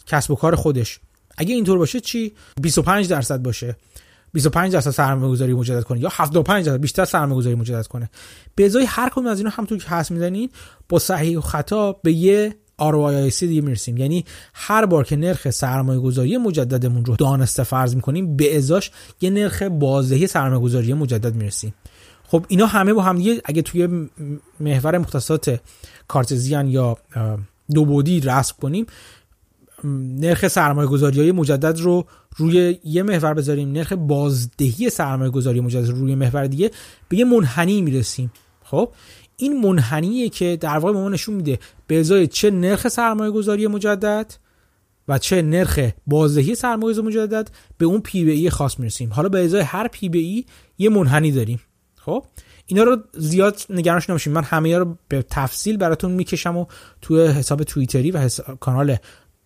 کسب 0.08 0.32
و 0.32 0.36
کار 0.36 0.56
خودش. 0.56 1.00
اگه 1.38 1.56
اینطور 1.56 1.78
باشه 1.78 2.00
چی؟ 2.00 2.34
25 2.62 3.08
درصد 3.10 3.42
باشه. 3.42 3.76
25 4.34 4.74
درصد 4.74 4.92
سرمایه 4.92 5.32
گذاری 5.32 5.54
مجدد 5.54 5.84
کنه 5.84 6.00
یا 6.00 6.10
75 6.12 6.66
درصد 6.66 6.82
بیشتر 6.82 7.06
سرمایه 7.06 7.38
گذاری 7.38 7.56
مجدد 7.56 7.88
کنه. 7.88 8.10
به 8.56 8.66
ازای 8.66 8.86
هر 8.86 9.10
کدوم 9.10 9.28
از 9.28 9.38
اینا 9.38 9.50
همونطور 9.50 9.78
که 9.78 9.90
حس 9.90 10.12
می‌زنید 10.12 10.52
با 10.90 11.00
صحیح 11.00 11.38
و 11.38 11.42
خطا 11.42 11.94
به 12.04 12.14
یه 12.14 12.56
ROIC 12.82 13.40
دیگه 13.40 13.62
می‌رسیم. 13.62 13.98
یعنی 13.98 14.26
هر 14.54 14.86
بار 14.86 15.04
که 15.04 15.16
نرخ 15.16 15.50
سرمایه 15.50 16.00
گذاری 16.00 16.38
مجددمون 16.38 17.06
رو 17.06 17.16
دانسته 17.16 17.64
فرض 17.64 17.96
می‌کنیم 17.96 18.36
به 18.36 18.58
ازاش 18.58 18.92
یه 19.22 19.30
نرخ 19.30 19.64
بازدهی 19.64 20.28
سرمایه 20.28 20.62
گذاری 20.62 20.94
مجدد 20.94 21.36
می‌رسیم. 21.36 21.74
خب 22.24 22.46
اینا 22.48 22.66
همه 22.66 22.94
با 22.94 23.02
هم 23.02 23.18
دیگه 23.18 23.42
اگه 23.46 23.62
توی 23.62 24.10
محور 24.60 24.98
مختصات 24.98 25.60
کارتزیان 26.08 26.68
یا 26.68 26.98
دو 27.74 27.86
بودی 27.86 28.20
رسم 28.20 28.56
کنیم 28.62 28.86
نرخ 29.84 30.48
سرمایه 30.48 30.88
گذاری 30.88 31.20
های 31.20 31.32
مجدد 31.32 31.80
رو 31.80 32.06
روی 32.36 32.80
یه 32.84 33.04
محور 33.04 33.34
بذاریم 33.34 33.72
نرخ 33.72 33.94
بازدهی 33.94 34.90
سرمایه 34.90 35.32
گذاری 35.32 35.60
مجدد 35.60 35.90
رو 35.90 35.98
روی 35.98 36.16
محور 36.16 36.48
دیگه 36.48 36.72
به 37.10 37.18
یه 37.18 37.26
منحنی 37.26 37.82
می‌رسیم. 37.82 38.32
خب؟ 38.64 38.94
این 39.38 39.62
منحنیه 39.62 40.30
که 40.30 40.58
در 40.62 40.78
واقع 40.78 40.94
ما 40.94 41.10
نشون 41.10 41.36
میده 41.36 41.60
به 41.88 42.00
ازای 42.00 42.28
چه 42.28 42.52
نرخ 42.52 42.88
سرمایه 42.88 43.32
گذاری 43.32 43.68
مجدد 43.68 44.34
و 45.08 45.18
چه 45.18 45.42
نرخ 45.42 45.80
بازدهی 46.08 46.56
سرمایه 46.56 46.94
گذاری 46.94 47.08
مجدد 47.08 47.50
به 47.78 47.86
اون 47.86 48.02
پی 48.02 48.26
بی 48.26 48.32
ای 48.32 48.50
خاص 48.50 48.80
می‌رسیم. 48.80 49.14
حالا 49.14 49.30
به 49.30 49.46
ازای 49.46 49.62
هر 49.62 49.88
پی 49.88 50.10
بی 50.10 50.20
ای 50.20 50.46
یه 50.78 50.90
منحنی 50.90 51.32
داریم. 51.32 51.60
خب؟ 51.96 52.26
اینا 52.66 52.84
رو 52.84 52.98
زیاد 53.18 53.62
نگرانش 53.70 54.10
نباشید 54.10 54.34
من 54.34 54.44
همه 54.44 54.78
رو 54.78 54.98
به 55.08 55.26
تفصیل 55.30 55.78
براتون 55.78 56.12
می‌کشم 56.12 56.58
و 56.58 56.66
توی 57.02 57.28
حساب 57.28 57.64
توییتری 57.64 58.12
و 58.12 58.30
کانال 58.60 58.98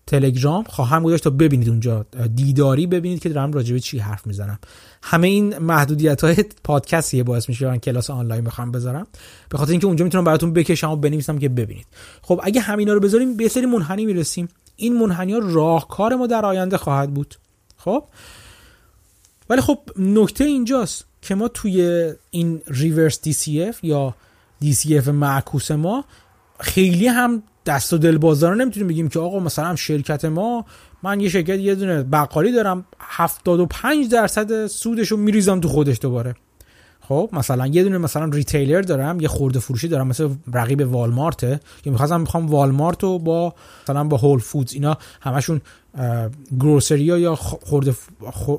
تلگرام 0.07 0.63
خواهم 0.63 1.03
گذاشت 1.03 1.23
تا 1.23 1.29
ببینید 1.29 1.69
اونجا. 1.69 2.05
دیداری 2.35 2.87
ببینید 2.87 3.19
که 3.19 3.29
دارم 3.29 3.51
راجبه 3.51 3.79
چی 3.79 3.99
حرف 3.99 4.27
می‌زنم. 4.27 4.59
همه 5.03 5.27
این 5.27 5.57
محدودیت 5.57 6.23
های 6.23 6.35
پادکستیه 6.63 7.23
باعث 7.23 7.49
میشه 7.49 7.67
من 7.67 7.77
کلاس 7.77 8.09
آنلاین 8.09 8.43
بخوام 8.43 8.71
بذارم. 8.71 9.07
به 9.49 9.57
خاطر 9.57 9.71
اینکه 9.71 9.87
اونجا 9.87 10.05
می‌تونم 10.05 10.23
براتون 10.23 10.53
بکشم 10.53 10.89
و 10.89 10.95
بنویسم 10.95 11.39
که 11.39 11.49
ببینید. 11.49 11.85
خب 12.21 12.41
اگه 12.43 12.61
همینا 12.61 12.93
رو 12.93 12.99
بذاریم 12.99 13.37
به 13.37 13.47
سری 13.47 13.65
منحنی 13.65 14.05
می‌رسیم. 14.05 14.47
این 14.75 14.99
منحنی 14.99 15.33
ها 15.33 15.39
راهکار 15.43 16.15
ما 16.15 16.27
در 16.27 16.45
آینده 16.45 16.77
خواهد 16.77 17.13
بود. 17.13 17.35
خب؟ 17.77 18.03
ولی 19.49 19.61
خب 19.61 19.79
نکته 19.99 20.43
اینجاست 20.43 21.05
که 21.21 21.35
ما 21.35 21.47
توی 21.47 22.11
این 22.31 22.61
ریورس 22.67 23.19
DCF 23.29 23.75
یا 23.83 24.15
DCF 24.63 25.07
معکوس 25.07 25.71
ما 25.71 26.05
خیلی 26.59 27.07
هم 27.07 27.43
دست 27.65 27.93
و 27.93 27.97
دل 27.97 28.17
بازار 28.17 28.55
نمی‌تونیم 28.55 28.87
بگیم 28.87 29.09
که 29.09 29.19
آقا 29.19 29.39
مثلا 29.39 29.75
شرکت 29.75 30.25
ما 30.25 30.65
من 31.03 31.19
یه 31.19 31.29
شرکت 31.29 31.59
یه 31.59 31.75
دونه 31.75 32.03
بقالی 32.03 32.51
دارم 32.51 32.85
75 32.99 34.11
درصد 34.11 34.67
سودش 34.67 35.07
رو 35.07 35.17
میریزم 35.17 35.59
تو 35.59 35.67
خودش 35.67 35.97
دوباره. 36.01 36.35
خب 37.07 37.29
مثلا 37.33 37.67
یه 37.67 37.83
دونه 37.83 37.97
مثلا 37.97 38.25
ریتیلر 38.25 38.81
دارم 38.81 39.19
یه 39.19 39.27
خورده 39.27 39.59
فروشی 39.59 39.87
دارم 39.87 40.07
مثل 40.07 40.29
رقیب 40.53 40.93
والمارته 40.93 41.59
که 41.83 41.91
می‌خواستم 41.91 42.21
می‌خوام 42.21 42.47
والمارت 42.47 43.03
رو 43.03 43.19
با 43.19 43.53
مثلا 43.83 44.03
با 44.03 44.17
هول 44.17 44.39
فودز 44.39 44.73
اینا 44.73 44.97
همشون 45.21 45.61
گروسری 46.59 47.03
یا 47.03 47.35
خورده 47.35 47.95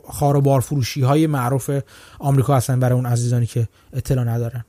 خار 0.09 0.36
و 0.36 0.40
بار 0.40 0.61
فروشی 0.61 1.00
های 1.02 1.26
معروف 1.26 1.70
آمریکا 2.18 2.57
هستن 2.57 2.80
برای 2.80 2.94
اون 2.94 3.07
عزیزانی 3.07 3.46
که 3.46 3.68
اطلاع 3.92 4.24
ندارن. 4.24 4.64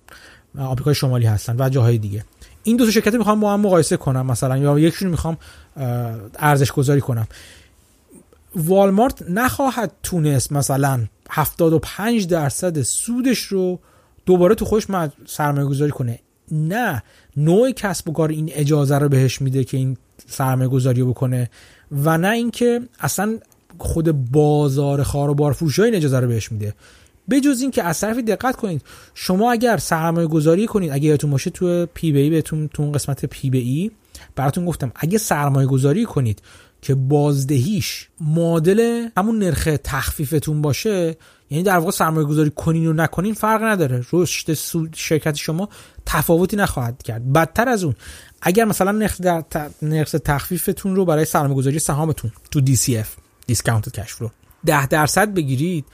آمریکای 0.57 0.95
شمالی 0.95 1.25
هستن 1.25 1.55
و 1.59 1.69
جاهای 1.69 1.97
دیگه. 1.97 2.25
این 2.65 2.77
دو 2.77 2.85
تا 2.85 2.91
شرکت 2.91 3.13
می‌خوام 3.13 3.39
با 3.39 3.53
هم 3.53 3.61
مقایسه 3.61 3.97
کنم 3.97 4.25
مثلا 4.25 4.57
یا 4.57 4.79
یکشون 4.79 5.09
می‌خوام 5.09 5.37
ارزش 6.39 6.71
گذاری 6.71 7.01
کنم. 7.01 7.27
والمارت 8.55 9.29
نخواهد 9.29 9.91
تونست 10.03 10.51
مثلا 10.51 10.99
75 11.29 12.27
درصد 12.27 12.81
سودش 12.81 13.39
رو 13.39 13.79
دوباره 14.25 14.55
تو 14.55 14.65
خوش 14.65 14.87
سرمایه 15.25 15.67
گذاری 15.67 15.91
کنه. 15.91 16.19
نه 16.51 17.03
نوع 17.37 17.71
کسب 17.71 18.09
و 18.09 18.13
کار 18.13 18.29
این 18.29 18.49
اجازه 18.53 18.97
رو 18.97 19.09
بهش 19.09 19.41
میده 19.41 19.63
که 19.63 19.77
این 19.77 19.97
سرمایه 20.27 20.69
گذاری 20.69 21.01
رو 21.01 21.09
بکنه 21.09 21.49
و 21.91 22.17
نه 22.17 22.29
اینکه 22.29 22.81
اصلا 22.99 23.37
خود 23.77 24.31
بازار 24.31 25.03
خار 25.03 25.29
و 25.29 25.33
بار 25.33 25.53
فروشی 25.53 25.81
این 25.81 25.95
اجازه 25.95 26.19
رو 26.19 26.27
بهش 26.27 26.51
میده. 26.51 26.73
بجز 27.29 27.61
این 27.61 27.71
که 27.71 27.83
از 27.83 27.99
طرفی 27.99 28.21
دقت 28.21 28.55
کنید 28.55 28.81
شما 29.13 29.51
اگر 29.51 29.77
سرمایه 29.77 30.27
گذاری 30.27 30.65
کنید 30.67 30.91
اگر 30.91 31.03
یادتون 31.03 31.31
باشه 31.31 31.49
تو 31.49 31.85
پی 31.85 32.11
بی 32.11 32.29
بهتون 32.29 32.67
تو 32.67 32.91
قسمت 32.91 33.25
پی 33.25 33.49
بی 33.49 33.59
ای 33.59 33.91
براتون 34.35 34.65
گفتم 34.65 34.91
اگه 34.95 35.17
سرمایه 35.17 35.67
گذاری 35.67 36.05
کنید 36.05 36.41
که 36.81 36.95
بازدهیش 36.95 38.07
معادل 38.21 39.07
همون 39.17 39.39
نرخ 39.39 39.69
تخفیفتون 39.83 40.61
باشه 40.61 41.17
یعنی 41.49 41.63
در 41.63 41.77
واقع 41.77 41.91
سرمایه 41.91 42.27
گذاری 42.27 42.51
کنین 42.55 42.87
و 42.87 42.93
نکنین 42.93 43.33
فرق 43.33 43.63
نداره. 43.63 44.05
رشد 44.13 44.53
شرکت 44.95 45.35
شما 45.35 45.69
تفاوتی 46.05 46.55
نخواهد 46.55 47.03
کرد. 47.03 47.33
بدتر 47.33 47.69
از 47.69 47.83
اون 47.83 47.95
اگر 48.41 48.65
مثلا 48.65 48.91
نرخ, 48.91 49.17
نرخ 49.81 50.11
تخفیفتون 50.11 50.95
رو 50.95 51.05
برای 51.05 51.25
سرمایه 51.25 51.55
گذاری 51.55 51.79
سهامتون 51.79 52.31
تو 52.51 52.61
DCF 52.61 53.07
discounted 53.47 53.91
cash 53.91 54.13
flow 54.13 54.29
10 54.65 54.87
درصد 54.87 55.33
بگیرید 55.33 55.85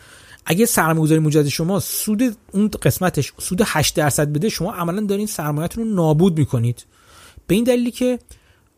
اگه 0.45 0.65
سرمایه 0.65 1.01
گذاری 1.01 1.19
مجدد 1.19 1.47
شما 1.47 1.79
سود 1.79 2.35
اون 2.51 2.69
قسمتش 2.81 3.33
سود 3.37 3.61
8 3.65 3.95
درصد 3.95 4.33
بده 4.33 4.49
شما 4.49 4.73
عملا 4.73 5.01
دارین 5.01 5.27
سرمایه‌تون 5.27 5.83
رو 5.83 5.93
نابود 5.95 6.39
می‌کنید. 6.39 6.85
به 7.47 7.55
این 7.55 7.63
دلیلی 7.63 7.91
که 7.91 8.19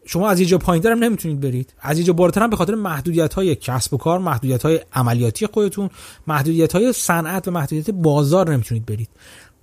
شما 0.06 0.30
از 0.30 0.40
یه 0.40 0.46
جا 0.46 0.58
پایینتر 0.58 0.92
هم 0.92 1.04
نمی‌تونید 1.04 1.40
برید. 1.40 1.74
از 1.80 2.00
یه 2.00 2.06
جا 2.06 2.14
بالاتر 2.14 2.42
هم 2.42 2.50
به 2.50 2.56
خاطر 2.56 2.76
محدودیت 2.76 3.34
های 3.34 3.56
کسب 3.56 3.94
و 3.94 3.98
کار 3.98 4.20
محدودیت 4.20 4.64
های 4.64 4.80
عملیاتی 4.94 5.48
خودتون 5.48 5.90
محدودیت 6.28 6.74
های 6.74 6.94
صنعت 6.94 7.48
و 7.48 7.52
محدودیت 7.52 7.90
بازار 7.90 8.54
نمی‌تونید 8.54 8.86
برید. 8.86 9.10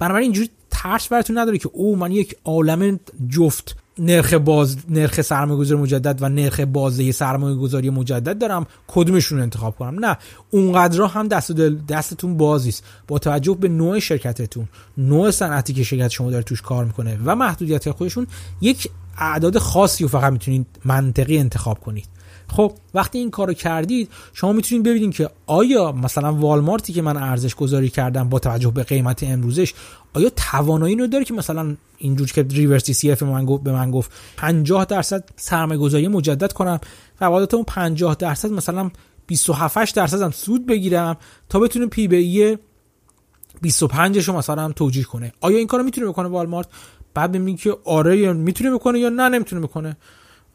بنابراین 0.01 0.25
اینجوری 0.25 0.51
ترس 0.71 1.09
براتون 1.09 1.39
نداره 1.39 1.59
که 1.59 1.71
او 1.73 1.97
من 1.97 2.13
یک 2.13 2.37
عالم 2.45 3.01
جفت 3.29 3.77
نرخ 3.99 4.35
باز 4.35 4.77
نرخ 4.89 5.21
سرمایه 5.21 5.59
گذاری 5.59 5.81
مجدد 5.81 6.23
و 6.23 6.29
نرخ 6.29 6.61
بازده 6.61 7.13
سرمایه 7.13 7.57
گذاری 7.57 7.91
مجدد 7.91 8.39
دارم 8.39 8.67
کدومشون 8.89 9.41
انتخاب 9.41 9.77
کنم؟ 9.77 10.05
نه 10.05 10.17
اونقدر 10.51 11.03
هم 11.03 11.29
دست 11.29 11.53
دل 11.53 11.77
دستتون 11.89 12.37
بازیست. 12.37 12.85
با 13.09 13.19
توجه 13.19 13.55
به 13.55 13.69
نوع 13.69 13.99
شرکتتون 13.99 14.69
نوع 14.99 15.31
صنعتی 15.31 15.73
که 15.73 15.83
شرکت 15.83 16.09
شما 16.09 16.31
داره 16.31 16.43
توش 16.43 16.63
کار 16.63 16.85
می‌کنه 16.85 17.19
و 17.25 17.37
محدودیت 17.37 17.91
خودشون 17.91 18.27
یک 18.61 18.91
اعداد 19.19 19.59
خاصی 19.59 20.05
رو 20.05 20.09
فقط 20.09 20.33
می‌تونید 20.33 20.67
منطقی 20.85 21.39
انتخاب 21.39 21.81
کنید. 21.81 22.07
خب 22.51 22.73
وقتی 22.95 23.19
این 23.19 23.31
کارو 23.31 23.53
کردید 23.53 24.09
شما 24.33 24.53
می‌تونید 24.53 24.85
ببینید 24.85 25.15
که 25.15 25.31
آیا 25.47 25.93
مثلا 25.93 26.35
والمارتی 26.35 26.93
که 26.93 27.03
من 27.03 27.17
ارزش 27.17 27.55
گذاری 27.55 27.89
کردم 27.89 28.29
با 28.29 28.39
توجه 28.39 28.71
به 28.71 28.83
قیمت 28.83 29.23
امروزش 29.23 29.75
آیا 30.15 30.31
توانایی 30.37 30.97
رو 30.97 31.07
داره 31.07 31.25
که 31.25 31.35
مثلا 31.35 31.77
اینجور 31.99 32.33
که 32.33 32.43
reverse 32.43 32.91
DCF 32.91 33.23
من 33.23 33.45
گفت 33.45 33.63
به 33.63 33.73
من 33.73 33.91
گفت 33.91 34.13
50 34.37 34.85
درصد 34.85 35.25
سرمایه 35.37 35.81
گذاری 35.81 36.09
مجدد 36.09 36.53
کنم 36.53 36.81
و 37.21 37.25
اون 37.25 37.65
50 37.67 38.15
درصد 38.15 38.51
مثلا 38.51 38.91
27 39.27 39.97
درصد 39.97 40.23
هم 40.23 40.31
سود 40.31 40.67
بگیرم 40.67 41.17
تا 41.49 41.61
بتونه 41.61 41.87
P 41.87 42.09
به 42.09 42.41
E 42.41 42.57
25 43.63 44.29
رو 44.29 44.37
مثلا 44.37 44.73
توجیه 44.73 45.05
کنه. 45.05 45.33
آیا 45.41 45.59
این 45.59 45.67
کارو 45.67 45.83
می‌تونه 45.83 46.07
بکنه 46.07 46.29
والمارت؟ 46.29 46.67
بعد 47.15 47.33
ببینید 47.33 47.61
که 47.61 47.77
آره 47.85 48.33
می‌تونه 48.33 48.71
بکنه 48.71 48.99
یا 48.99 49.09
نه 49.09 49.29
نمی‌تونه 49.29 49.63
بکنه. 49.63 49.97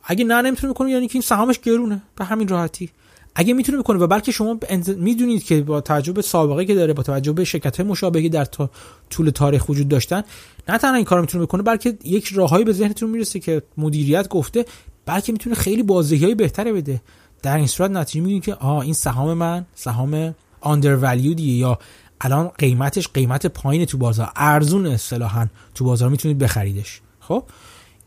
اگه 0.06 0.26
نه 0.26 0.42
نمی‌تونه 0.42 0.74
بکنه 0.74 0.92
یعنی 0.92 1.08
که 1.08 1.16
این 1.16 1.22
سهامش 1.22 1.60
گرونه. 1.60 2.02
به 2.16 2.26
همین 2.26 2.48
راحتی. 2.48 2.90
اگه 3.36 3.54
می‌تونه 3.54 3.78
بکنه 3.78 4.00
و 4.00 4.08
بلکه 4.08 4.32
شما 4.32 4.60
می‌دونید 4.98 5.44
که 5.44 5.62
با 5.62 5.82
توجه 5.82 6.12
به 6.12 6.22
سابقه 6.22 6.66
که 6.66 6.76
داره 6.76 6.94
با 6.94 7.04
توجه 7.04 7.32
به 7.32 7.44
شرکت 7.44 7.78
های 7.78 7.90
مشابهی 7.90 8.30
در 8.30 8.46
تا 8.46 8.70
طول 9.10 9.30
تاریخ 9.30 9.70
وجود 9.70 9.88
داشتن 9.88 10.24
نه 10.70 10.78
تنها 10.78 10.96
این 10.96 11.06
کار 11.06 11.22
می‌تونه 11.22 11.46
بکنه 11.46 11.64
بلکه 11.64 11.98
یک 12.04 12.28
راههایی 12.28 12.66
به 12.66 12.74
ذهنتون 12.74 13.10
می‌رسه 13.10 13.40
که 13.40 13.62
مدیریت 13.78 14.28
گفته 14.28 14.66
بلکه 15.06 15.32
می‌تونه 15.32 15.56
خیلی 15.56 15.84
بازدهی 15.84 16.24
های 16.24 16.36
بهتره 16.36 16.74
بده. 16.74 17.02
در 17.44 17.58
این 17.58 17.68
صورت 17.68 17.92
نتیجه 17.92 18.22
می‌گیرید 18.22 18.44
که 18.44 18.54
آه 18.54 18.80
این 18.80 18.94
سهام 18.94 19.34
من 19.34 19.66
سهام 19.76 20.36
آندر 20.62 21.18
یا 21.38 21.80
الان 22.22 22.48
قیمتش 22.48 23.08
قیمت 23.08 23.46
پایین 23.46 23.86
تو 23.86 23.98
بازار 23.98 24.32
ارزون 24.36 24.86
اصطلاحا 24.86 25.48
تو 25.76 25.86
بازار 25.86 26.10
می‌تونید 26.10 26.38
بخریدش. 26.38 27.02
خب؟ 27.20 27.44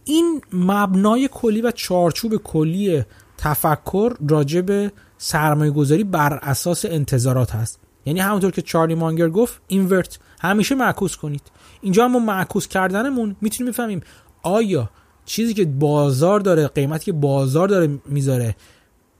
این 0.09 0.41
مبنای 0.53 1.29
کلی 1.33 1.61
و 1.61 1.71
چارچوب 1.71 2.37
کلی 2.37 3.05
تفکر 3.39 4.13
راجع 4.29 4.61
به 4.61 4.93
سرمایه 5.19 5.71
گذاری 5.71 6.05
بر 6.05 6.33
اساس 6.43 6.85
انتظارات 6.85 7.51
هست. 7.51 7.81
یعنی 8.07 8.21
همونطور 8.21 8.51
که 8.51 8.63
چارلی 8.63 8.95
مانگر 8.95 9.29
گفت 9.29 9.61
اینورت 9.69 10.19
همیشه 10.41 10.75
معکوس 10.75 11.17
کنید. 11.17 11.43
اینجا 11.81 12.05
هم 12.05 12.25
معکوس 12.25 12.69
کردنمون 12.69 13.37
می‌تونیم 13.41 13.73
بفهمیم 13.73 14.01
آیا 14.43 14.91
چیزی 15.25 15.55
که 15.55 15.65
بازار 15.65 16.41
داره 16.41 16.69
قیمتی 16.69 17.05
که 17.05 17.13
بازار 17.13 17.69
داره 17.69 17.99
می‌ذاره 18.07 18.57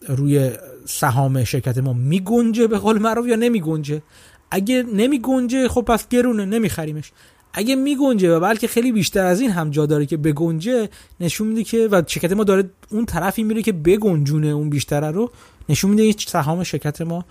روی 0.09 0.51
سهام 0.85 1.45
شرکت 1.45 1.79
ما 1.79 1.93
میگنجه 1.93 2.67
به 2.67 2.79
قول 2.79 2.99
معروف 2.99 3.27
یا 3.27 3.37
نمیگنجه؟ 3.37 4.03
اگه 4.51 4.83
نمیگنجه 4.83 5.69
خب 5.69 5.83
پس 5.83 6.09
گرونه 6.09 6.45
نمیخریمش. 6.45 7.13
اگه 7.53 7.77
میگنجه 7.77 8.37
و 8.37 8.41
بلکه 8.41 8.69
خیلی 8.69 8.93
بیشتر 8.93 9.25
از 9.25 9.41
این 9.41 9.51
هم 9.51 9.71
جا 9.71 9.87
داره 9.87 10.07
که 10.07 10.17
بگنجه 10.17 10.89
نشون 11.21 11.49
میده 11.49 11.65
که 11.65 11.89
و 11.93 12.03
شرکت 12.07 12.33
ما 12.33 12.45
داره 12.45 12.71
اون 12.91 13.07
طرفی 13.07 13.43
میره 13.43 13.63
که 13.63 13.73
بگنجونه 13.73 14.47
اون 14.47 14.71
بیشتره 14.71 15.11
رو 15.11 15.31
نشون 15.69 15.91
میده 15.91 16.15
سهام 16.27 16.65
شرکت 16.65 17.01
ما 17.01 17.25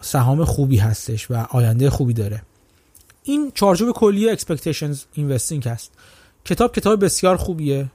سهام 0.00 0.44
خوبی 0.44 0.76
هستش 0.76 1.30
و 1.30 1.46
آینده 1.50 1.90
خوبی 1.90 2.12
داره. 2.12 2.42
این 3.22 3.52
چارچوب 3.54 3.92
کلی 3.92 4.36
expectations 4.36 4.96
investing 5.16 5.66
هست. 5.66 5.92
کتاب 6.44 6.74
کتاب 6.74 7.04
بسیار 7.04 7.36
خوبیه. 7.36 7.86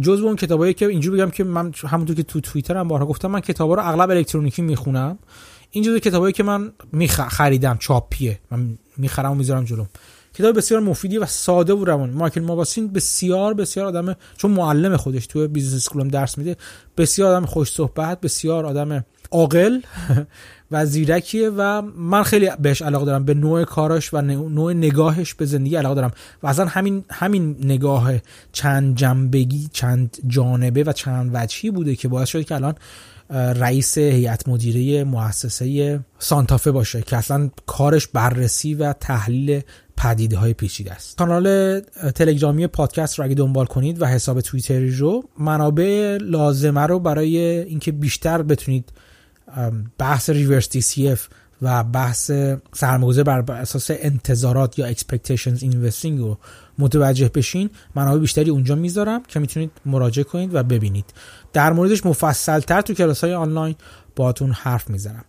جزو 0.00 0.26
اون 0.26 0.36
کتابایی 0.36 0.74
که 0.74 0.86
اینجوری 0.86 1.16
بگم 1.16 1.30
که 1.30 1.44
من 1.44 1.72
همونطور 1.86 2.16
که 2.16 2.22
تو 2.22 2.40
توییتر 2.40 2.76
هم 2.76 2.88
بارها 2.88 3.06
گفتم 3.06 3.30
من 3.30 3.40
کتابا 3.40 3.74
رو 3.74 3.82
اغلب 3.88 4.10
الکترونیکی 4.10 4.62
می‌خونم. 4.62 5.18
این 5.70 5.84
جزو 5.84 5.98
کتابایی 5.98 6.32
که 6.32 6.42
من 6.42 6.72
خریدم 7.28 7.76
چاپیه. 7.80 8.38
من 8.50 8.78
می‌خرم 8.96 9.32
و 9.32 9.34
می‌ذارم 9.34 9.64
جلوم. 9.64 9.88
کتاب 10.38 10.56
بسیار 10.56 10.80
مفیدی 10.80 11.18
و 11.18 11.26
ساده 11.26 11.72
و 11.72 11.84
روان. 11.84 12.10
مایکل 12.10 12.40
موبوسین 12.40 12.88
بسیار 12.88 13.54
بسیار 13.54 13.86
آدم 13.86 14.16
چون 14.36 14.50
معلم 14.50 14.96
خودش 14.96 15.26
تو 15.26 15.48
business 15.48 15.74
school 15.74 16.08
درس 16.08 16.38
میده 16.38 16.56
بسیار 16.96 17.34
آدم 17.34 17.46
خوش 17.46 17.72
صحبت 17.72 18.20
بسیار 18.20 18.66
آدم 18.66 19.04
عاقل 19.30 19.80
و 20.70 20.86
زیرکیه 20.86 21.50
و 21.50 21.82
من 21.82 22.22
خیلی 22.22 22.50
بهش 22.60 22.82
علاقه 22.82 23.04
دارم 23.04 23.24
به 23.24 23.34
نوع 23.34 23.64
کاراش 23.64 24.14
و 24.14 24.20
نوع 24.20 24.72
نگاهش 24.72 25.34
به 25.34 25.46
زندگی 25.46 25.76
علاقه 25.76 25.94
دارم. 25.94 26.12
و 26.42 26.46
اصلا 26.46 26.66
همین 26.66 27.04
همین 27.10 27.56
نگاه 27.60 28.12
چند 28.52 28.96
جنبگی 28.96 29.68
چند 29.72 30.16
جانبه 30.26 30.84
و 30.84 30.92
چند 30.92 31.30
وجهی 31.34 31.70
بوده 31.70 31.96
که 31.96 32.08
باعث 32.08 32.28
شده 32.28 32.44
که 32.44 32.54
الان 32.54 32.74
رئیس 33.30 33.98
هیئت 33.98 34.48
مدیره 34.48 35.04
مؤسسه 35.04 36.00
سانتافه 36.18 36.70
باشه 36.70 37.02
که 37.02 37.16
اصلا 37.16 37.50
کارش 37.66 38.06
بررسی 38.06 38.74
و 38.74 38.92
تحلیل 38.92 39.62
پدیده 39.98 40.36
های 40.36 40.54
پیچیده 40.54 40.92
است. 40.92 41.16
کانال 41.16 41.80
تلگرامی 42.14 42.66
پادکست 42.66 43.18
رو 43.18 43.24
اگه 43.24 43.34
دنبال 43.34 43.66
کنید 43.66 44.02
و 44.02 44.06
حساب 44.06 44.40
توییتری 44.40 44.90
رو 44.90 45.22
منابع 45.38 46.18
لازمه 46.20 46.80
رو 46.80 46.98
برای 46.98 47.38
اینکه 47.38 47.92
بیشتر 47.92 48.42
بتونید 48.42 48.92
بحث 49.98 50.30
ریورس 50.30 50.68
دی 50.68 51.16
و 51.62 51.84
بحث 51.84 52.30
سرمایه‌گذاری 52.74 53.42
بر 53.42 53.52
اساس 53.52 53.90
انتظارات 53.90 54.78
یا 54.78 54.92
expectations 54.92 55.60
investing 55.60 56.18
رو 56.18 56.38
متوجه 56.78 57.28
بشین. 57.28 57.70
منابع 57.94 58.20
بیشتری 58.20 58.50
اونجا 58.50 58.74
می‌ذارم 58.74 59.22
که 59.28 59.40
می‌تونید 59.40 59.70
مراجعه 59.86 60.24
کنید 60.24 60.54
و 60.54 60.62
ببینید. 60.62 61.04
در 61.52 61.72
موردش 61.72 62.06
مفصل 62.06 62.60
تر 62.60 62.80
تو 62.80 62.94
کلاس 62.94 63.24
های 63.24 63.34
آنلاین 63.34 63.74
باهاتون 64.16 64.50
حرف 64.50 64.90
می‌زنم. 64.90 65.24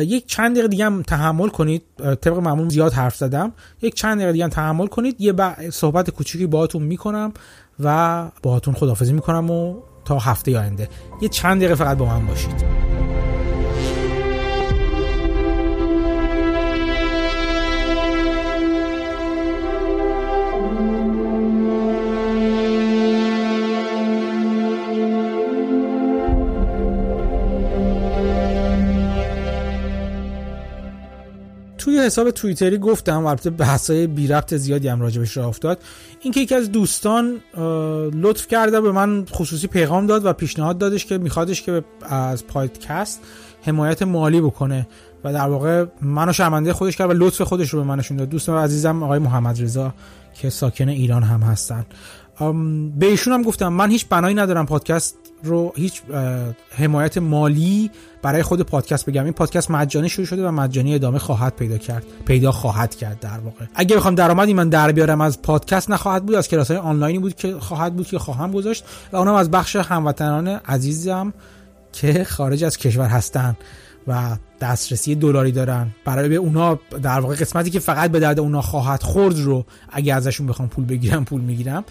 یک 0.00 0.26
چند 0.26 0.52
دقیقه 0.52 0.68
دیگه 0.68 0.84
هم 0.84 1.02
تحمل 1.02 1.48
کنید. 1.48 1.82
طبق 1.98 2.38
معمول 2.38 2.68
زیاد 2.68 2.92
حرف 2.92 3.16
زدم. 3.16 3.52
یک 3.82 3.94
چند 3.94 4.16
دقیقه 4.16 4.32
دیگه 4.32 4.44
هم 4.44 4.50
تحمل 4.50 4.86
کنید. 4.86 5.20
یه 5.20 5.34
صحبت 5.70 6.10
کوچیکی 6.10 6.46
باهاتون 6.46 6.82
می‌کنم 6.82 7.32
و 7.80 8.30
باهاتون 8.42 8.74
خدافزی 8.74 9.12
می‌کنم 9.12 9.50
و 9.50 9.74
تا 10.04 10.18
هفته 10.18 10.58
آینده. 10.58 10.88
یه 11.22 11.28
چند 11.28 11.58
دقیقه 11.58 11.74
فقط 11.74 11.96
با 11.96 12.04
من 12.06 12.26
باشید. 12.26 12.77
توی 31.98 32.06
حساب 32.06 32.30
توییتری 32.30 32.78
گفتم 32.78 33.26
البته 33.26 33.50
بحثای 33.50 34.06
بی 34.06 34.26
ربط 34.26 34.54
زیادی 34.54 34.88
هم 34.88 35.00
راجبش 35.00 35.36
راه 35.36 35.46
افتاد. 35.46 35.78
اینکه 36.20 36.40
یکی 36.40 36.54
از 36.54 36.72
دوستان 36.72 37.40
لطف 38.14 38.46
کرده 38.46 38.80
به 38.80 38.92
من 38.92 39.24
خصوصی 39.24 39.66
پیغام 39.66 40.06
داد 40.06 40.26
و 40.26 40.32
پیشنهاد 40.32 40.78
دادش 40.78 41.06
که 41.06 41.18
میخوادش 41.18 41.62
که 41.62 41.84
از 42.02 42.46
پادکست 42.46 43.20
حمایت 43.62 44.02
مالی 44.02 44.40
بکنه 44.40 44.88
و 45.24 45.32
در 45.32 45.48
واقع 45.48 45.86
منو 46.02 46.32
شرمنده 46.32 46.72
خودش 46.72 46.96
کرد 46.96 47.10
و 47.10 47.12
لطف 47.12 47.42
خودش 47.42 47.70
رو 47.70 47.80
به 47.80 47.86
من 47.86 47.98
نشون 47.98 48.16
داد. 48.16 48.28
دوست 48.28 48.48
عزیزم 48.48 49.02
آقای 49.02 49.18
محمد 49.18 49.62
رضا 49.62 49.94
که 50.34 50.50
ساکن 50.50 50.88
ایران 50.88 51.22
هم 51.22 51.40
هستن. 51.40 51.86
به 52.98 53.06
ایشون 53.06 53.32
هم 53.32 53.42
گفتم 53.42 53.68
من 53.68 53.90
هیچ 53.90 54.06
بنایی 54.08 54.34
ندارم 54.34 54.66
پادکست 54.66 55.16
رو 55.42 55.72
هیچ 55.76 56.02
حمایت 56.70 57.18
مالی 57.18 57.90
برای 58.22 58.42
خود 58.42 58.62
پادکست 58.62 59.06
بگم. 59.06 59.24
این 59.24 59.32
پادکست 59.32 59.70
مجانی 59.70 60.08
شروع 60.08 60.26
شده 60.26 60.48
و 60.48 60.50
مجانی 60.50 60.94
ادامه 60.94 61.18
خواهد 61.18 61.56
پیدا 61.56 61.78
کرد 61.78 62.02
پیدا 62.26 62.52
خواهد 62.52 62.94
کرد 62.94 63.20
در 63.20 63.38
واقع. 63.38 63.64
اگه 63.74 63.96
بخوام 63.96 64.14
درآمدی 64.14 64.54
من 64.54 64.68
در 64.68 64.92
بیارم 64.92 65.20
از 65.20 65.42
پادکست 65.42 65.90
نخواهد 65.90 66.26
بود 66.26 66.34
از 66.34 66.48
کلاس 66.48 66.70
های 66.70 66.80
آنلاینی 66.80 67.18
بود 67.18 67.34
که 67.34 67.54
خواهد 67.54 67.96
بود 67.96 68.06
که 68.06 68.18
خواهم 68.18 68.52
گذاشت. 68.52 68.84
و 69.12 69.16
اونم 69.16 69.34
از 69.34 69.50
بخش 69.50 69.76
هموطنان 69.76 70.48
عزیزم 70.48 71.34
که 71.92 72.24
خارج 72.24 72.64
از 72.64 72.76
کشور 72.76 73.06
هستن 73.06 73.56
و 74.08 74.36
دسترسی 74.60 75.14
دلاری 75.14 75.52
دارن. 75.52 75.86
برای 76.04 76.28
به 76.28 76.34
اونا 76.34 76.78
در 77.02 77.20
واقع 77.20 77.34
قسمتی 77.34 77.70
که 77.70 77.78
فقط 77.78 78.10
به 78.10 78.20
درد 78.20 78.40
اونا 78.40 78.62
خواهد 78.62 79.02
خورد 79.02 79.38
رو 79.38 79.64
اگه 79.92 80.14
ازشون 80.14 80.46
بخوام 80.46 80.68
پول 80.68 80.84
بگیرم 80.84 81.24
پول 81.24 81.40
می‌گیرم. 81.40 81.84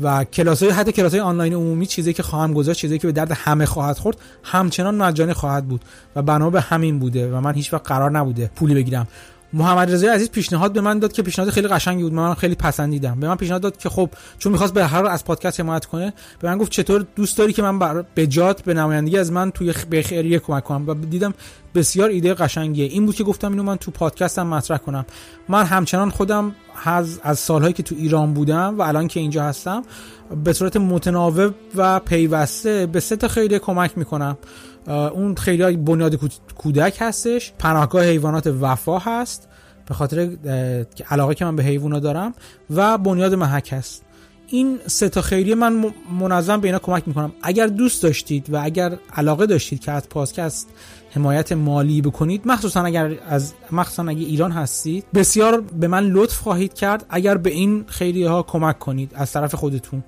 و 0.00 0.24
کلاس 0.24 0.62
های 0.62 0.72
حتی 0.72 0.92
کلاس 0.92 1.12
های 1.12 1.20
آنلاین 1.20 1.54
عمومی 1.54 1.86
چیزی 1.86 2.12
که 2.12 2.22
خواهم 2.22 2.52
گذاشت 2.52 2.80
چیزی 2.80 2.98
که 2.98 3.06
به 3.06 3.12
درد 3.12 3.32
همه 3.32 3.66
خواهد 3.66 3.98
خورد 3.98 4.16
همچنان 4.42 4.94
مجانی 4.94 5.32
خواهد 5.32 5.66
بود 5.66 5.80
و 6.16 6.22
بنا 6.22 6.50
به 6.50 6.60
همین 6.60 6.98
بوده 6.98 7.32
و 7.32 7.40
من 7.40 7.54
هیچ 7.54 7.72
وقت 7.72 7.86
قرار 7.86 8.10
نبوده 8.10 8.50
پولی 8.56 8.74
بگیرم. 8.74 9.08
محمد 9.52 9.92
رضا 9.92 10.12
عزیز 10.12 10.30
پیشنهاد 10.30 10.72
به 10.72 10.80
من 10.80 10.98
داد 10.98 11.12
که 11.12 11.22
پیشنهاد 11.22 11.50
خیلی 11.50 11.68
قشنگی 11.68 12.02
بود. 12.02 12.12
من 12.12 12.34
خیلی 12.34 12.54
پسندیدم. 12.54 13.20
به 13.20 13.28
من 13.28 13.36
پیشنهاد 13.36 13.62
داد 13.62 13.76
که 13.76 13.88
خب 13.88 14.10
چون 14.38 14.52
می‌خواست 14.52 14.74
به 14.74 14.86
هر 14.86 15.06
از 15.06 15.24
پادکست 15.24 15.60
حمایت 15.60 15.84
کنه 15.84 16.12
به 16.40 16.48
من 16.48 16.58
گفت 16.58 16.72
چطور 16.72 17.06
دوست 17.16 17.38
داری 17.38 17.52
که 17.52 17.62
من 17.62 17.78
بر 17.78 18.04
به 18.14 18.26
جات 18.26 18.62
به 18.62 18.74
نمایندگی 18.74 19.18
از 19.18 19.32
من 19.32 19.50
توی 19.50 19.74
به 19.90 20.02
خیریه 20.02 20.38
کمک 20.38 20.64
کنم؟ 20.64 20.88
و 20.88 20.94
دیدم 20.94 21.34
بسیار 21.74 22.08
ایده 22.08 22.34
قشنگیه. 22.34 22.86
این 22.86 23.06
بود 23.06 23.14
که 23.14 23.24
گفتم 23.24 23.50
اینو 23.50 23.62
من 23.62 23.76
تو 23.76 23.90
پادکستم 23.90 24.46
مطرح 24.46 24.78
کنم. 24.78 25.06
من 25.48 25.64
همچنان 25.64 26.10
خودم 26.10 26.54
از 26.84 27.20
از 27.22 27.38
سالهایی 27.38 27.74
که 27.74 27.82
تو 27.82 27.94
ایران 27.98 28.34
بودم 28.34 28.78
و 28.78 28.82
الان 28.82 29.08
که 29.08 29.20
اینجا 29.20 29.42
هستم 29.42 29.82
به 30.44 30.52
صورت 30.52 30.76
متناوب 30.76 31.54
و 31.74 32.00
پیوسته 32.00 32.86
به 32.86 33.00
سه 33.00 33.16
تا 33.16 33.28
خیلی 33.28 33.58
کمک 33.58 33.98
می‌کنم. 33.98 34.38
اون 34.88 35.34
خیلی 35.34 35.76
بنیاد 35.76 36.14
کودک 36.54 36.96
هستش. 37.00 37.52
پناهگاه 37.58 38.04
حیوانات 38.04 38.46
وفا 38.60 38.98
هست. 38.98 39.48
به 39.86 39.94
خاطر 39.94 40.30
علاقه 41.10 41.34
که 41.34 41.44
من 41.44 41.56
به 41.56 41.62
حیوانا 41.62 41.98
دارم 41.98 42.34
و 42.70 42.98
بنیاد 42.98 43.34
محک 43.34 43.72
هست. 43.72 44.02
این 44.50 44.78
سه 44.86 45.08
تا 45.08 45.22
خیریه 45.22 45.54
من 45.54 45.92
منظم 46.20 46.60
به 46.60 46.68
اینا 46.68 46.78
کمک 46.78 47.08
می‌کنم. 47.08 47.32
اگر 47.42 47.66
دوست 47.66 48.02
داشتید 48.02 48.54
و 48.54 48.60
اگر 48.64 48.98
علاقه 49.12 49.46
داشتید 49.46 49.80
که 49.80 49.92
از 49.92 50.08
پادکست 50.08 50.68
حمایت 51.10 51.52
مالی 51.52 52.02
بکنید 52.02 52.42
مخصوصا 52.46 52.82
اگر 52.82 53.14
از 53.28 53.52
مخصوصا 53.72 54.02
اگر 54.02 54.26
ایران 54.26 54.52
هستید 54.52 55.04
بسیار 55.14 55.60
به 55.60 55.88
من 55.88 56.04
لطف 56.04 56.38
خواهید 56.38 56.74
کرد. 56.74 57.06
اگر 57.10 57.36
به 57.36 57.50
این 57.50 57.84
خیریه 57.86 58.28
ها 58.28 58.42
کمک 58.42 58.78
کنید 58.78 59.12
از 59.14 59.32
طرف 59.32 59.54
خودتون. 59.54 60.04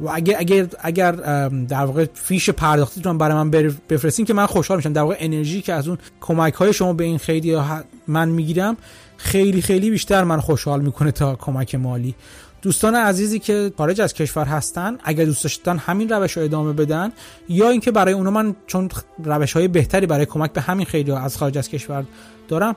و 0.00 0.08
اگر 0.12 0.36
اگر 0.38 0.66
اگر 0.78 1.12
در 1.48 1.84
واقع 1.84 2.06
فیش 2.14 2.50
پرداختیتون 2.50 3.18
برای 3.18 3.34
من 3.36 3.50
بفرستین 3.88 4.26
که 4.26 4.34
من 4.34 4.46
خوشحال 4.46 4.76
میشم. 4.76 4.92
در 4.92 5.02
واقع 5.02 5.16
انرژی 5.18 5.62
که 5.62 5.72
از 5.72 5.88
اون 5.88 5.98
کمک 6.20 6.54
های 6.54 6.72
شما 6.72 6.92
به 6.92 7.04
این 7.04 7.18
خیلی 7.18 7.58
من 8.06 8.28
می‌گیرم 8.28 8.76
خیلی 9.16 9.62
خیلی 9.62 9.90
بیشتر 9.90 10.24
من 10.24 10.40
خوشحال 10.40 10.80
می‌کنه 10.80 11.12
تا 11.12 11.34
کمک 11.34 11.74
مالی. 11.74 12.14
دوستان 12.62 12.94
عزیزی 12.94 13.38
که 13.38 13.72
خارج 13.78 14.00
از 14.00 14.14
کشور 14.14 14.44
هستن 14.44 14.98
اگر 15.04 15.24
دوست 15.24 15.44
داشتن 15.44 15.78
همین 15.78 16.08
روش 16.08 16.36
رو 16.36 16.42
ادامه 16.42 16.72
بدن 16.72 17.12
یا 17.48 17.70
اینکه 17.70 17.90
برای 17.90 18.14
اونا 18.14 18.30
من 18.30 18.56
چون 18.66 18.88
روش 19.24 19.52
های 19.52 19.68
بهتری 19.68 20.06
برای 20.06 20.26
کمک 20.26 20.52
به 20.52 20.60
همین 20.60 20.86
خیلی 20.86 21.12
از 21.12 21.36
خارج 21.36 21.58
از 21.58 21.68
کشور 21.68 22.04
دارم 22.48 22.76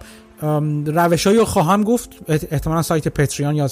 روش 0.85 1.27
رو 1.27 1.45
خواهم 1.45 1.83
گفت. 1.83 2.09
احتمالا 2.27 2.81
سایت 2.81 3.07
پتریان 3.07 3.55
یا 3.55 3.67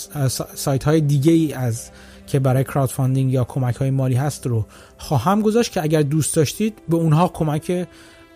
سایت 0.55 0.83
های 0.83 1.01
دیگه 1.01 1.31
ای 1.31 1.53
از 1.53 1.89
که 2.27 2.39
برای 2.39 2.63
crowdfunding 2.63 3.33
یا 3.33 3.43
کمک 3.43 3.75
های 3.75 3.91
مالی 3.91 4.15
هست 4.15 4.47
رو 4.47 4.65
خواهم 4.97 5.41
گذاشت 5.41 5.71
که 5.71 5.83
اگر 5.83 6.01
دوست 6.01 6.35
داشتید 6.35 6.73
به 6.89 6.97
اونها 6.97 7.27
کمک 7.27 7.87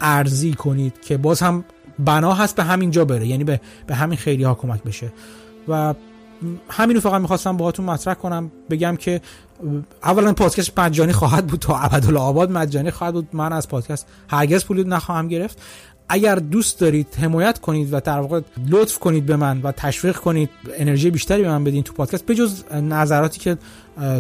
ارزی 0.01 0.53
کنید 0.53 1.01
که 1.01 1.17
باز 1.17 1.41
هم 1.41 1.65
بنا 1.99 2.33
هست 2.33 2.55
به 2.55 2.63
همین 2.63 2.91
جا 2.91 3.05
بره 3.05 3.27
یعنی 3.27 3.43
به, 3.43 3.61
به 3.87 3.95
همین 3.95 4.17
خیلی 4.17 4.43
ها 4.43 4.53
کمک 4.53 4.83
بشه. 4.83 5.11
و 5.67 5.93
همینو 6.69 6.99
فقط 6.99 7.21
می‌خواستم 7.21 7.57
باهاتون 7.57 7.85
مطرح 7.85 8.13
کنم 8.13 8.51
بگم 8.69 8.95
که 8.95 9.21
اولا 10.03 10.33
پادکست 10.33 10.79
مجانی 10.79 11.13
خواهد 11.13 11.47
بود 11.47 11.59
تا 11.59 11.77
ابدالآباد 11.77 12.51
مجانی 12.51 12.91
خواهد 12.91 13.13
بود. 13.13 13.27
من 13.33 13.53
از 13.53 13.67
پادکست 13.67 14.07
هرگز 14.27 14.65
پولی 14.65 14.83
نخواهم 14.83 15.27
گرفت. 15.27 15.61
اگر 16.13 16.35
دوست 16.35 16.79
دارید 16.79 17.07
حمایت 17.21 17.59
کنید 17.59 17.93
و 17.93 17.99
در 17.99 18.19
واقع 18.19 18.41
لطف 18.69 18.99
کنید 18.99 19.25
به 19.25 19.35
من 19.35 19.61
و 19.61 19.71
تشویق 19.71 20.15
کنید 20.15 20.49
انرژی 20.77 21.09
بیشتری 21.09 21.41
به 21.41 21.49
من 21.49 21.63
بدین 21.63 21.83
تو 21.83 21.93
پادکست 21.93 22.25
بجز 22.25 22.63
نظراتی 22.73 23.39
که 23.39 23.57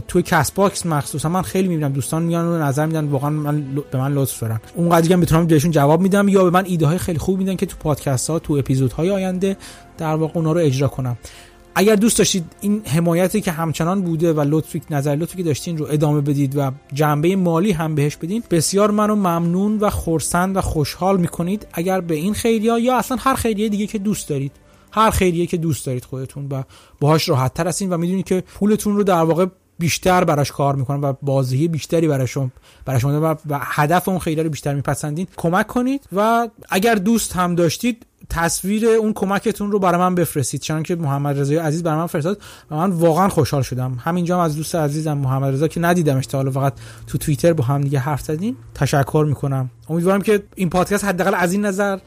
توی 0.07 0.21
کست‌باکس 0.21 0.85
مخصوصا 0.85 1.29
من 1.29 1.41
خیلی 1.41 1.67
می‌بینم 1.67 1.93
دوستان 1.93 2.23
میان 2.23 2.45
و 2.45 2.63
نظر 2.63 2.85
میدن 2.85 3.05
واقعا 3.05 3.29
من 3.29 3.65
به 3.91 3.97
من 3.97 4.13
لطف 4.13 4.39
دارن. 4.39 4.59
اونقدر 4.75 5.07
که 5.07 5.15
می‌تونم 5.15 5.47
بهشون 5.47 5.71
جواب 5.71 6.01
میدم 6.01 6.27
یا 6.27 6.43
به 6.43 6.49
من 6.49 6.65
ایده 6.65 6.85
های 6.85 6.97
خیلی 6.97 7.19
خوب 7.19 7.37
میدن 7.37 7.55
که 7.55 7.65
تو 7.65 7.77
پادکست 7.79 8.29
ها 8.29 8.39
تو 8.39 8.53
اپیزودهای 8.53 9.11
آینده 9.11 9.57
در 9.97 10.15
واقع 10.15 10.37
اونا 10.37 10.51
رو 10.51 10.59
اجرا 10.59 10.87
کنم. 10.87 11.17
اگر 11.75 11.95
دوست 11.95 12.17
داشتید 12.17 12.45
این 12.61 12.81
حمایتی 12.85 13.41
که 13.41 13.51
همچنان 13.51 14.01
بوده 14.01 14.33
و 14.33 14.45
لطفی 14.47 14.81
نظر 14.89 15.15
لطفی 15.15 15.37
که 15.37 15.43
داشتین 15.43 15.77
رو 15.77 15.87
ادامه 15.89 16.21
بدید 16.21 16.57
و 16.57 16.71
جنبه 16.93 17.35
مالی 17.35 17.71
هم 17.71 17.95
بهش 17.95 18.15
بدین 18.15 18.43
بسیار 18.49 18.91
منو 18.91 19.15
ممنون 19.15 19.77
و 19.77 19.89
خرسند 19.89 20.57
و 20.57 20.61
خوشحال 20.61 21.19
می‌کنید. 21.19 21.67
اگر 21.73 22.01
به 22.01 22.15
این 22.15 22.33
خیریه 22.33 22.79
یا 22.79 22.97
اصلا 22.97 23.17
هر 23.19 23.35
خیریه 23.35 23.69
دیگه 23.69 23.87
که 23.87 23.97
دوست 23.97 24.29
دارید 24.29 24.51
هر 24.91 25.09
خیریه 25.09 25.45
که 25.45 25.57
دوست 25.57 25.85
دارید 25.85 26.05
خودتون 26.05 26.47
و 26.51 26.63
باهاش 26.99 27.29
راحت 27.29 27.53
تر 27.53 27.67
هستین 27.67 27.93
و 27.93 27.97
می‌دونید 27.97 28.25
که 28.25 28.41
پولتون 28.41 28.95
رو 28.95 29.03
در 29.03 29.23
واقع 29.23 29.45
بیشتر 29.81 30.23
براش 30.23 30.51
کار 30.51 30.75
می‌کنن 30.75 31.01
و 31.01 31.13
بازی 31.21 31.67
بیشتری 31.67 32.07
برای 32.07 32.27
شما 32.27 32.49
برای 32.85 32.99
شما 32.99 33.37
و 33.49 33.59
هدف 33.61 34.09
اون 34.09 34.19
خیلی 34.19 34.43
رو 34.43 34.49
بیشتر 34.49 34.73
میپسندین. 34.73 35.27
کمک 35.37 35.67
کنید 35.67 36.07
و 36.15 36.49
اگر 36.69 36.95
دوست 36.95 37.35
هم 37.35 37.55
داشتید 37.55 38.05
تصویر 38.29 38.87
اون 38.87 39.13
کمکتون 39.13 39.71
رو 39.71 39.79
برای 39.79 39.99
من 39.99 40.15
بفرستید. 40.15 40.61
چون 40.61 40.83
که 40.83 40.95
محمد 40.95 41.39
رضای 41.39 41.57
عزیز 41.57 41.83
برای 41.83 41.97
من 41.97 42.07
فرستاد 42.07 42.41
و 42.71 42.75
من 42.75 42.89
واقعا 42.89 43.29
خوشحال 43.29 43.61
شدم. 43.61 43.97
همینجا 44.03 44.37
هم 44.37 44.43
از 44.43 44.55
دوست 44.55 44.75
عزیزم 44.75 45.13
محمد 45.13 45.53
رضا 45.53 45.67
که 45.67 45.79
ندیدمش 45.79 46.25
تا 46.25 46.37
حالا 46.37 46.51
فقط 46.51 46.73
تو 47.07 47.17
توییتر 47.17 47.53
با 47.53 47.63
هم 47.63 47.81
دیگه 47.81 47.99
حرف 47.99 48.21
زدیم. 48.21 48.57
تشکر 48.75 49.25
می‌کنم. 49.27 49.69
امیدوارم 49.89 50.21
که 50.21 50.43
این 50.55 50.69
پادکست 50.69 51.05
حداقل 51.05 51.33
از 51.35 51.51
این 51.53 51.65
نظر 51.65 51.99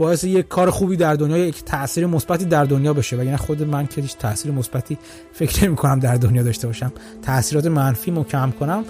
باعث 0.00 0.24
یک 0.24 0.48
کار 0.48 0.70
خوبی 0.70 0.96
در 0.96 1.14
دنیا 1.14 1.36
یک 1.38 1.64
تاثیر 1.64 2.06
مثبتی 2.06 2.44
در 2.44 2.64
دنیا 2.64 2.94
بشه. 2.94 3.16
وگرنه 3.16 3.36
خود 3.36 3.62
من 3.62 3.86
که 3.86 4.00
هیچ 4.00 4.16
تاثیر 4.16 4.52
مثبتی 4.52 4.98
فکر 5.32 5.64
نمی 5.64 5.76
کنم 5.76 5.98
در 5.98 6.14
دنیا 6.14 6.42
داشته 6.42 6.66
باشم. 6.66 6.92
تاثیرات 7.22 7.66
منفی 7.66 8.10
مو 8.10 8.24
کم 8.24 8.50
کنم 8.50 8.84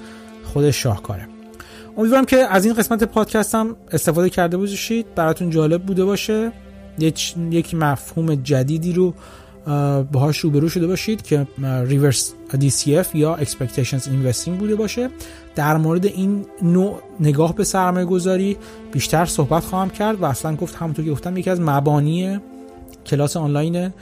خودش 0.45 0.83
شاهکاره. 0.83 1.29
امیدوارم 1.97 2.25
که 2.25 2.37
از 2.37 2.65
این 2.65 2.75
قسمت 2.75 3.05
پادکستم 3.05 3.77
استفاده 3.93 4.31
کرده 4.31 4.57
باشید. 4.57 5.15
براتون 5.15 5.51
جالب 5.51 5.83
بوده 5.83 6.05
باشه. 6.05 6.53
یک 6.99 7.75
مفهوم 7.75 8.35
جدیدی 8.35 8.93
رو 8.93 9.15
باهاش 10.13 10.39
روبرو 10.39 10.69
شده 10.69 10.87
باشید 10.87 11.23
که 11.23 11.47
ریورس 11.85 12.35
DCF 12.53 13.15
یا 13.15 13.39
Expectations 13.41 14.03
Investing 14.03 14.49
بوده 14.49 14.75
باشه. 14.75 15.11
در 15.55 15.77
مورد 15.77 16.07
این 16.07 16.47
نوع 16.63 17.03
نگاه 17.21 17.55
به 17.55 17.65
سرمایه 17.65 18.07
گذاری 18.07 18.57
بیشتر 18.93 19.25
صحبت 19.25 19.65
خواهم 19.65 19.91
کرد 19.91 20.23
و 20.23 20.25
اصلا 20.25 20.57
گفت 20.57 20.77
همونطور 20.77 21.05
که 21.05 21.11
گفتم 21.11 21.37
یکی 21.37 21.51
از 21.51 21.61
مبانی 21.61 22.41
کلاس 23.07 23.37
آنلاین 23.37 23.93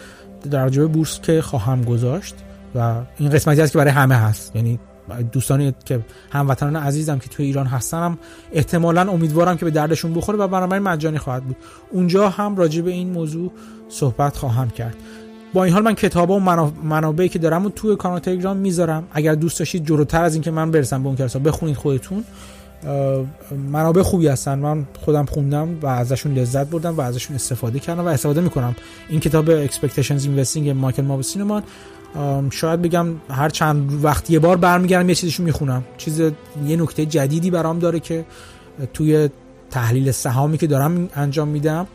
در 0.51 0.69
بورس 0.69 1.21
که 1.21 1.43
خواهم 1.43 1.83
گذاشت 1.83 2.35
و 2.75 2.95
این 3.19 3.31
قسمتی 3.31 3.61
هست 3.61 3.73
که 3.73 3.79
برای 3.79 3.91
همه 3.91 4.15
هست. 4.15 4.57
یعنی 4.57 4.79
دوستانی 5.33 5.75
که 5.85 6.01
هموطنان 6.31 6.77
عزیزم 6.77 7.19
که 7.19 7.29
توی 7.29 7.47
ایران 7.47 7.67
هستنم 7.67 8.19
احتمالا 8.53 9.11
امیدوارم 9.11 9.57
که 9.57 9.65
به 9.65 9.71
دردشون 9.71 10.15
بخوره 10.15 10.39
و 10.39 10.49
بنابراین 10.49 10.83
مجانی 10.83 11.19
خواهد 11.19 11.45
بود. 11.45 11.57
اونجا 11.91 12.29
هم 12.29 12.57
راجع 12.57 12.83
به 12.83 12.91
این 12.91 13.11
موضوع 13.11 13.53
صحبت 13.89 14.37
خواهم 14.37 14.71
کرد. 14.71 14.97
با 15.55 15.65
این 15.65 15.73
حال 15.73 15.83
من 15.83 15.95
کتاب 15.95 16.31
و 16.31 16.41
منابعی 16.85 17.29
که 17.29 17.39
دارم 17.39 17.67
و 17.67 17.71
توی 17.71 17.97
کانال 17.97 18.19
تلگرام 18.19 18.57
می‌ذارم. 18.57 19.05
اگر 19.13 19.35
دوست 19.35 19.59
داشتید 19.59 19.87
جلوتر 19.87 20.23
از 20.23 20.35
اینکه 20.35 20.51
من 20.51 20.71
برسم 20.71 21.03
به 21.03 21.07
اون 21.07 21.17
کلاس 21.17 21.37
بخونید 21.37 21.77
خودتون. 21.77 22.25
منابع 23.73 24.03
خوبی 24.03 24.29
هستن. 24.29 24.59
من 24.59 24.87
خودم 25.01 25.25
خوندم 25.25 25.69
و 25.83 25.87
ازشون 25.87 26.35
لذت 26.35 26.67
بردم 26.67 26.97
و 26.97 27.01
ازشون 27.01 27.37
استفاده 27.37 27.79
کردم 27.79 28.05
و 28.05 28.09
استفاده 28.09 28.41
می‌کنم. 28.41 28.77
این 29.09 29.21
کتاب 29.21 29.67
Expectations 29.67 30.23
Investing 30.23 30.59
مایکل 30.59 31.03
مابسینمان 31.03 31.63
شاید 32.51 32.83
بگم 32.83 33.07
هر 33.31 33.49
چند 33.49 34.05
وقت 34.05 34.31
یه 34.31 34.39
بار 34.39 34.57
برمیگردم 34.57 35.09
یه 35.09 35.15
چیزشو 35.15 35.43
می‌خونم. 35.43 35.85
چیز 35.97 36.21
یه 36.67 36.77
نکته 36.77 37.07
جدیدی 37.07 37.51
برام 37.51 37.79
داره 37.79 38.01
که 38.01 38.25
توی 38.95 39.29
تحلیل 39.71 40.11
سهامی 40.11 40.59
که 40.59 40.67
دارم 40.67 41.09
انجام 41.15 41.49
میدم 41.49 41.87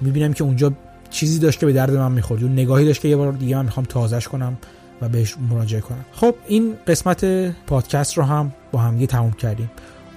می‌بینم 0.00 0.32
که 0.32 0.44
اونجا 0.44 0.72
چیزی 1.14 1.38
داشت 1.38 1.60
که 1.60 1.66
به 1.66 1.72
درد 1.72 1.96
من 1.96 2.12
می‌خورد. 2.12 2.42
اون 2.42 2.52
نگاهی 2.52 2.86
داشت 2.86 3.00
که 3.00 3.08
یه 3.08 3.16
بار 3.16 3.32
دیگه 3.32 3.56
من 3.56 3.64
می‌خوام 3.64 3.86
تازهش 3.86 4.28
کنم 4.28 4.58
و 5.02 5.08
بهش 5.08 5.36
مراجعه 5.50 5.80
کنم. 5.80 6.04
خب 6.12 6.34
این 6.46 6.74
قسمت 6.86 7.24
پادکست 7.66 8.18
رو 8.18 8.24
هم 8.24 8.52
با 8.72 8.78
هم 8.78 9.06
تموم 9.06 9.32
کردیم. 9.32 9.70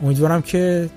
امیدوارم 0.03 0.41
که 0.41 0.89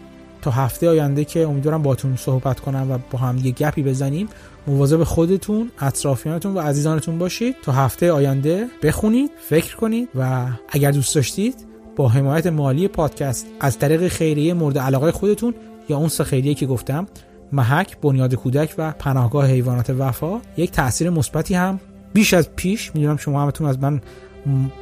تا 0.42 0.50
هفته 0.50 0.88
آینده 0.88 1.24
که 1.24 1.40
امیدوارم 1.40 1.82
باتون 1.82 2.16
صحبت 2.16 2.60
کنم 2.60 2.90
و 2.90 2.98
با 3.10 3.18
هم 3.18 3.38
یه 3.38 3.50
گپی 3.50 3.82
بزنیم. 3.82 4.28
مواظب 4.66 5.04
خودتون 5.04 5.70
اطرافیانتون 5.80 6.54
و 6.54 6.60
عزیزانتون 6.60 7.18
باشید. 7.18 7.56
تا 7.62 7.72
هفته 7.72 8.12
آینده 8.12 8.66
بخونید 8.82 9.30
فکر 9.48 9.76
کنید 9.76 10.08
و 10.14 10.46
اگر 10.68 10.90
دوست 10.90 11.14
داشتید 11.14 11.54
با 11.96 12.08
حمایت 12.08 12.46
مالی 12.46 12.88
پادکست 12.88 13.46
از 13.60 13.78
طریق 13.78 14.08
خیریه 14.08 14.54
مورد 14.54 14.78
علاقه 14.78 15.12
خودتون 15.12 15.54
یا 15.88 15.96
اون 15.96 16.08
سه 16.08 16.24
خیریه 16.24 16.54
که 16.54 16.66
گفتم 16.66 17.06
محک 17.52 18.00
بنیاد 18.00 18.34
کودک 18.34 18.74
و 18.78 18.92
پناهگاه 18.92 19.46
حیوانات 19.46 19.90
وفا 19.90 20.40
یک 20.56 20.70
تاثیر 20.70 21.10
مثبتی 21.10 21.54
هم 21.54 21.80
بیش 22.12 22.34
از 22.34 22.50
پیش 22.56 22.94
می‌دونم 22.94 23.16
شما 23.16 23.42
همتون 23.42 23.66
از 23.66 23.78
من 23.78 24.00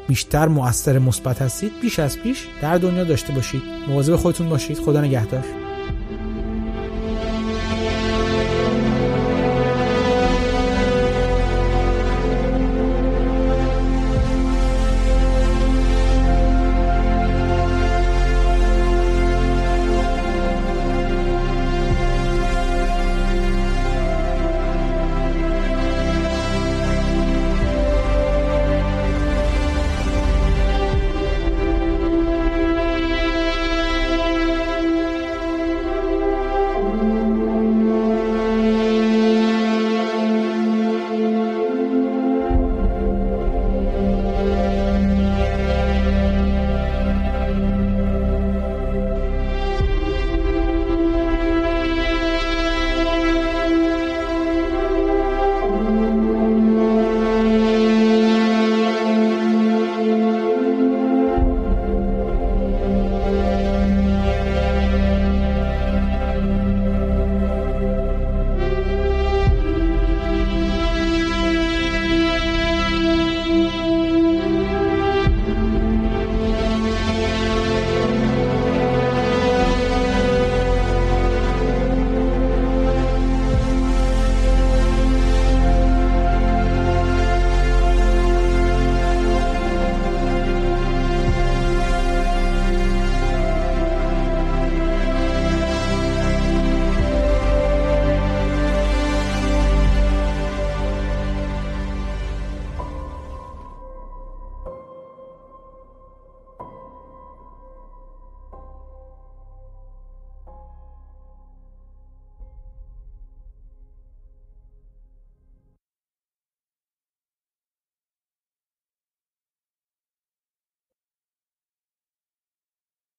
بیشتر 0.08 0.48
مؤثر 0.48 0.98
مثبت 0.98 1.42
هستید 1.42 1.72
بیش 1.82 1.98
از 1.98 2.18
پیش 2.18 2.46
در 2.62 2.78
دنیا 2.78 3.04
داشته 3.04 3.32
باشید. 3.32 3.62
مواظب 3.88 4.16
خودتون 4.16 4.48
باشید. 4.48 4.78
خدا 4.78 5.00
نگهدار. 5.00 5.67